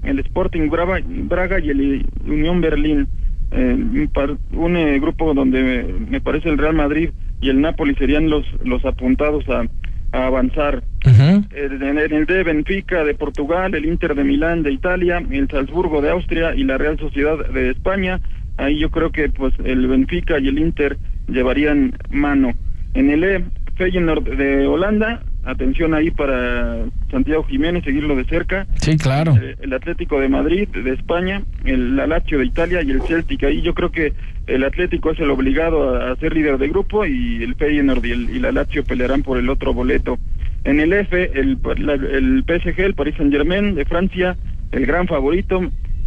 el 0.02 0.18
Sporting 0.20 0.68
Braga, 0.68 1.00
Braga 1.04 1.60
y 1.60 1.70
el 1.70 2.06
Unión 2.26 2.60
Berlín. 2.60 3.08
Eh, 3.54 4.08
un, 4.54 4.76
eh, 4.76 4.98
grupo 4.98 5.34
donde 5.34 5.84
me, 6.08 6.20
parece 6.22 6.48
el 6.48 6.56
Real 6.56 6.74
Madrid 6.74 7.10
y 7.42 7.50
el 7.50 7.60
Napoli 7.60 7.94
serían 7.96 8.30
los, 8.30 8.46
los 8.64 8.82
apuntados 8.84 9.44
a, 9.48 9.66
avanzar. 10.12 10.82
en, 11.04 11.98
el 11.98 12.26
de 12.26 12.42
Benfica 12.42 13.02
de 13.02 13.14
Portugal, 13.14 13.74
el 13.74 13.86
Inter 13.86 14.14
de 14.14 14.24
Milán 14.24 14.62
de 14.62 14.72
Italia, 14.72 15.22
el 15.30 15.48
Salzburgo 15.48 16.02
de 16.02 16.10
Austria 16.10 16.54
y 16.54 16.64
la 16.64 16.76
Real 16.76 16.98
Sociedad 16.98 17.38
de 17.48 17.70
España. 17.70 18.20
Ahí 18.62 18.78
yo 18.78 18.90
creo 18.90 19.10
que 19.10 19.28
pues 19.28 19.52
el 19.64 19.88
Benfica 19.88 20.38
y 20.38 20.46
el 20.46 20.58
Inter 20.58 20.96
llevarían 21.26 21.94
mano. 22.10 22.52
En 22.94 23.10
el 23.10 23.24
E, 23.24 23.44
Feyenoord 23.76 24.36
de 24.36 24.66
Holanda, 24.68 25.22
atención 25.44 25.94
ahí 25.94 26.12
para 26.12 26.84
Santiago 27.10 27.42
Jiménez, 27.42 27.82
seguirlo 27.82 28.14
de 28.14 28.24
cerca. 28.24 28.68
Sí, 28.76 28.96
claro. 28.96 29.34
Eh, 29.42 29.56
el, 29.62 29.72
Atlético 29.72 30.20
de 30.20 30.28
Madrid, 30.28 30.68
de 30.68 30.92
España, 30.92 31.42
el 31.64 31.96
Lazio 31.96 32.38
de 32.38 32.46
Italia 32.46 32.82
y 32.82 32.92
el 32.92 33.02
Celtic. 33.02 33.42
Ahí 33.42 33.62
yo 33.62 33.74
creo 33.74 33.90
que 33.90 34.12
el 34.46 34.62
Atlético 34.62 35.10
es 35.10 35.18
el 35.18 35.30
obligado 35.30 35.96
a, 35.96 36.14
ser 36.16 36.32
líder 36.32 36.58
de 36.58 36.68
grupo 36.68 37.04
y 37.04 37.42
el 37.42 37.56
Feyenoord 37.56 38.04
y 38.04 38.10
el, 38.12 38.30
y 38.30 38.38
la 38.38 38.52
Lazio 38.52 38.84
pelearán 38.84 39.24
por 39.24 39.38
el 39.38 39.50
otro 39.50 39.74
boleto. 39.74 40.18
En 40.62 40.78
el 40.78 40.92
F, 40.92 41.32
el, 41.34 41.58
el 41.76 42.44
PSG, 42.46 42.80
el 42.80 42.94
Paris 42.94 43.16
Saint 43.16 43.32
Germain 43.32 43.74
de 43.74 43.84
Francia, 43.84 44.36
el 44.70 44.86
gran 44.86 45.08
favorito, 45.08 45.60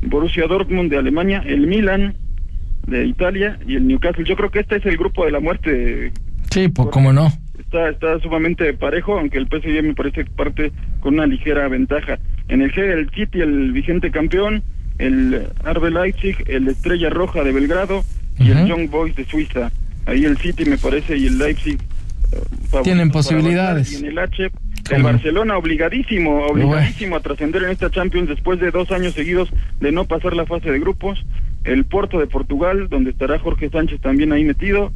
Borussia 0.04 0.48
Dortmund 0.48 0.90
de 0.90 0.98
Alemania, 0.98 1.44
el 1.46 1.68
Milan 1.68 2.16
de 2.88 3.06
Italia 3.06 3.60
y 3.68 3.76
el 3.76 3.88
Newcastle. 3.88 4.26
Yo 4.26 4.36
creo 4.36 4.52
que 4.52 4.60
este 4.60 4.78
es 4.78 4.86
el 4.86 4.98
grupo 4.98 5.26
de 5.26 5.32
la 5.32 5.40
muerte. 5.40 6.12
Sí, 6.52 6.68
pues 6.70 6.90
cómo 6.92 7.12
no 7.12 7.32
está, 7.66 7.90
está 7.90 8.20
sumamente 8.20 8.74
parejo, 8.74 9.18
aunque 9.18 9.38
el 9.38 9.48
PSG 9.48 9.84
me 9.84 9.94
parece 9.94 10.24
que 10.24 10.32
parte 10.32 10.72
con 11.00 11.16
una 11.16 11.26
ligera 11.26 11.68
ventaja. 11.68 12.20
En 12.48 12.62
el 12.62 12.72
G, 12.72 12.80
el 12.80 13.10
City, 13.12 13.42
el 13.42 13.72
vigente 13.72 14.12
campeón, 14.12 14.64
el 14.98 15.48
Arbe 15.64 15.92
Leipzig, 15.92 16.38
el 16.48 16.68
Estrella 16.68 17.10
Roja 17.10 17.44
de 17.44 17.52
Belgrado 17.52 18.04
y 18.40 18.52
el 18.52 18.68
Young 18.68 18.90
Boys 18.90 19.16
de 19.16 19.26
Suiza. 19.26 19.72
Ahí 20.06 20.26
el 20.26 20.38
City 20.38 20.66
me 20.66 20.78
parece 20.78 21.18
y 21.18 21.28
el 21.28 21.38
Leipzig 21.38 21.80
tienen 22.84 23.12
posibilidades. 23.12 23.92
Y 23.94 23.96
en 23.98 24.06
el 24.06 24.20
H, 24.20 24.52
el 24.92 25.04
Barcelona 25.04 25.58
obligadísimo, 25.58 26.46
obligadísimo 26.46 27.16
a 27.16 27.20
trascender 27.20 27.64
en 27.64 27.70
esta 27.72 27.90
Champions 27.90 28.30
después 28.30 28.60
de 28.60 28.72
dos 28.72 28.92
años 28.92 29.14
seguidos 29.14 29.50
de 29.80 29.92
no 29.92 30.06
pasar 30.06 30.36
la 30.36 30.46
fase 30.46 30.72
de 30.72 30.80
grupos. 30.80 31.26
El 31.64 31.86
Porto 31.86 32.20
de 32.20 32.28
Portugal, 32.28 32.90
donde 32.90 33.10
estará 33.12 33.40
Jorge 33.40 33.70
Sánchez 33.70 34.00
también 34.02 34.32
ahí 34.32 34.44
metido 34.44 34.92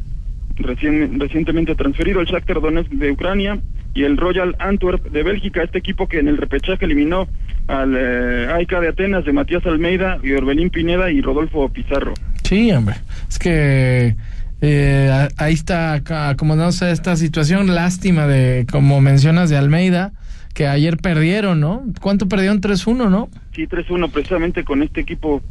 recientemente 0.59 1.75
transferido, 1.75 2.21
el 2.21 2.27
Shakhtar 2.27 2.61
Donetsk 2.61 2.91
de 2.91 3.11
Ucrania 3.11 3.59
y 3.93 4.03
el 4.03 4.17
Royal 4.17 4.55
Antwerp 4.59 5.09
de 5.09 5.23
Bélgica, 5.23 5.63
este 5.63 5.79
equipo 5.79 6.07
que 6.07 6.19
en 6.19 6.27
el 6.27 6.37
repechaje 6.37 6.85
eliminó 6.85 7.27
al 7.67 7.95
eh, 7.97 8.47
AICA 8.51 8.79
de 8.81 8.89
Atenas 8.89 9.25
de 9.25 9.33
Matías 9.33 9.65
Almeida 9.65 10.19
y 10.23 10.33
Orbelín 10.33 10.69
Pineda 10.69 11.11
y 11.11 11.21
Rodolfo 11.21 11.69
Pizarro. 11.69 12.13
Sí, 12.43 12.71
hombre, 12.71 12.95
es 13.27 13.39
que 13.39 14.15
eh, 14.61 15.27
ahí 15.37 15.53
está 15.53 16.01
como 16.37 16.55
no 16.55 16.71
sé 16.71 16.91
esta 16.91 17.15
situación 17.15 17.73
lástima 17.73 18.27
de 18.27 18.65
como 18.69 18.99
mencionas 19.01 19.49
de 19.49 19.57
Almeida 19.57 20.11
que 20.53 20.67
ayer 20.67 20.97
perdieron, 20.97 21.59
¿no? 21.59 21.83
¿Cuánto 22.01 22.27
perdieron? 22.27 22.59
3-1, 22.59 23.09
¿no? 23.09 23.29
Sí, 23.55 23.67
3-1 23.67 24.11
precisamente 24.11 24.63
con 24.63 24.83
este 24.83 25.01
equipo, 25.01 25.41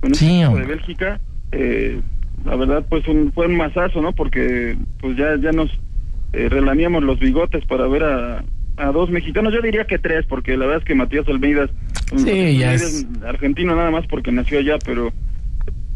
con 0.00 0.12
este 0.12 0.26
equipo 0.26 0.58
de 0.58 0.66
Bélgica. 0.66 1.20
Eh, 1.52 2.00
la 2.44 2.56
verdad 2.56 2.84
pues 2.88 3.06
un, 3.08 3.32
fue 3.32 3.46
un 3.46 3.56
masazo, 3.56 4.02
¿no? 4.02 4.12
Porque 4.12 4.76
pues 5.00 5.16
ya, 5.16 5.36
ya 5.40 5.52
nos 5.52 5.70
eh, 6.32 6.48
relaníamos 6.48 7.02
los 7.02 7.18
bigotes 7.18 7.64
para 7.64 7.86
ver 7.86 8.04
a, 8.04 8.44
a 8.76 8.92
dos 8.92 9.10
mexicanos, 9.10 9.52
yo 9.52 9.62
diría 9.62 9.84
que 9.84 9.98
tres, 9.98 10.26
porque 10.26 10.56
la 10.56 10.66
verdad 10.66 10.82
es 10.82 10.84
que 10.84 10.94
Matías 10.94 11.28
Almeida, 11.28 11.68
sí, 12.16 12.62
es 12.62 13.06
argentino 13.26 13.74
nada 13.74 13.90
más 13.90 14.06
porque 14.06 14.32
nació 14.32 14.58
allá, 14.58 14.78
pero 14.84 15.12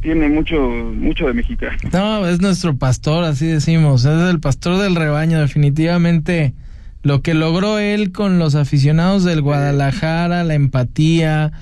tiene 0.05 0.29
mucho 0.29 0.61
mucho 0.61 1.27
de 1.27 1.33
mexicano. 1.33 1.79
No, 1.93 2.29
es 2.29 2.41
nuestro 2.41 2.77
pastor, 2.77 3.25
así 3.25 3.47
decimos, 3.47 4.05
es 4.05 4.31
el 4.31 4.39
pastor 4.39 4.81
del 4.81 4.95
rebaño, 4.95 5.41
definitivamente. 5.41 6.55
Lo 7.03 7.23
que 7.23 7.35
logró 7.35 7.79
él 7.79 8.13
con 8.13 8.39
los 8.39 8.55
aficionados 8.55 9.25
del 9.25 9.41
Guadalajara, 9.41 10.45
la 10.45 10.55
empatía, 10.55 11.53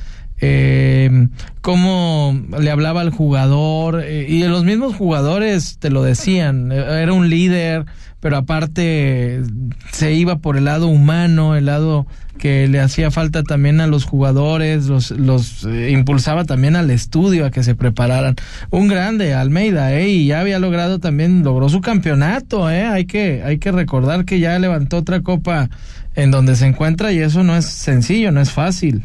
eh, 0.40 1.28
cómo 1.61 2.40
le 2.61 2.70
hablaba 2.70 3.01
al 3.01 3.11
jugador 3.11 4.03
eh, 4.05 4.26
y 4.28 4.43
los 4.45 4.64
mismos 4.64 4.97
jugadores 4.97 5.78
te 5.78 5.90
lo 5.90 6.03
decían, 6.03 6.72
era 6.72 7.12
un 7.12 7.30
líder, 7.30 7.86
pero 8.22 8.36
aparte 8.36 9.42
se 9.90 10.12
iba 10.12 10.38
por 10.38 10.56
el 10.56 10.66
lado 10.66 10.86
humano, 10.86 11.56
el 11.56 11.66
lado 11.66 12.06
que 12.38 12.68
le 12.68 12.78
hacía 12.78 13.10
falta 13.10 13.42
también 13.42 13.80
a 13.80 13.88
los 13.88 14.04
jugadores, 14.04 14.86
los, 14.86 15.10
los 15.10 15.64
eh, 15.64 15.90
impulsaba 15.90 16.44
también 16.44 16.76
al 16.76 16.92
estudio 16.92 17.44
a 17.44 17.50
que 17.50 17.64
se 17.64 17.74
prepararan. 17.74 18.36
Un 18.70 18.86
grande, 18.86 19.34
Almeida, 19.34 19.92
¿eh? 19.92 20.08
y 20.08 20.26
ya 20.28 20.40
había 20.40 20.60
logrado 20.60 21.00
también, 21.00 21.42
logró 21.42 21.68
su 21.68 21.80
campeonato, 21.80 22.70
¿eh? 22.70 22.84
hay, 22.84 23.06
que, 23.06 23.42
hay 23.44 23.58
que 23.58 23.72
recordar 23.72 24.24
que 24.24 24.38
ya 24.38 24.56
levantó 24.60 24.98
otra 24.98 25.20
copa 25.22 25.68
en 26.14 26.30
donde 26.30 26.54
se 26.54 26.66
encuentra 26.66 27.10
y 27.10 27.18
eso 27.18 27.42
no 27.42 27.56
es 27.56 27.66
sencillo, 27.66 28.30
no 28.30 28.40
es 28.40 28.52
fácil. 28.52 29.04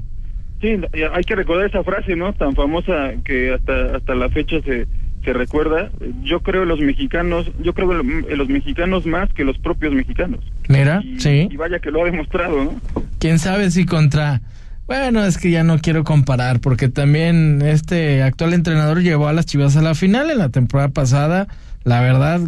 Sí, 0.62 0.76
hay 1.12 1.24
que 1.24 1.36
recordar 1.36 1.68
esa 1.68 1.84
frase, 1.84 2.16
¿no? 2.16 2.34
Tan 2.34 2.54
famosa 2.54 3.14
que 3.26 3.52
hasta 3.52 3.98
hasta 3.98 4.14
la 4.14 4.30
fecha 4.30 4.62
se 4.62 4.86
se 5.28 5.34
recuerda. 5.34 5.92
Yo 6.24 6.40
creo 6.40 6.64
los 6.64 6.80
mexicanos, 6.80 7.52
yo 7.62 7.74
creo 7.74 7.92
los 7.92 8.48
mexicanos 8.48 9.06
más 9.06 9.28
que 9.34 9.44
los 9.44 9.58
propios 9.58 9.94
mexicanos. 9.94 10.40
Mira, 10.70 11.04
sí. 11.18 11.50
Y 11.52 11.58
vaya 11.58 11.80
que 11.80 11.92
lo 11.92 12.02
ha 12.02 12.06
demostrado, 12.06 12.64
¿no? 12.64 13.02
Quién 13.20 13.38
sabe 13.38 13.70
si 13.70 13.86
contra 13.86 14.42
bueno, 14.86 15.26
es 15.26 15.38
que 15.38 15.52
ya 15.52 15.66
no 15.66 15.80
quiero 15.80 16.06
comparar 16.06 16.62
porque 16.62 16.88
también 16.88 17.62
este 17.62 18.24
actual 18.24 18.54
entrenador 18.54 19.02
llevó 19.02 19.28
a 19.28 19.34
las 19.34 19.46
Chivas 19.46 19.76
a 19.76 19.82
la 19.82 19.96
final 19.96 20.32
en 20.32 20.38
la 20.38 20.48
temporada 20.48 20.88
pasada. 20.88 21.50
La 21.84 22.00
verdad, 22.00 22.40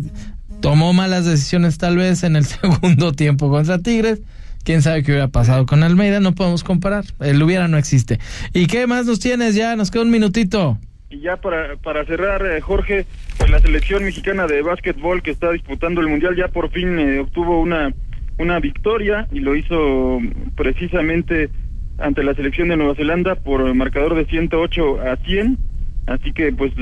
tomó 0.62 0.94
malas 0.94 1.26
decisiones 1.26 1.78
tal 1.78 1.98
vez 1.98 2.24
en 2.24 2.38
el 2.38 2.46
segundo 2.46 3.12
tiempo 3.12 3.50
contra 3.50 3.80
Tigres 3.80 4.22
quién 4.64 4.82
sabe 4.82 5.04
qué 5.04 5.12
hubiera 5.12 5.28
pasado 5.28 5.66
con 5.66 5.84
Almeida, 5.84 6.20
no 6.20 6.36
podemos 6.36 6.64
comparar, 6.64 7.04
el 7.20 7.42
hubiera 7.44 7.68
no 7.68 7.78
existe. 7.78 8.20
¿Y 8.54 8.68
qué 8.68 8.88
más 8.88 9.06
nos 9.06 9.20
tienes 9.20 9.56
ya? 9.56 9.76
Nos 9.76 9.90
queda 9.92 10.04
un 10.04 10.12
minutito. 10.12 10.78
Y 11.12 11.22
ya 11.22 11.38
para, 11.38 11.76
para 11.78 12.06
cerrar, 12.06 12.46
eh, 12.46 12.62
Jorge, 12.62 13.06
la 13.50 13.60
selección 13.60 14.04
mexicana 14.04 14.46
de 14.46 14.62
básquetbol 14.62 15.24
que 15.24 15.32
está 15.32 15.52
disputando 15.52 16.02
el 16.02 16.08
Mundial 16.08 16.36
ya 16.36 16.50
por 16.50 16.70
fin 16.70 17.00
eh, 17.00 17.20
obtuvo 17.20 17.60
una, 17.60 17.92
una 18.38 18.60
victoria 18.60 19.28
y 19.32 19.40
lo 19.40 19.56
hizo 19.56 20.20
precisamente 20.56 21.50
ante 21.98 22.22
la 22.22 22.36
selección 22.36 22.68
de 22.68 22.78
Nueva 22.78 22.94
Zelanda 22.94 23.34
por 23.34 23.74
marcador 23.74 24.14
de 24.14 24.26
108 24.26 25.02
a 25.02 25.16
100. 25.16 25.58
Así 26.06 26.32
que 26.32 26.52
pues 26.52 26.74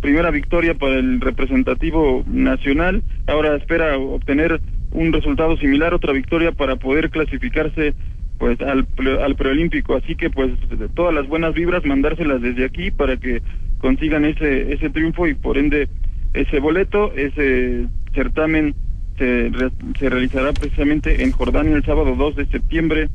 primera 0.00 0.30
victoria 0.30 0.72
para 0.74 0.94
el 0.94 1.20
representativo 1.20 2.24
nacional. 2.26 3.02
Ahora 3.26 3.56
espera 3.56 3.98
obtener 3.98 4.58
un 4.92 5.12
resultado 5.12 5.58
similar, 5.58 5.92
otra 5.92 6.14
victoria 6.14 6.52
para 6.52 6.76
poder 6.76 7.10
clasificarse 7.10 7.94
pues 8.38 8.60
al, 8.60 8.86
al 9.22 9.36
preolímpico. 9.36 9.96
Así 9.96 10.14
que 10.14 10.30
pues 10.30 10.52
todas 10.94 11.14
las 11.14 11.26
buenas 11.26 11.54
vibras 11.54 11.84
mandárselas 11.84 12.40
desde 12.40 12.64
aquí 12.64 12.90
para 12.90 13.16
que 13.16 13.42
consigan 13.78 14.24
ese, 14.24 14.72
ese 14.72 14.90
triunfo 14.90 15.26
y 15.26 15.34
por 15.34 15.58
ende 15.58 15.88
ese 16.34 16.60
boleto, 16.60 17.12
ese 17.14 17.86
certamen 18.14 18.74
se, 19.16 19.50
se 19.98 20.08
realizará 20.08 20.52
precisamente 20.52 21.22
en 21.22 21.32
Jordania 21.32 21.76
el 21.76 21.84
sábado 21.84 22.14
2 22.14 22.36
de 22.36 22.46
septiembre 22.46 23.08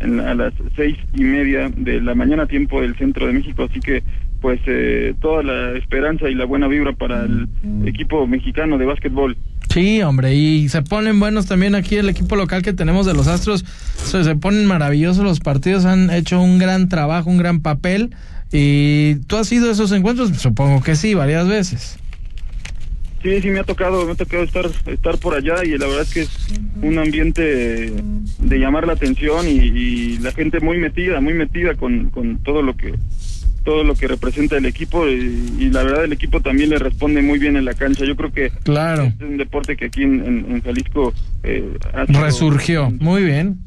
a 0.00 0.34
las 0.34 0.52
seis 0.74 0.96
y 1.14 1.22
media 1.22 1.70
de 1.74 2.00
la 2.00 2.14
mañana 2.14 2.46
tiempo 2.46 2.82
del 2.82 2.96
centro 2.96 3.26
de 3.26 3.32
México. 3.32 3.64
Así 3.64 3.80
que 3.80 4.02
pues 4.40 4.60
eh, 4.66 5.14
toda 5.20 5.42
la 5.42 5.72
esperanza 5.78 6.28
y 6.28 6.34
la 6.34 6.44
buena 6.44 6.68
vibra 6.68 6.92
para 6.92 7.24
el 7.24 7.48
equipo 7.86 8.26
mexicano 8.26 8.78
de 8.78 8.84
básquetbol. 8.84 9.36
Sí, 9.76 10.00
hombre, 10.00 10.34
y 10.34 10.70
se 10.70 10.80
ponen 10.80 11.20
buenos 11.20 11.44
también 11.44 11.74
aquí 11.74 11.96
el 11.96 12.08
equipo 12.08 12.34
local 12.34 12.62
que 12.62 12.72
tenemos 12.72 13.04
de 13.04 13.12
los 13.12 13.26
Astros. 13.26 13.62
Se, 13.62 14.34
ponen 14.34 14.64
maravillosos 14.64 15.22
los 15.22 15.38
partidos, 15.38 15.84
han 15.84 16.08
hecho 16.08 16.40
un 16.40 16.58
gran 16.58 16.88
trabajo, 16.88 17.28
un 17.28 17.36
gran 17.36 17.60
papel. 17.60 18.14
¿Y 18.50 19.16
tú 19.26 19.36
has 19.36 19.52
ido 19.52 19.68
a 19.68 19.72
esos 19.72 19.92
encuentros? 19.92 20.30
Supongo 20.38 20.82
que 20.82 20.96
sí, 20.96 21.12
varias 21.12 21.46
veces. 21.46 21.98
Sí, 23.22 23.42
sí, 23.42 23.48
me 23.48 23.58
ha 23.58 23.64
tocado, 23.64 24.06
me 24.06 24.12
ha 24.12 24.14
tocado 24.14 24.44
estar, 24.44 24.64
estar 24.86 25.18
por 25.18 25.34
allá 25.34 25.62
y 25.62 25.76
la 25.76 25.86
verdad 25.86 26.04
es 26.04 26.14
que 26.14 26.22
es 26.22 26.30
un 26.80 26.98
ambiente 26.98 27.92
de 28.38 28.58
llamar 28.58 28.86
la 28.86 28.94
atención 28.94 29.46
y, 29.46 30.16
la 30.20 30.32
gente 30.32 30.58
muy 30.60 30.78
metida, 30.78 31.20
muy 31.20 31.34
metida 31.34 31.74
con, 31.74 32.08
con 32.08 32.38
todo 32.38 32.62
lo 32.62 32.78
que 32.78 32.94
todo 33.66 33.82
lo 33.82 33.96
que 33.96 34.06
representa 34.06 34.56
el 34.56 34.64
equipo 34.64 35.08
y, 35.08 35.68
la 35.70 35.82
verdad 35.82 36.04
el 36.04 36.12
equipo 36.12 36.40
también 36.40 36.70
le 36.70 36.78
responde 36.78 37.20
muy 37.20 37.40
bien 37.40 37.56
en 37.56 37.64
la 37.64 37.74
cancha. 37.74 38.04
Yo 38.06 38.14
creo 38.14 38.32
que 38.32 38.50
claro. 38.62 39.02
es 39.02 39.20
un 39.20 39.36
deporte 39.36 39.76
que 39.76 39.86
aquí 39.86 40.04
en, 40.04 40.62
Jalisco 40.62 41.12
eh, 41.42 41.76
resurgió. 42.08 42.90
Muy 42.92 43.24
bien. 43.24 43.58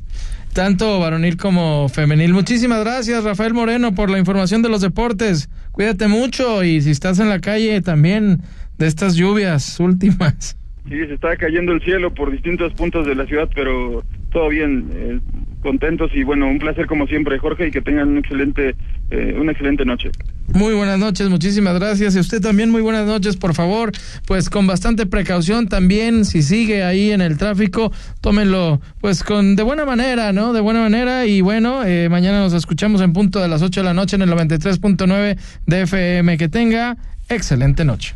Tanto 0.54 1.00
varonil 1.00 1.36
como 1.36 1.90
femenil. 1.90 2.34
Muchísimas 2.34 2.80
gracias, 2.80 3.26
Rafael 3.26 3.54
Moreno, 3.54 3.94
por 3.94 4.10
la 4.10 4.18
información 4.18 4.62
de 4.62 4.70
los 4.70 4.80
deportes. 4.80 5.50
Cuídate 5.74 6.08
mucho 6.08 6.64
y 6.64 6.82
si 6.82 6.92
estás 6.92 7.20
en 7.20 7.28
la 7.28 7.40
calle 7.40 7.82
también 7.82 8.42
de 8.78 8.88
estas 8.88 9.16
lluvias 9.16 9.80
últimas. 9.82 10.56
Sí, 10.90 10.98
se 11.06 11.14
está 11.14 11.38
cayendo 11.38 11.72
el 11.72 11.82
cielo 11.82 12.14
por 12.14 12.32
distintos 12.32 12.74
puntos 12.74 13.06
de 13.06 13.16
la 13.16 13.26
ciudad, 13.28 13.48
pero 13.54 14.04
todo 14.32 14.50
bien. 14.50 14.90
Eh, 14.94 15.20
contentos 15.62 16.10
y 16.14 16.24
bueno, 16.24 16.48
un 16.48 16.60
placer 16.60 16.88
como 16.88 17.08
siempre, 17.08 17.38
Jorge, 17.38 17.68
y 17.68 17.72
que 17.72 17.82
tengan 17.82 18.10
un 18.10 18.18
excelente, 18.18 18.76
eh, 19.12 19.36
una 19.40 19.52
excelente 19.52 19.86
noche. 19.86 20.10
Muy 20.54 20.74
buenas 20.74 20.98
noches, 20.98 21.30
muchísimas 21.30 21.76
gracias. 21.76 22.16
Y 22.16 22.20
usted 22.20 22.42
también 22.42 22.72
muy 22.72 22.82
buenas 22.82 23.06
noches, 23.06 23.38
por 23.38 23.54
favor. 23.54 23.92
Pues 24.26 24.50
con 24.50 24.68
bastante 24.68 25.06
precaución 25.06 25.68
también, 25.68 26.26
si 26.26 26.42
sigue 26.42 26.84
ahí 26.84 27.12
en 27.12 27.22
el 27.22 27.38
tráfico, 27.38 27.92
tómenlo 28.22 28.82
pues 29.00 29.24
con 29.24 29.56
de 29.56 29.64
buena 29.64 29.86
manera, 29.86 30.34
¿no? 30.34 30.54
De 30.54 30.62
buena 30.62 30.82
manera. 30.82 31.26
Y 31.26 31.42
bueno, 31.42 31.84
eh, 31.86 32.10
mañana 32.10 32.40
nos 32.40 32.54
escuchamos 32.54 33.02
en 33.02 33.14
punto 33.14 33.40
de 33.40 33.48
las 33.48 33.62
8 33.62 33.82
de 33.82 33.86
la 33.86 33.94
noche 33.94 34.16
en 34.16 34.24
el 34.24 34.30
93.9 34.30 35.38
de 35.66 35.82
FM. 35.82 36.38
Que 36.38 36.50
tenga 36.50 36.98
excelente 37.30 37.86
noche. 37.86 38.16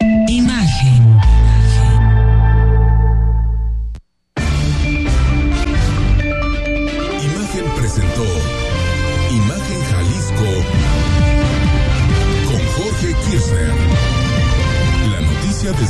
Imagen. 0.00 0.26
Imagen 0.28 1.25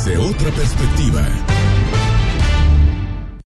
desde 0.06 0.18
otra 0.18 0.52
perspectiva. 0.52 1.75